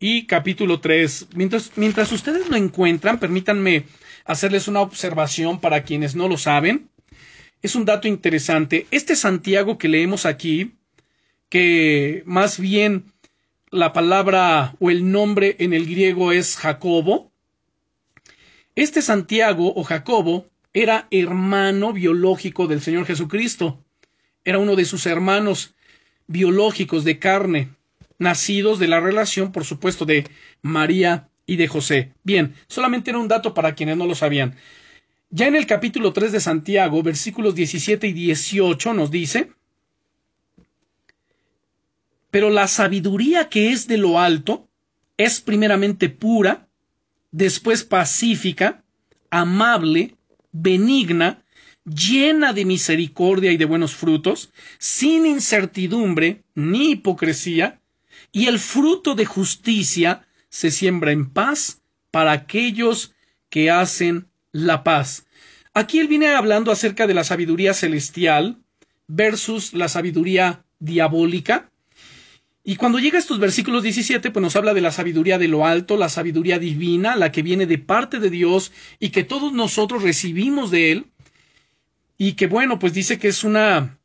y 0.00 0.26
capítulo 0.26 0.80
3. 0.80 1.28
Mientras, 1.34 1.72
mientras 1.76 2.12
ustedes 2.12 2.48
lo 2.48 2.56
encuentran, 2.56 3.18
permítanme 3.18 3.86
hacerles 4.24 4.68
una 4.68 4.80
observación 4.80 5.60
para 5.60 5.82
quienes 5.84 6.14
no 6.14 6.28
lo 6.28 6.36
saben. 6.36 6.90
Es 7.62 7.74
un 7.74 7.84
dato 7.84 8.08
interesante. 8.08 8.86
Este 8.90 9.16
Santiago 9.16 9.78
que 9.78 9.88
leemos 9.88 10.26
aquí, 10.26 10.74
que 11.54 12.24
más 12.26 12.58
bien 12.58 13.12
la 13.70 13.92
palabra 13.92 14.74
o 14.80 14.90
el 14.90 15.12
nombre 15.12 15.54
en 15.60 15.72
el 15.72 15.86
griego 15.86 16.32
es 16.32 16.56
Jacobo, 16.56 17.30
este 18.74 19.00
Santiago 19.02 19.72
o 19.76 19.84
Jacobo 19.84 20.48
era 20.72 21.06
hermano 21.12 21.92
biológico 21.92 22.66
del 22.66 22.80
Señor 22.80 23.06
Jesucristo. 23.06 23.80
Era 24.44 24.58
uno 24.58 24.74
de 24.74 24.84
sus 24.84 25.06
hermanos 25.06 25.76
biológicos 26.26 27.04
de 27.04 27.20
carne 27.20 27.68
nacidos 28.18 28.80
de 28.80 28.88
la 28.88 28.98
relación, 28.98 29.52
por 29.52 29.64
supuesto, 29.64 30.04
de 30.04 30.26
María 30.60 31.28
y 31.46 31.54
de 31.54 31.68
José. 31.68 32.14
Bien, 32.24 32.56
solamente 32.66 33.10
era 33.10 33.20
un 33.20 33.28
dato 33.28 33.54
para 33.54 33.76
quienes 33.76 33.96
no 33.96 34.08
lo 34.08 34.16
sabían. 34.16 34.56
Ya 35.30 35.46
en 35.46 35.54
el 35.54 35.66
capítulo 35.66 36.12
3 36.12 36.32
de 36.32 36.40
Santiago, 36.40 37.00
versículos 37.04 37.54
17 37.54 38.08
y 38.08 38.12
18 38.12 38.92
nos 38.92 39.12
dice, 39.12 39.52
pero 42.34 42.50
la 42.50 42.66
sabiduría 42.66 43.48
que 43.48 43.70
es 43.70 43.86
de 43.86 43.96
lo 43.96 44.18
alto 44.18 44.68
es 45.16 45.40
primeramente 45.40 46.08
pura, 46.08 46.66
después 47.30 47.84
pacífica, 47.84 48.82
amable, 49.30 50.16
benigna, 50.50 51.44
llena 51.84 52.52
de 52.52 52.64
misericordia 52.64 53.52
y 53.52 53.56
de 53.56 53.66
buenos 53.66 53.94
frutos, 53.94 54.50
sin 54.78 55.26
incertidumbre 55.26 56.42
ni 56.56 56.90
hipocresía, 56.90 57.80
y 58.32 58.46
el 58.46 58.58
fruto 58.58 59.14
de 59.14 59.26
justicia 59.26 60.26
se 60.48 60.72
siembra 60.72 61.12
en 61.12 61.30
paz 61.30 61.82
para 62.10 62.32
aquellos 62.32 63.14
que 63.48 63.70
hacen 63.70 64.26
la 64.50 64.82
paz. 64.82 65.24
Aquí 65.72 66.00
él 66.00 66.08
viene 66.08 66.34
hablando 66.34 66.72
acerca 66.72 67.06
de 67.06 67.14
la 67.14 67.22
sabiduría 67.22 67.74
celestial 67.74 68.58
versus 69.06 69.72
la 69.72 69.86
sabiduría 69.86 70.64
diabólica. 70.80 71.70
Y 72.66 72.76
cuando 72.76 72.98
llega 72.98 73.18
a 73.18 73.20
estos 73.20 73.38
versículos 73.38 73.82
17, 73.82 74.30
pues 74.30 74.42
nos 74.42 74.56
habla 74.56 74.72
de 74.72 74.80
la 74.80 74.90
sabiduría 74.90 75.36
de 75.36 75.48
lo 75.48 75.66
alto, 75.66 75.98
la 75.98 76.08
sabiduría 76.08 76.58
divina, 76.58 77.14
la 77.14 77.30
que 77.30 77.42
viene 77.42 77.66
de 77.66 77.76
parte 77.76 78.18
de 78.20 78.30
Dios 78.30 78.72
y 78.98 79.10
que 79.10 79.22
todos 79.22 79.52
nosotros 79.52 80.02
recibimos 80.02 80.70
de 80.70 80.92
Él. 80.92 81.06
Y 82.16 82.32
que 82.32 82.46
bueno, 82.46 82.78
pues 82.78 82.94
dice 82.94 83.18
que 83.18 83.28
es 83.28 83.44
una 83.44 83.98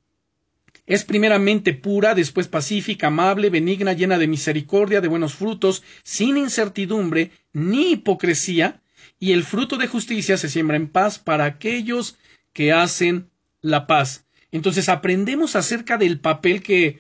es 0.89 1.05
primeramente 1.05 1.73
pura, 1.73 2.15
después 2.15 2.47
pacífica, 2.47 3.07
amable, 3.07 3.51
benigna, 3.51 3.93
llena 3.93 4.17
de 4.17 4.27
misericordia, 4.27 5.01
de 5.01 5.07
buenos 5.07 5.35
frutos, 5.35 5.83
sin 6.03 6.35
incertidumbre 6.35 7.29
ni 7.53 7.91
hipocresía, 7.91 8.81
y 9.19 9.33
el 9.33 9.43
fruto 9.43 9.77
de 9.77 9.85
justicia 9.85 10.35
se 10.35 10.49
siembra 10.49 10.77
en 10.77 10.87
paz 10.87 11.19
para 11.19 11.45
aquellos 11.45 12.17
que 12.53 12.73
hacen 12.73 13.29
la 13.61 13.85
paz. 13.85 14.25
Entonces 14.51 14.89
aprendemos 14.89 15.55
acerca 15.55 15.97
del 15.97 16.19
papel 16.19 16.63
que, 16.63 16.97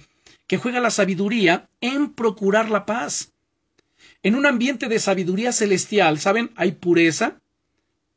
que 0.49 0.57
juega 0.57 0.79
la 0.79 0.89
sabiduría 0.89 1.69
en 1.79 2.11
procurar 2.11 2.71
la 2.71 2.87
paz. 2.87 3.33
En 4.23 4.33
un 4.33 4.47
ambiente 4.47 4.87
de 4.87 4.97
sabiduría 4.97 5.51
celestial, 5.51 6.19
¿saben? 6.19 6.49
Hay 6.55 6.71
pureza, 6.71 7.39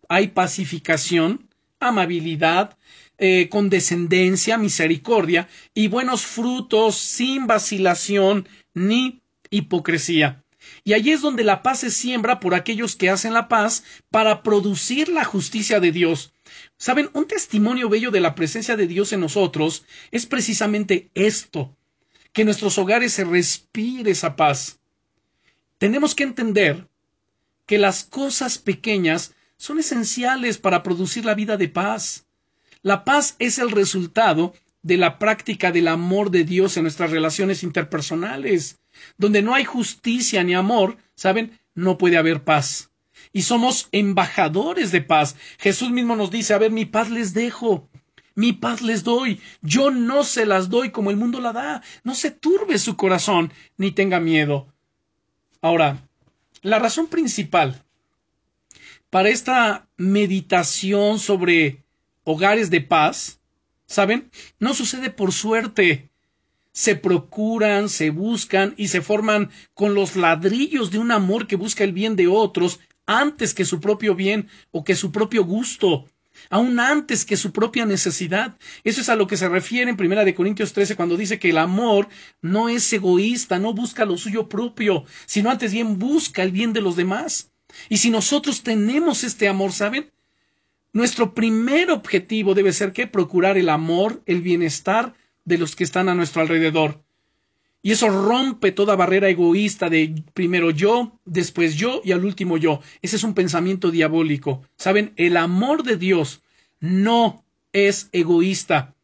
hay 0.09 0.29
pacificación, 0.29 1.51
amabilidad, 1.79 2.79
eh, 3.19 3.51
condescendencia, 3.51 4.57
misericordia 4.57 5.47
y 5.75 5.89
buenos 5.89 6.25
frutos 6.25 6.97
sin 6.97 7.47
vacilación 7.47 8.49
ni 8.73 9.21
hipocresía. 9.51 10.43
Y 10.85 10.95
allí 10.95 11.11
es 11.11 11.21
donde 11.21 11.45
la 11.45 11.63
paz 11.63 11.81
se 11.81 11.91
siembra 11.91 12.41
por 12.41 12.55
aquellos 12.55 12.97
que 12.97 13.11
hacen 13.11 13.35
la 13.35 13.49
paz 13.49 13.85
para 14.11 14.43
producir 14.43 15.11
la 15.11 15.25
justicia 15.25 15.81
de 15.81 15.93
Dios. 15.93 16.33
Saben, 16.79 17.11
un 17.13 17.27
testimonio 17.27 17.91
bello 17.91 18.11
de 18.11 18.21
la 18.21 18.35
presencia 18.35 18.75
de 18.75 18.87
Dios 18.87 19.13
en 19.13 19.21
nosotros 19.21 19.85
es 20.11 20.25
precisamente 20.25 21.11
esto, 21.15 21.77
que 22.33 22.43
en 22.43 22.47
nuestros 22.47 22.79
hogares 22.79 23.13
se 23.13 23.25
respire 23.25 24.11
esa 24.11 24.37
paz. 24.37 24.81
Tenemos 25.79 26.15
que 26.15 26.23
entender 26.23 26.89
que 27.67 27.79
las 27.79 28.05
cosas 28.05 28.59
pequeñas 28.59 29.35
son 29.57 29.79
esenciales 29.79 30.59
para 30.59 30.83
producir 30.83 31.25
la 31.25 31.35
vida 31.35 31.57
de 31.57 31.69
paz. 31.69 32.27
La 32.83 33.05
paz 33.05 33.37
es 33.39 33.59
el 33.59 33.71
resultado 33.71 34.55
de 34.83 34.97
la 34.97 35.19
práctica 35.19 35.71
del 35.71 35.89
amor 35.89 36.31
de 36.31 36.45
Dios 36.45 36.77
en 36.77 36.83
nuestras 36.85 37.11
relaciones 37.11 37.63
interpersonales. 37.63 38.81
Donde 39.17 39.43
no 39.43 39.55
hay 39.55 39.65
justicia 39.65 40.43
ni 40.43 40.55
amor, 40.55 40.97
¿saben? 41.15 41.61
No 41.75 41.99
puede 41.99 42.17
haber 42.17 42.43
paz. 42.43 42.91
Y 43.33 43.43
somos 43.43 43.89
embajadores 43.93 44.91
de 44.91 45.01
paz. 45.01 45.37
Jesús 45.59 45.91
mismo 45.91 46.17
nos 46.17 46.31
dice, 46.31 46.55
a 46.55 46.59
ver, 46.59 46.71
mi 46.71 46.85
paz 46.85 47.11
les 47.11 47.33
dejo. 47.33 47.89
Mi 48.35 48.53
paz 48.53 48.83
les 48.83 49.05
doy. 49.05 49.41
Yo 49.61 49.91
no 49.91 50.25
se 50.25 50.47
las 50.47 50.69
doy 50.69 50.91
como 50.91 51.11
el 51.11 51.17
mundo 51.17 51.41
la 51.41 51.53
da. 51.53 51.83
No 52.05 52.15
se 52.15 52.31
turbe 52.31 52.79
su 52.79 52.97
corazón 52.97 53.53
ni 53.77 53.91
tenga 53.91 54.21
miedo. 54.21 54.67
Ahora, 55.61 56.09
la 56.63 56.79
razón 56.79 57.09
principal 57.09 57.85
para 59.11 59.29
esta 59.29 59.87
meditación 59.99 61.19
sobre 61.19 61.85
hogares 62.25 62.71
de 62.71 62.81
paz, 62.81 63.41
¿saben? 63.87 64.31
No 64.59 64.73
sucede 64.73 65.11
por 65.11 65.33
suerte. 65.33 66.09
Se 66.73 66.97
procuran, 66.97 67.91
se 67.91 68.09
buscan 68.09 68.73
y 68.79 68.89
se 68.89 69.03
forman 69.03 69.51
con 69.75 69.93
los 69.95 70.17
ladrillos 70.17 70.91
de 70.91 70.99
un 70.99 71.13
amor 71.13 71.47
que 71.47 71.57
busca 71.57 71.85
el 71.85 71.93
bien 71.93 72.17
de 72.17 72.29
otros 72.29 72.81
antes 73.05 73.53
que 73.53 73.67
su 73.67 73.81
propio 73.81 74.15
bien 74.15 74.49
o 74.71 74.83
que 74.83 74.95
su 74.95 75.13
propio 75.13 75.45
gusto. 75.45 76.09
Aún 76.51 76.79
antes 76.81 77.25
que 77.25 77.37
su 77.37 77.53
propia 77.53 77.87
necesidad. 77.87 78.57
Eso 78.85 79.01
es 79.01 79.09
a 79.09 79.17
lo 79.17 79.27
que 79.27 79.37
se 79.37 79.49
refiere 79.49 79.91
en 79.91 79.97
Primera 79.97 80.25
de 80.25 80.35
Corintios 80.35 80.73
13 80.73 80.97
cuando 80.97 81.17
dice 81.17 81.39
que 81.39 81.51
el 81.51 81.59
amor 81.59 82.09
no 82.41 82.69
es 82.69 82.93
egoísta, 82.93 83.59
no 83.59 83.75
busca 83.75 84.05
lo 84.05 84.17
suyo 84.17 84.49
propio, 84.49 85.05
sino 85.27 85.51
antes 85.51 85.73
bien 85.73 85.99
busca 85.99 86.43
el 86.43 86.53
bien 86.53 86.73
de 86.73 86.81
los 86.81 86.97
demás. 86.97 87.51
Y 87.89 87.99
si 87.99 88.11
nosotros 88.11 88.63
tenemos 88.63 89.25
este 89.25 89.49
amor, 89.49 89.73
¿saben? 89.73 90.11
Nuestro 90.93 91.35
primer 91.35 91.91
objetivo 91.91 92.55
debe 92.55 92.73
ser 92.73 92.93
que 92.93 93.07
procurar 93.07 93.57
el 93.57 93.71
amor, 93.71 94.23
el 94.27 94.43
bienestar 94.43 95.15
de 95.45 95.59
los 95.59 95.75
que 95.75 95.85
están 95.85 96.09
a 96.09 96.15
nuestro 96.15 96.43
alrededor. 96.43 97.03
Y 97.83 97.91
eso 97.91 98.09
rompe 98.09 98.71
toda 98.71 98.95
barrera 98.95 99.29
egoísta 99.29 99.91
de 99.91 100.23
primero 100.35 100.71
yo, 100.71 101.19
después 101.25 101.75
yo 101.75 102.01
y 102.05 102.13
al 102.13 102.25
último 102.25 102.57
yo. 102.57 102.81
Ese 103.03 103.17
es 103.17 103.25
un 103.25 103.35
pensamiento 103.35 103.91
diabólico. 103.91 104.63
Saben, 104.77 105.13
el 105.17 105.37
amor 105.37 105.83
de 105.83 105.97
Dios 105.97 106.43
no 106.79 107.45
es 107.73 108.09
egoísta. 108.13 108.95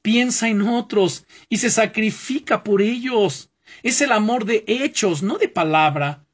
Piensa 0.00 0.48
en 0.48 0.62
otros 0.62 1.26
y 1.50 1.58
se 1.58 1.68
sacrifica 1.68 2.64
por 2.64 2.80
ellos. 2.80 3.50
Es 3.82 4.00
el 4.00 4.12
amor 4.12 4.46
de 4.46 4.64
hechos, 4.66 5.22
no 5.22 5.36
de 5.36 5.48
palabra. 5.48 6.24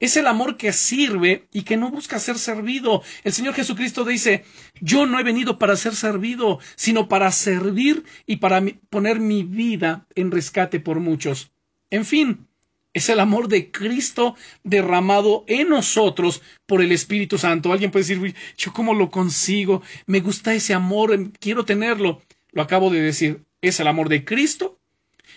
Es 0.00 0.16
el 0.16 0.28
amor 0.28 0.56
que 0.56 0.72
sirve 0.72 1.48
y 1.52 1.62
que 1.62 1.76
no 1.76 1.90
busca 1.90 2.20
ser 2.20 2.38
servido. 2.38 3.02
El 3.24 3.32
Señor 3.32 3.54
Jesucristo 3.54 4.04
dice, 4.04 4.44
yo 4.80 5.06
no 5.06 5.18
he 5.18 5.24
venido 5.24 5.58
para 5.58 5.76
ser 5.76 5.94
servido, 5.96 6.60
sino 6.76 7.08
para 7.08 7.32
servir 7.32 8.04
y 8.24 8.36
para 8.36 8.62
poner 8.90 9.18
mi 9.18 9.42
vida 9.42 10.06
en 10.14 10.30
rescate 10.30 10.78
por 10.78 11.00
muchos. 11.00 11.50
En 11.90 12.04
fin, 12.04 12.46
es 12.94 13.08
el 13.08 13.18
amor 13.18 13.48
de 13.48 13.72
Cristo 13.72 14.36
derramado 14.62 15.44
en 15.48 15.68
nosotros 15.68 16.42
por 16.66 16.80
el 16.80 16.92
Espíritu 16.92 17.36
Santo. 17.36 17.72
Alguien 17.72 17.90
puede 17.90 18.04
decir, 18.04 18.34
yo 18.56 18.72
cómo 18.72 18.94
lo 18.94 19.10
consigo, 19.10 19.82
me 20.06 20.20
gusta 20.20 20.54
ese 20.54 20.74
amor, 20.74 21.32
quiero 21.40 21.64
tenerlo. 21.64 22.22
Lo 22.52 22.62
acabo 22.62 22.90
de 22.90 23.00
decir, 23.00 23.44
es 23.62 23.80
el 23.80 23.88
amor 23.88 24.08
de 24.08 24.24
Cristo 24.24 24.78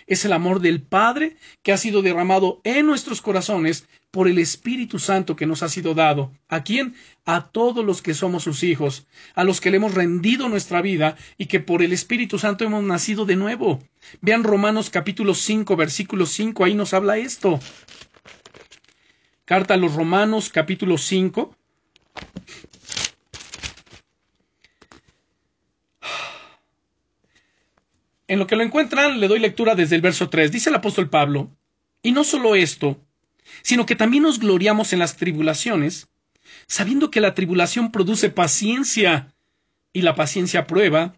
es 0.06 0.24
el 0.24 0.32
amor 0.32 0.60
del 0.60 0.82
Padre 0.82 1.36
que 1.62 1.72
ha 1.72 1.76
sido 1.76 2.02
derramado 2.02 2.60
en 2.64 2.86
nuestros 2.86 3.20
corazones 3.20 3.86
por 4.12 4.28
el 4.28 4.38
Espíritu 4.38 4.98
Santo 4.98 5.36
que 5.36 5.46
nos 5.46 5.62
ha 5.62 5.70
sido 5.70 5.94
dado. 5.94 6.30
¿A 6.48 6.62
quién? 6.62 6.94
A 7.24 7.48
todos 7.48 7.82
los 7.82 8.02
que 8.02 8.12
somos 8.12 8.42
sus 8.42 8.62
hijos, 8.62 9.06
a 9.34 9.42
los 9.42 9.60
que 9.60 9.70
le 9.70 9.78
hemos 9.78 9.94
rendido 9.94 10.50
nuestra 10.50 10.82
vida 10.82 11.16
y 11.38 11.46
que 11.46 11.60
por 11.60 11.82
el 11.82 11.94
Espíritu 11.94 12.38
Santo 12.38 12.62
hemos 12.62 12.84
nacido 12.84 13.24
de 13.24 13.36
nuevo. 13.36 13.82
Vean 14.20 14.44
Romanos 14.44 14.90
capítulo 14.90 15.32
5, 15.34 15.76
versículo 15.76 16.26
5, 16.26 16.62
ahí 16.62 16.74
nos 16.74 16.92
habla 16.92 17.16
esto. 17.16 17.58
Carta 19.46 19.74
a 19.74 19.78
los 19.78 19.94
Romanos 19.94 20.50
capítulo 20.50 20.98
5. 20.98 21.56
En 28.28 28.38
lo 28.38 28.46
que 28.46 28.56
lo 28.56 28.62
encuentran, 28.62 29.20
le 29.20 29.28
doy 29.28 29.38
lectura 29.38 29.74
desde 29.74 29.96
el 29.96 30.02
verso 30.02 30.28
3. 30.28 30.52
Dice 30.52 30.68
el 30.68 30.76
apóstol 30.76 31.08
Pablo, 31.08 31.50
y 32.02 32.12
no 32.12 32.24
solo 32.24 32.54
esto, 32.54 33.00
sino 33.62 33.86
que 33.86 33.96
también 33.96 34.22
nos 34.22 34.38
gloriamos 34.38 34.92
en 34.92 34.98
las 34.98 35.16
tribulaciones, 35.16 36.08
sabiendo 36.66 37.10
que 37.10 37.20
la 37.20 37.34
tribulación 37.34 37.92
produce 37.92 38.30
paciencia, 38.30 39.32
y 39.92 40.02
la 40.02 40.14
paciencia 40.14 40.66
prueba, 40.66 41.14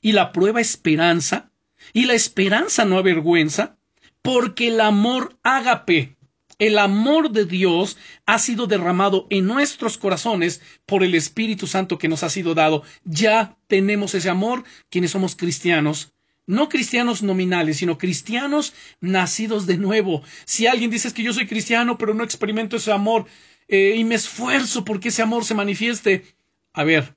y 0.00 0.12
la 0.12 0.32
prueba 0.32 0.60
esperanza, 0.60 1.50
y 1.92 2.06
la 2.06 2.14
esperanza 2.14 2.84
no 2.84 2.98
avergüenza, 2.98 3.76
porque 4.22 4.68
el 4.68 4.80
amor 4.80 5.38
ágape, 5.42 6.16
el 6.58 6.78
amor 6.78 7.30
de 7.30 7.44
Dios 7.44 7.96
ha 8.26 8.38
sido 8.40 8.66
derramado 8.66 9.26
en 9.30 9.46
nuestros 9.46 9.96
corazones 9.96 10.60
por 10.86 11.04
el 11.04 11.14
Espíritu 11.14 11.68
Santo 11.68 11.98
que 11.98 12.08
nos 12.08 12.24
ha 12.24 12.30
sido 12.30 12.54
dado. 12.54 12.82
Ya 13.04 13.56
tenemos 13.68 14.14
ese 14.14 14.28
amor 14.28 14.64
quienes 14.90 15.12
somos 15.12 15.36
cristianos. 15.36 16.12
No 16.48 16.70
cristianos 16.70 17.22
nominales, 17.22 17.76
sino 17.76 17.98
cristianos 17.98 18.72
nacidos 19.02 19.66
de 19.66 19.76
nuevo. 19.76 20.22
Si 20.46 20.66
alguien 20.66 20.90
dice 20.90 21.12
que 21.12 21.22
yo 21.22 21.34
soy 21.34 21.46
cristiano, 21.46 21.98
pero 21.98 22.14
no 22.14 22.24
experimento 22.24 22.78
ese 22.78 22.90
amor 22.90 23.26
eh, 23.68 23.96
y 23.98 24.04
me 24.04 24.14
esfuerzo 24.14 24.82
porque 24.82 25.08
ese 25.10 25.20
amor 25.20 25.44
se 25.44 25.54
manifieste. 25.54 26.24
A 26.72 26.84
ver, 26.84 27.14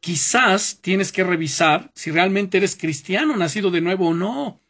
quizás 0.00 0.80
tienes 0.80 1.12
que 1.12 1.22
revisar 1.22 1.92
si 1.94 2.10
realmente 2.10 2.58
eres 2.58 2.74
cristiano 2.74 3.36
nacido 3.36 3.70
de 3.70 3.82
nuevo 3.82 4.08
o 4.08 4.14
no. 4.14 4.60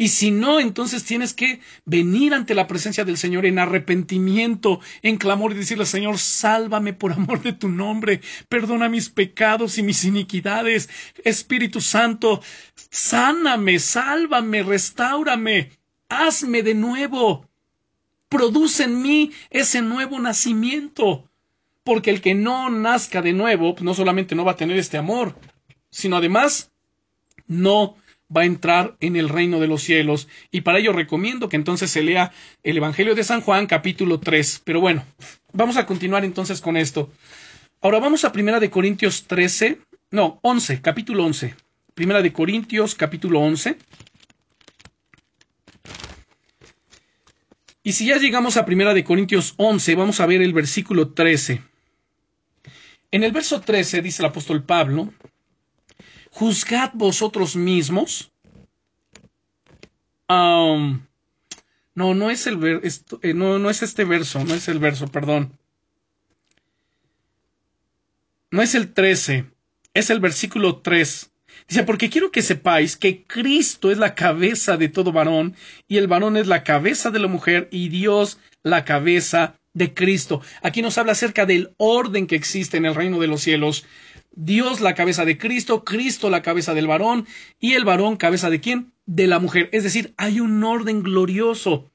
Y 0.00 0.08
si 0.08 0.30
no, 0.30 0.60
entonces 0.60 1.02
tienes 1.02 1.34
que 1.34 1.60
venir 1.84 2.32
ante 2.32 2.54
la 2.54 2.68
presencia 2.68 3.04
del 3.04 3.16
Señor 3.16 3.44
en 3.46 3.58
arrepentimiento, 3.58 4.78
en 5.02 5.16
clamor 5.16 5.50
y 5.50 5.56
decirle, 5.56 5.86
Señor, 5.86 6.18
sálvame 6.18 6.92
por 6.92 7.12
amor 7.12 7.42
de 7.42 7.52
tu 7.52 7.68
nombre, 7.68 8.20
perdona 8.48 8.88
mis 8.88 9.10
pecados 9.10 9.76
y 9.76 9.82
mis 9.82 10.04
iniquidades. 10.04 10.88
Espíritu 11.24 11.80
Santo, 11.80 12.40
sáname, 12.76 13.80
sálvame, 13.80 14.62
restaurame, 14.62 15.72
hazme 16.08 16.62
de 16.62 16.74
nuevo. 16.76 17.48
Produce 18.28 18.84
en 18.84 19.02
mí 19.02 19.32
ese 19.50 19.82
nuevo 19.82 20.20
nacimiento. 20.20 21.28
Porque 21.82 22.10
el 22.10 22.20
que 22.20 22.36
no 22.36 22.70
nazca 22.70 23.20
de 23.20 23.32
nuevo, 23.32 23.74
pues 23.74 23.82
no 23.82 23.94
solamente 23.94 24.36
no 24.36 24.44
va 24.44 24.52
a 24.52 24.56
tener 24.56 24.78
este 24.78 24.96
amor, 24.96 25.34
sino 25.90 26.18
además 26.18 26.70
no 27.48 27.96
va 28.34 28.42
a 28.42 28.46
entrar 28.46 28.96
en 29.00 29.16
el 29.16 29.28
reino 29.28 29.60
de 29.60 29.66
los 29.66 29.82
cielos. 29.82 30.28
Y 30.50 30.62
para 30.62 30.78
ello 30.78 30.92
recomiendo 30.92 31.48
que 31.48 31.56
entonces 31.56 31.90
se 31.90 32.02
lea 32.02 32.32
el 32.62 32.76
Evangelio 32.76 33.14
de 33.14 33.24
San 33.24 33.40
Juan 33.40 33.66
capítulo 33.66 34.20
3. 34.20 34.62
Pero 34.64 34.80
bueno, 34.80 35.04
vamos 35.52 35.76
a 35.76 35.86
continuar 35.86 36.24
entonces 36.24 36.60
con 36.60 36.76
esto. 36.76 37.10
Ahora 37.80 38.00
vamos 38.00 38.24
a 38.24 38.32
Primera 38.32 38.60
de 38.60 38.70
Corintios 38.70 39.26
13, 39.26 39.78
no, 40.10 40.38
11, 40.42 40.80
capítulo 40.82 41.24
11. 41.24 41.54
Primera 41.94 42.22
de 42.22 42.32
Corintios 42.32 42.94
capítulo 42.94 43.40
11. 43.40 43.76
Y 47.82 47.92
si 47.92 48.06
ya 48.06 48.18
llegamos 48.18 48.56
a 48.56 48.66
Primera 48.66 48.92
de 48.92 49.04
Corintios 49.04 49.54
11, 49.56 49.94
vamos 49.94 50.20
a 50.20 50.26
ver 50.26 50.42
el 50.42 50.52
versículo 50.52 51.12
13. 51.12 51.62
En 53.10 53.24
el 53.24 53.32
verso 53.32 53.62
13 53.62 54.02
dice 54.02 54.20
el 54.20 54.26
apóstol 54.26 54.62
Pablo, 54.64 55.14
juzgad 56.38 56.90
vosotros 56.94 57.56
mismos. 57.56 58.30
no, 60.28 60.84
no 62.14 62.30
es 62.30 62.46
el 62.46 62.80
eh, 63.22 63.34
no, 63.34 63.58
no 63.58 63.70
es 63.70 63.82
este 63.82 64.04
verso, 64.04 64.44
no 64.44 64.54
es 64.54 64.68
el 64.68 64.78
verso, 64.78 65.08
perdón. 65.08 65.58
No 68.50 68.62
es 68.62 68.74
el 68.74 68.94
13, 68.94 69.46
es 69.94 70.10
el 70.10 70.20
versículo 70.20 70.76
3. 70.76 71.30
Dice, 71.68 71.82
porque 71.82 72.08
quiero 72.08 72.30
que 72.30 72.40
sepáis 72.42 72.96
que 72.96 73.24
Cristo 73.24 73.90
es 73.90 73.98
la 73.98 74.14
cabeza 74.14 74.76
de 74.76 74.88
todo 74.88 75.12
varón, 75.12 75.56
y 75.88 75.96
el 75.96 76.06
varón 76.06 76.36
es 76.36 76.46
la 76.46 76.62
cabeza 76.62 77.10
de 77.10 77.18
la 77.18 77.26
mujer, 77.26 77.68
y 77.72 77.88
Dios 77.88 78.38
la 78.62 78.84
cabeza 78.84 79.58
de 79.74 79.92
Cristo. 79.94 80.40
Aquí 80.62 80.82
nos 80.82 80.98
habla 80.98 81.12
acerca 81.12 81.46
del 81.46 81.74
orden 81.78 82.26
que 82.26 82.36
existe 82.36 82.76
en 82.76 82.84
el 82.86 82.94
reino 82.94 83.18
de 83.18 83.28
los 83.28 83.42
cielos. 83.42 83.84
Dios 84.40 84.80
la 84.80 84.94
cabeza 84.94 85.24
de 85.24 85.36
Cristo, 85.36 85.82
Cristo 85.82 86.30
la 86.30 86.42
cabeza 86.42 86.72
del 86.72 86.86
varón 86.86 87.26
y 87.58 87.72
el 87.72 87.84
varón 87.84 88.16
cabeza 88.16 88.50
de 88.50 88.60
quién? 88.60 88.92
De 89.04 89.26
la 89.26 89.40
mujer. 89.40 89.68
Es 89.72 89.82
decir, 89.82 90.14
hay 90.16 90.38
un 90.38 90.62
orden 90.62 91.02
glorioso. 91.02 91.90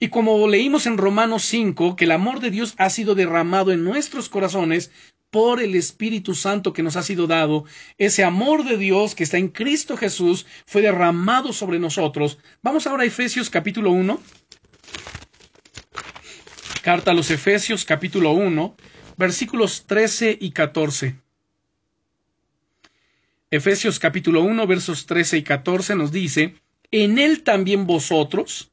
Y 0.00 0.08
como 0.08 0.48
leímos 0.48 0.86
en 0.86 0.96
Romanos 0.96 1.44
5, 1.44 1.94
que 1.94 2.06
el 2.06 2.12
amor 2.12 2.40
de 2.40 2.50
Dios 2.50 2.72
ha 2.78 2.88
sido 2.88 3.14
derramado 3.14 3.72
en 3.72 3.84
nuestros 3.84 4.30
corazones 4.30 4.90
por 5.28 5.60
el 5.60 5.74
Espíritu 5.74 6.34
Santo 6.34 6.72
que 6.72 6.82
nos 6.82 6.96
ha 6.96 7.02
sido 7.02 7.26
dado, 7.26 7.66
ese 7.98 8.24
amor 8.24 8.64
de 8.64 8.78
Dios 8.78 9.14
que 9.14 9.24
está 9.24 9.36
en 9.36 9.48
Cristo 9.48 9.98
Jesús 9.98 10.46
fue 10.64 10.80
derramado 10.80 11.52
sobre 11.52 11.78
nosotros. 11.78 12.38
Vamos 12.62 12.86
ahora 12.86 13.02
a 13.02 13.06
Efesios 13.06 13.50
capítulo 13.50 13.90
1. 13.90 14.18
Carta 16.80 17.10
a 17.10 17.14
los 17.14 17.30
Efesios 17.30 17.84
capítulo 17.84 18.32
1, 18.32 18.76
versículos 19.18 19.84
13 19.86 20.38
y 20.40 20.52
14. 20.52 21.16
Efesios 23.52 23.98
capítulo 23.98 24.42
1 24.44 24.66
versos 24.66 25.04
13 25.04 25.36
y 25.36 25.42
14 25.42 25.94
nos 25.94 26.10
dice, 26.10 26.54
en 26.90 27.18
él 27.18 27.42
también 27.42 27.86
vosotros, 27.86 28.72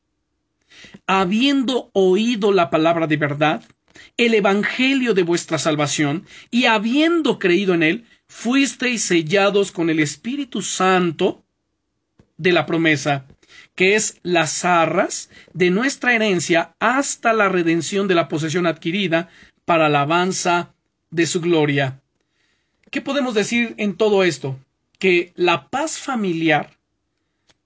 habiendo 1.05 1.89
oído 1.91 2.53
la 2.53 2.69
palabra 2.69 3.05
de 3.05 3.17
verdad, 3.17 3.61
el 4.15 4.33
evangelio 4.35 5.13
de 5.13 5.23
vuestra 5.23 5.57
salvación, 5.57 6.25
y 6.49 6.63
habiendo 6.67 7.39
creído 7.39 7.73
en 7.73 7.83
él, 7.83 8.05
fuisteis 8.29 9.03
sellados 9.03 9.73
con 9.73 9.89
el 9.89 9.99
Espíritu 9.99 10.61
Santo 10.61 11.43
de 12.37 12.53
la 12.53 12.65
promesa, 12.65 13.25
que 13.75 13.95
es 13.95 14.21
las 14.23 14.63
arras 14.63 15.29
de 15.51 15.71
nuestra 15.71 16.15
herencia 16.15 16.73
hasta 16.79 17.33
la 17.33 17.49
redención 17.49 18.07
de 18.07 18.15
la 18.15 18.29
posesión 18.29 18.65
adquirida 18.65 19.27
para 19.65 19.87
alabanza 19.87 20.73
de 21.11 21.27
su 21.27 21.41
gloria. 21.41 21.99
¿Qué 22.91 23.01
podemos 23.01 23.33
decir 23.33 23.75
en 23.77 23.97
todo 23.97 24.23
esto? 24.23 24.57
Que 24.99 25.33
la 25.35 25.69
paz 25.69 25.97
familiar 25.97 26.77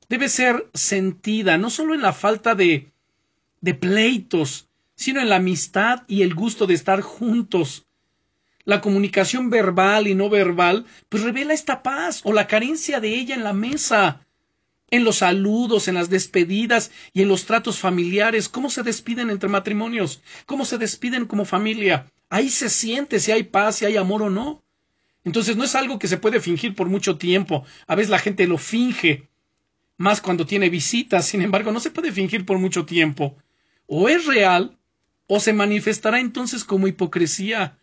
debe 0.07 0.29
ser 0.29 0.69
sentida 0.73 1.57
no 1.57 1.69
solo 1.69 1.93
en 1.93 2.01
la 2.01 2.13
falta 2.13 2.55
de, 2.55 2.91
de 3.61 3.73
pleitos, 3.73 4.69
sino 4.95 5.19
en 5.19 5.29
la 5.29 5.37
amistad 5.37 6.03
y 6.07 6.21
el 6.21 6.35
gusto 6.35 6.67
de 6.67 6.75
estar 6.75 7.01
juntos. 7.01 7.85
la 8.65 8.79
comunicación 8.79 9.49
verbal 9.49 10.07
y 10.07 10.15
no 10.15 10.29
verbal, 10.29 10.85
pues 11.09 11.23
revela 11.23 11.53
esta 11.53 11.83
paz 11.83 12.21
o 12.23 12.31
la 12.31 12.47
carencia 12.47 13.01
de 13.01 13.09
ella 13.09 13.35
en 13.35 13.43
la 13.43 13.51
mesa, 13.51 14.25
en 14.89 15.03
los 15.03 15.17
saludos, 15.17 15.89
en 15.89 15.95
las 15.95 16.09
despedidas 16.09 16.89
y 17.11 17.23
en 17.23 17.27
los 17.27 17.45
tratos 17.45 17.79
familiares, 17.79 18.47
cómo 18.47 18.69
se 18.69 18.83
despiden 18.83 19.29
entre 19.29 19.49
matrimonios, 19.49 20.21
cómo 20.45 20.63
se 20.63 20.77
despiden 20.77 21.25
como 21.25 21.43
familia. 21.43 22.09
Ahí 22.29 22.49
se 22.49 22.69
siente 22.69 23.19
si 23.19 23.31
hay 23.33 23.43
paz, 23.43 23.77
si 23.77 23.85
hay 23.85 23.97
amor 23.97 24.21
o 24.23 24.29
no. 24.29 24.62
Entonces 25.23 25.55
no 25.55 25.63
es 25.63 25.75
algo 25.75 25.99
que 25.99 26.07
se 26.07 26.17
puede 26.17 26.39
fingir 26.39 26.75
por 26.75 26.89
mucho 26.89 27.17
tiempo. 27.17 27.65
A 27.87 27.95
veces 27.95 28.09
la 28.09 28.19
gente 28.19 28.47
lo 28.47 28.57
finge, 28.57 29.29
más 29.97 30.21
cuando 30.21 30.45
tiene 30.45 30.69
visitas, 30.69 31.25
sin 31.25 31.41
embargo, 31.41 31.71
no 31.71 31.79
se 31.79 31.91
puede 31.91 32.11
fingir 32.11 32.45
por 32.45 32.59
mucho 32.59 32.85
tiempo. 32.85 33.37
O 33.87 34.09
es 34.09 34.25
real, 34.25 34.77
o 35.27 35.39
se 35.39 35.53
manifestará 35.53 36.19
entonces 36.19 36.63
como 36.63 36.87
hipocresía. 36.87 37.77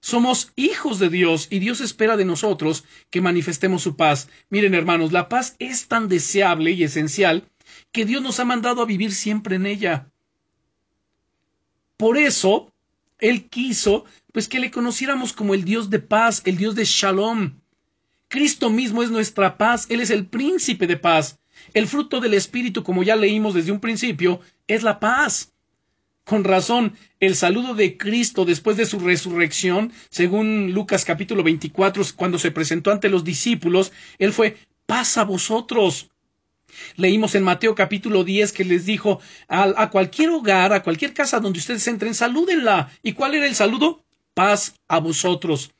Somos 0.00 0.52
hijos 0.56 0.98
de 0.98 1.10
Dios 1.10 1.48
y 1.50 1.58
Dios 1.58 1.80
espera 1.80 2.16
de 2.16 2.24
nosotros 2.24 2.84
que 3.10 3.20
manifestemos 3.20 3.82
su 3.82 3.96
paz. 3.96 4.28
Miren, 4.48 4.74
hermanos, 4.74 5.12
la 5.12 5.28
paz 5.28 5.56
es 5.58 5.88
tan 5.88 6.08
deseable 6.08 6.70
y 6.70 6.84
esencial 6.84 7.48
que 7.92 8.04
Dios 8.04 8.22
nos 8.22 8.40
ha 8.40 8.44
mandado 8.44 8.82
a 8.82 8.86
vivir 8.86 9.12
siempre 9.12 9.56
en 9.56 9.66
ella. 9.66 10.08
Por 11.96 12.16
eso, 12.16 12.72
Él 13.18 13.48
quiso, 13.48 14.06
pues 14.32 14.48
que 14.48 14.60
le 14.60 14.70
conociéramos 14.70 15.32
como 15.32 15.54
el 15.54 15.64
Dios 15.64 15.90
de 15.90 15.98
paz, 15.98 16.42
el 16.44 16.56
Dios 16.56 16.74
de 16.74 16.84
Shalom. 16.84 17.60
Cristo 18.28 18.70
mismo 18.70 19.02
es 19.02 19.10
nuestra 19.10 19.58
paz, 19.58 19.86
Él 19.88 20.00
es 20.00 20.10
el 20.10 20.26
príncipe 20.26 20.86
de 20.86 20.96
paz. 20.96 21.38
El 21.74 21.88
fruto 21.88 22.20
del 22.20 22.34
Espíritu, 22.34 22.84
como 22.84 23.02
ya 23.02 23.16
leímos 23.16 23.54
desde 23.54 23.72
un 23.72 23.80
principio, 23.80 24.40
es 24.66 24.82
la 24.82 25.00
paz. 25.00 25.52
Con 26.24 26.44
razón, 26.44 26.96
el 27.18 27.34
saludo 27.34 27.74
de 27.74 27.96
Cristo 27.96 28.44
después 28.44 28.76
de 28.76 28.86
su 28.86 29.00
resurrección, 29.00 29.92
según 30.10 30.72
Lucas 30.72 31.04
capítulo 31.04 31.42
24, 31.42 32.04
cuando 32.14 32.38
se 32.38 32.52
presentó 32.52 32.92
ante 32.92 33.08
los 33.08 33.24
discípulos, 33.24 33.92
él 34.18 34.32
fue 34.32 34.56
paz 34.86 35.18
a 35.18 35.24
vosotros. 35.24 36.10
Leímos 36.94 37.34
en 37.34 37.42
Mateo 37.42 37.74
capítulo 37.74 38.22
10 38.22 38.52
que 38.52 38.64
les 38.64 38.86
dijo 38.86 39.20
a, 39.48 39.72
a, 39.76 39.90
cualquier 39.90 40.30
hogar, 40.30 40.72
a 40.72 40.84
cualquier 40.84 41.12
casa 41.12 41.40
donde 41.40 41.58
ustedes 41.58 41.86
entren, 41.88 42.14
salúdenla. 42.14 42.92
¿Y 43.02 43.14
cuál 43.14 43.34
era 43.34 43.46
el 43.46 43.56
saludo? 43.56 44.04
Paz 44.40 44.74
a 44.88 45.00
vosotros. 45.00 45.70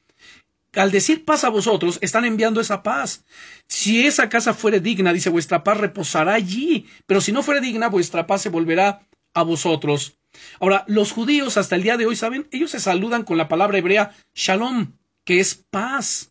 Al 0.75 0.91
decir 0.91 1.25
paz 1.25 1.45
a 1.45 1.49
vosotros, 1.49 1.99
están 2.03 2.27
enviando 2.27 2.61
esa 2.61 2.83
paz. 2.83 3.25
Si 3.67 4.07
esa 4.07 4.29
casa 4.29 4.53
fuere 4.53 4.81
digna, 4.81 5.15
dice, 5.15 5.31
vuestra 5.31 5.65
paz 5.65 5.79
reposará 5.79 6.35
allí, 6.35 6.87
pero 7.07 7.23
si 7.23 7.33
no 7.33 7.43
fuere 7.43 7.63
digna, 7.63 7.89
vuestra 7.89 8.27
paz 8.27 8.43
se 8.43 8.51
volverá 8.51 9.09
a 9.33 9.45
vosotros. 9.45 10.19
Ahora, 10.61 10.85
los 10.89 11.11
judíos 11.11 11.57
hasta 11.57 11.75
el 11.75 11.85
día 11.85 11.97
de 11.97 12.05
hoy, 12.05 12.17
¿saben? 12.17 12.49
Ellos 12.51 12.73
se 12.73 12.81
saludan 12.81 13.23
con 13.23 13.39
la 13.39 13.49
palabra 13.49 13.79
hebrea 13.79 14.15
shalom, 14.35 14.93
que 15.25 15.41
es 15.41 15.55
paz. 15.55 16.31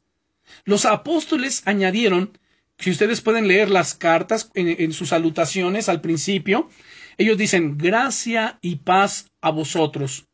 Los 0.66 0.86
apóstoles 0.86 1.64
añadieron, 1.66 2.38
si 2.78 2.92
ustedes 2.92 3.22
pueden 3.22 3.48
leer 3.48 3.72
las 3.72 3.96
cartas 3.96 4.52
en, 4.54 4.68
en 4.68 4.94
sus 4.94 5.10
salutaciones 5.10 5.90
al 5.90 6.02
principio, 6.02 6.70
ellos 7.18 7.40
dicen 7.40 7.76
gracia 7.80 8.60
y 8.62 8.76
paz 8.76 9.32
a 9.42 9.50
vosotros. 9.50 10.29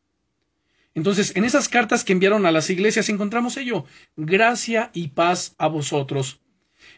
Entonces, 0.96 1.36
en 1.36 1.44
esas 1.44 1.68
cartas 1.68 2.04
que 2.04 2.14
enviaron 2.14 2.46
a 2.46 2.50
las 2.50 2.70
iglesias 2.70 3.10
encontramos 3.10 3.58
ello, 3.58 3.84
gracia 4.16 4.90
y 4.94 5.08
paz 5.08 5.54
a 5.58 5.66
vosotros. 5.68 6.40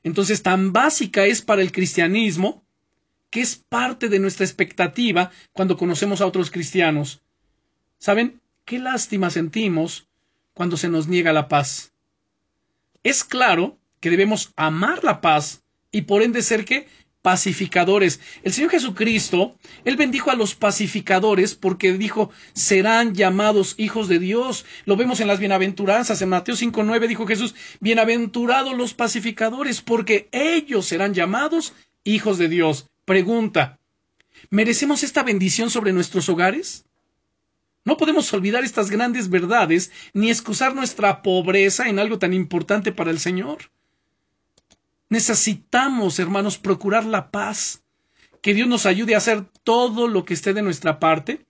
Entonces, 0.05 0.45
tan 0.45 0.73
básica 0.73 1.27
es 1.27 1.43
para 1.43 1.63
el 1.63 1.73
cristianismo 1.73 2.65
que 3.29 3.41
es 3.41 3.57
parte 3.57 4.09
de 4.09 4.21
nuestra 4.21 4.47
expectativa 4.47 5.33
cuando 5.53 5.77
conocemos 5.77 6.21
a 6.21 6.27
otros 6.27 6.53
cristianos. 6.53 7.23
¿Saben? 7.99 8.41
Qué 8.65 8.79
lástima 8.79 9.31
sentimos 9.31 10.07
cuando 10.55 10.77
se 10.77 10.89
nos 10.89 11.09
niega 11.09 11.33
la 11.33 11.49
paz. 11.49 11.93
Es 13.03 13.25
claro 13.25 13.79
que 13.99 14.11
debemos 14.11 14.53
amar 14.55 15.03
la 15.03 15.21
paz 15.21 15.65
y 15.91 16.03
por 16.03 16.23
ende 16.23 16.43
ser 16.43 16.65
que 16.65 16.87
pacificadores. 17.23 18.21
El 18.43 18.53
Señor 18.53 18.71
Jesucristo, 18.71 19.57
Él 19.85 19.97
bendijo 19.97 20.31
a 20.31 20.35
los 20.35 20.55
pacificadores 20.55 21.55
porque 21.55 21.93
dijo, 21.93 22.31
serán 22.53 23.15
llamados 23.15 23.75
hijos 23.77 24.09
de 24.09 24.19
Dios. 24.19 24.65
Lo 24.85 24.97
vemos 24.97 25.21
en 25.21 25.27
las 25.27 25.41
bienaventuranzas. 25.41 26.23
En 26.23 26.29
Mateo 26.29 26.55
5.9 26.55 27.07
dijo 27.09 27.27
Jesús, 27.27 27.55
bienaventurados 27.81 28.77
los 28.77 28.95
pacificadores 28.95 29.81
porque 29.81 30.29
ellos 30.33 30.87
serán 30.87 31.15
llamados 31.15 31.75
hijos 32.05 32.39
de 32.39 32.49
Dios. 32.49 32.89
Pregunta, 33.05 33.79
¿merecemos 34.51 35.03
esta 35.03 35.23
bendición 35.23 35.71
sobre 35.71 35.93
nuestros 35.93 36.29
hogares? 36.29 36.85
No 37.85 37.97
podemos 37.97 38.33
olvidar 38.35 38.65
estas 38.65 38.91
grandes 38.91 39.31
verdades 39.31 39.91
ni 40.13 40.31
excusar 40.31 40.75
nuestra 40.75 41.23
pobreza 41.23 41.89
en 41.89 41.99
algo 41.99 42.19
tan 42.19 42.35
importante 42.35 42.93
para 42.93 43.11
el 43.11 43.19
Señor. 43.19 43.71
Necesitamos, 45.09 46.19
hermanos, 46.19 46.59
procurar 46.59 47.05
la 47.05 47.31
paz, 47.31 47.83
que 48.43 48.55
Dios 48.55 48.69
nos 48.69 48.87
ayude 48.87 49.15
a 49.15 49.19
hacer 49.19 49.45
todo 49.65 50.07
lo 50.07 50.25
que 50.25 50.35
esté 50.35 50.53
de 50.53 50.63
nuestra 50.63 50.99
parte, 51.01 51.47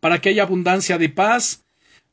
para 0.00 0.20
que 0.20 0.28
haya 0.28 0.44
abundancia 0.44 0.98
de 0.98 1.08
paz, 1.08 1.64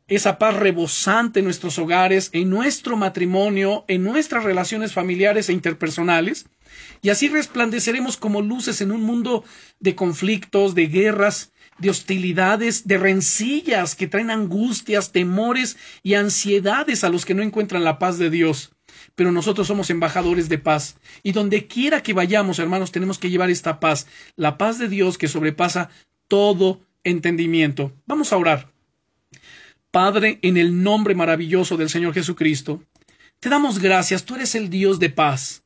esa 0.08 0.40
paz 0.40 0.56
rebosante 0.56 1.40
en 1.40 1.46
nuestros 1.46 1.78
hogares, 1.78 2.32
en 2.34 2.50
nuestro 2.50 2.98
matrimonio, 2.98 3.86
en 3.88 4.04
nuestras 4.04 4.44
relaciones 4.44 4.92
familiares 4.92 5.50
e 5.50 5.54
interpersonales, 5.54 6.48
y 7.02 7.10
así 7.10 7.30
resplandeceremos 7.30 8.18
como 8.18 8.42
luces 8.42 8.82
en 8.82 8.92
un 8.92 9.04
mundo 9.04 9.44
de 9.80 9.96
conflictos, 9.96 10.74
de 10.74 10.88
guerras, 10.88 11.52
de 11.78 11.92
hostilidades, 11.92 12.88
de 12.88 12.98
rencillas 12.98 13.96
que 13.96 14.08
traen 14.08 14.32
angustias, 14.32 15.12
temores 15.12 15.78
y 16.02 16.16
ansiedades 16.16 17.04
a 17.04 17.10
los 17.10 17.26
que 17.26 17.36
no 17.36 17.44
encuentran 17.44 17.84
la 17.84 18.00
paz 18.00 18.18
de 18.18 18.30
Dios. 18.30 18.72
Pero 19.20 19.34
nosotros 19.34 19.68
somos 19.68 19.90
embajadores 19.90 20.48
de 20.48 20.60
paz. 20.60 20.96
Y 21.24 21.34
donde 21.34 21.68
quiera 21.68 22.02
que 22.02 22.14
vayamos, 22.14 22.58
hermanos, 22.58 22.94
tenemos 22.94 23.20
que 23.20 23.30
llevar 23.30 23.50
esta 23.50 23.82
paz, 23.82 24.08
la 24.38 24.58
paz 24.58 24.80
de 24.80 24.88
Dios 24.88 25.18
que 25.18 25.28
sobrepasa 25.28 25.90
todo 26.30 26.80
entendimiento. 27.04 27.92
Vamos 28.06 28.32
a 28.32 28.38
orar. 28.38 28.72
Padre, 29.92 30.40
en 30.42 30.56
el 30.56 30.84
nombre 30.84 31.16
maravilloso 31.16 31.76
del 31.76 31.90
Señor 31.90 32.14
Jesucristo, 32.14 32.82
te 33.42 33.50
damos 33.50 33.80
gracias, 33.80 34.24
tú 34.24 34.36
eres 34.36 34.56
el 34.56 34.70
Dios 34.70 35.00
de 35.00 35.10
paz. 35.10 35.64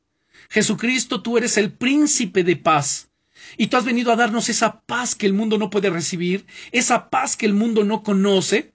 Jesucristo, 0.50 1.22
tú 1.22 1.38
eres 1.38 1.56
el 1.56 1.70
príncipe 1.70 2.42
de 2.42 2.56
paz. 2.56 3.08
Y 3.56 3.68
tú 3.68 3.76
has 3.76 3.84
venido 3.84 4.10
a 4.10 4.16
darnos 4.16 4.48
esa 4.48 4.80
paz 4.80 5.14
que 5.14 5.26
el 5.26 5.32
mundo 5.32 5.58
no 5.58 5.70
puede 5.70 5.90
recibir, 5.90 6.44
esa 6.72 7.08
paz 7.08 7.36
que 7.36 7.46
el 7.46 7.54
mundo 7.54 7.84
no 7.84 8.02
conoce, 8.02 8.72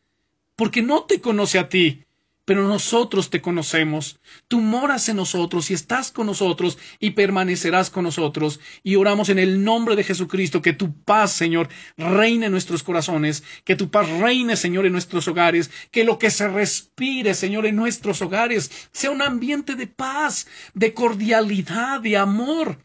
porque 0.55 0.81
no 0.81 1.03
te 1.03 1.19
conoce 1.19 1.59
a 1.59 1.67
ti, 1.67 2.05
pero 2.49 2.67
nosotros 2.67 3.29
te 3.29 3.41
conocemos. 3.41 4.19
Tú 4.47 4.59
moras 4.59 5.07
en 5.07 5.17
nosotros 5.17 5.69
y 5.69 5.75
estás 5.75 6.11
con 6.11 6.25
nosotros 6.25 6.79
y 6.99 7.11
permanecerás 7.11 7.91
con 7.91 8.05
nosotros. 8.05 8.59
Y 8.81 8.95
oramos 8.95 9.29
en 9.29 9.37
el 9.37 9.63
nombre 9.63 9.95
de 9.95 10.03
Jesucristo 10.03 10.59
que 10.59 10.73
tu 10.73 10.91
paz, 11.03 11.31
Señor, 11.31 11.69
reine 11.95 12.47
en 12.47 12.51
nuestros 12.51 12.81
corazones, 12.81 13.43
que 13.65 13.75
tu 13.75 13.91
paz 13.91 14.09
reine, 14.09 14.55
Señor, 14.55 14.87
en 14.87 14.93
nuestros 14.93 15.27
hogares, 15.27 15.69
que 15.91 16.03
lo 16.03 16.17
que 16.17 16.31
se 16.31 16.47
respire, 16.47 17.35
Señor, 17.35 17.67
en 17.67 17.75
nuestros 17.75 18.19
hogares 18.23 18.71
sea 18.91 19.11
un 19.11 19.21
ambiente 19.21 19.75
de 19.75 19.85
paz, 19.85 20.47
de 20.73 20.95
cordialidad, 20.95 22.01
de 22.01 22.17
amor, 22.17 22.79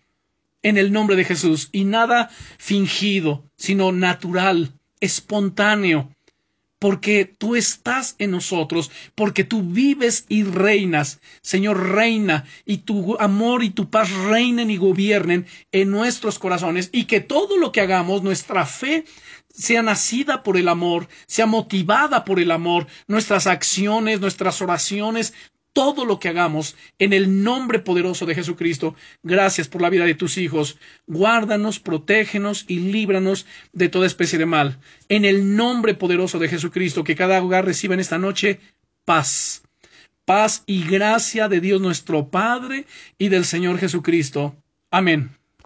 en 0.61 0.77
el 0.77 0.93
nombre 0.93 1.17
de 1.17 1.25
Jesús. 1.25 1.71
Y 1.73 1.85
nada 1.85 2.29
fingido, 2.59 3.51
sino 3.57 3.93
natural, 3.93 4.75
espontáneo, 5.01 6.14
porque 6.79 7.25
tú 7.25 7.57
estás 7.57 8.15
en 8.19 8.31
nosotros, 8.31 8.91
porque 9.15 9.45
tú 9.45 9.63
vives 9.63 10.27
y 10.29 10.45
reinas. 10.45 11.21
Señor, 11.41 11.91
reina, 11.91 12.45
y 12.67 12.79
tu 12.79 13.17
amor 13.19 13.65
y 13.65 13.71
tu 13.71 13.91
paz 13.91 14.11
reinen 14.11 14.71
y 14.71 14.77
gobiernen 14.77 15.47
en 15.73 15.91
nuestros 15.91 16.39
corazones, 16.39 16.91
y 16.93 17.05
que 17.05 17.21
todo 17.21 17.57
lo 17.57 17.73
que 17.73 17.81
hagamos, 17.81 18.23
nuestra 18.23 18.67
fe, 18.67 19.05
sea 19.55 19.83
nacida 19.83 20.43
por 20.43 20.57
el 20.57 20.69
amor, 20.69 21.09
sea 21.27 21.47
motivada 21.47 22.25
por 22.25 22.41
el 22.41 22.51
amor, 22.51 22.89
nuestras 23.07 23.47
acciones, 23.47 24.21
nuestras 24.21 24.61
oraciones, 24.61 25.33
todo 25.75 26.07
lo 26.07 26.19
que 26.19 26.29
hagamos 26.31 26.77
en 26.99 27.13
el 27.13 27.43
nombre 27.43 27.81
poderoso 27.81 28.25
de 28.25 28.35
Jesucristo. 28.35 28.95
Gracias 29.23 29.69
por 29.69 29.83
la 29.83 29.91
vida 29.91 30.07
de 30.07 30.15
tus 30.15 30.39
hijos. 30.39 30.79
Guárdanos, 31.07 31.81
protégenos 31.81 32.65
y 32.69 32.79
líbranos 32.79 33.45
de 33.75 33.91
toda 33.91 34.07
especie 34.07 34.39
de 34.39 34.47
mal. 34.47 34.79
En 35.11 35.27
el 35.27 35.57
nombre 35.57 35.93
poderoso 35.95 36.39
de 36.39 36.49
Jesucristo, 36.49 37.05
que 37.05 37.17
cada 37.17 37.43
hogar 37.43 37.67
reciba 37.67 37.93
en 37.93 38.01
esta 38.01 38.19
noche 38.19 38.61
paz. 39.05 39.63
Paz 40.25 40.63
y 40.65 40.85
gracia 40.85 41.49
de 41.49 41.61
Dios 41.61 41.83
nuestro 41.83 42.29
Padre 42.29 42.87
y 43.19 43.29
del 43.29 43.45
Señor 43.45 43.79
Jesucristo. 43.79 44.57
Amén. 44.91 45.37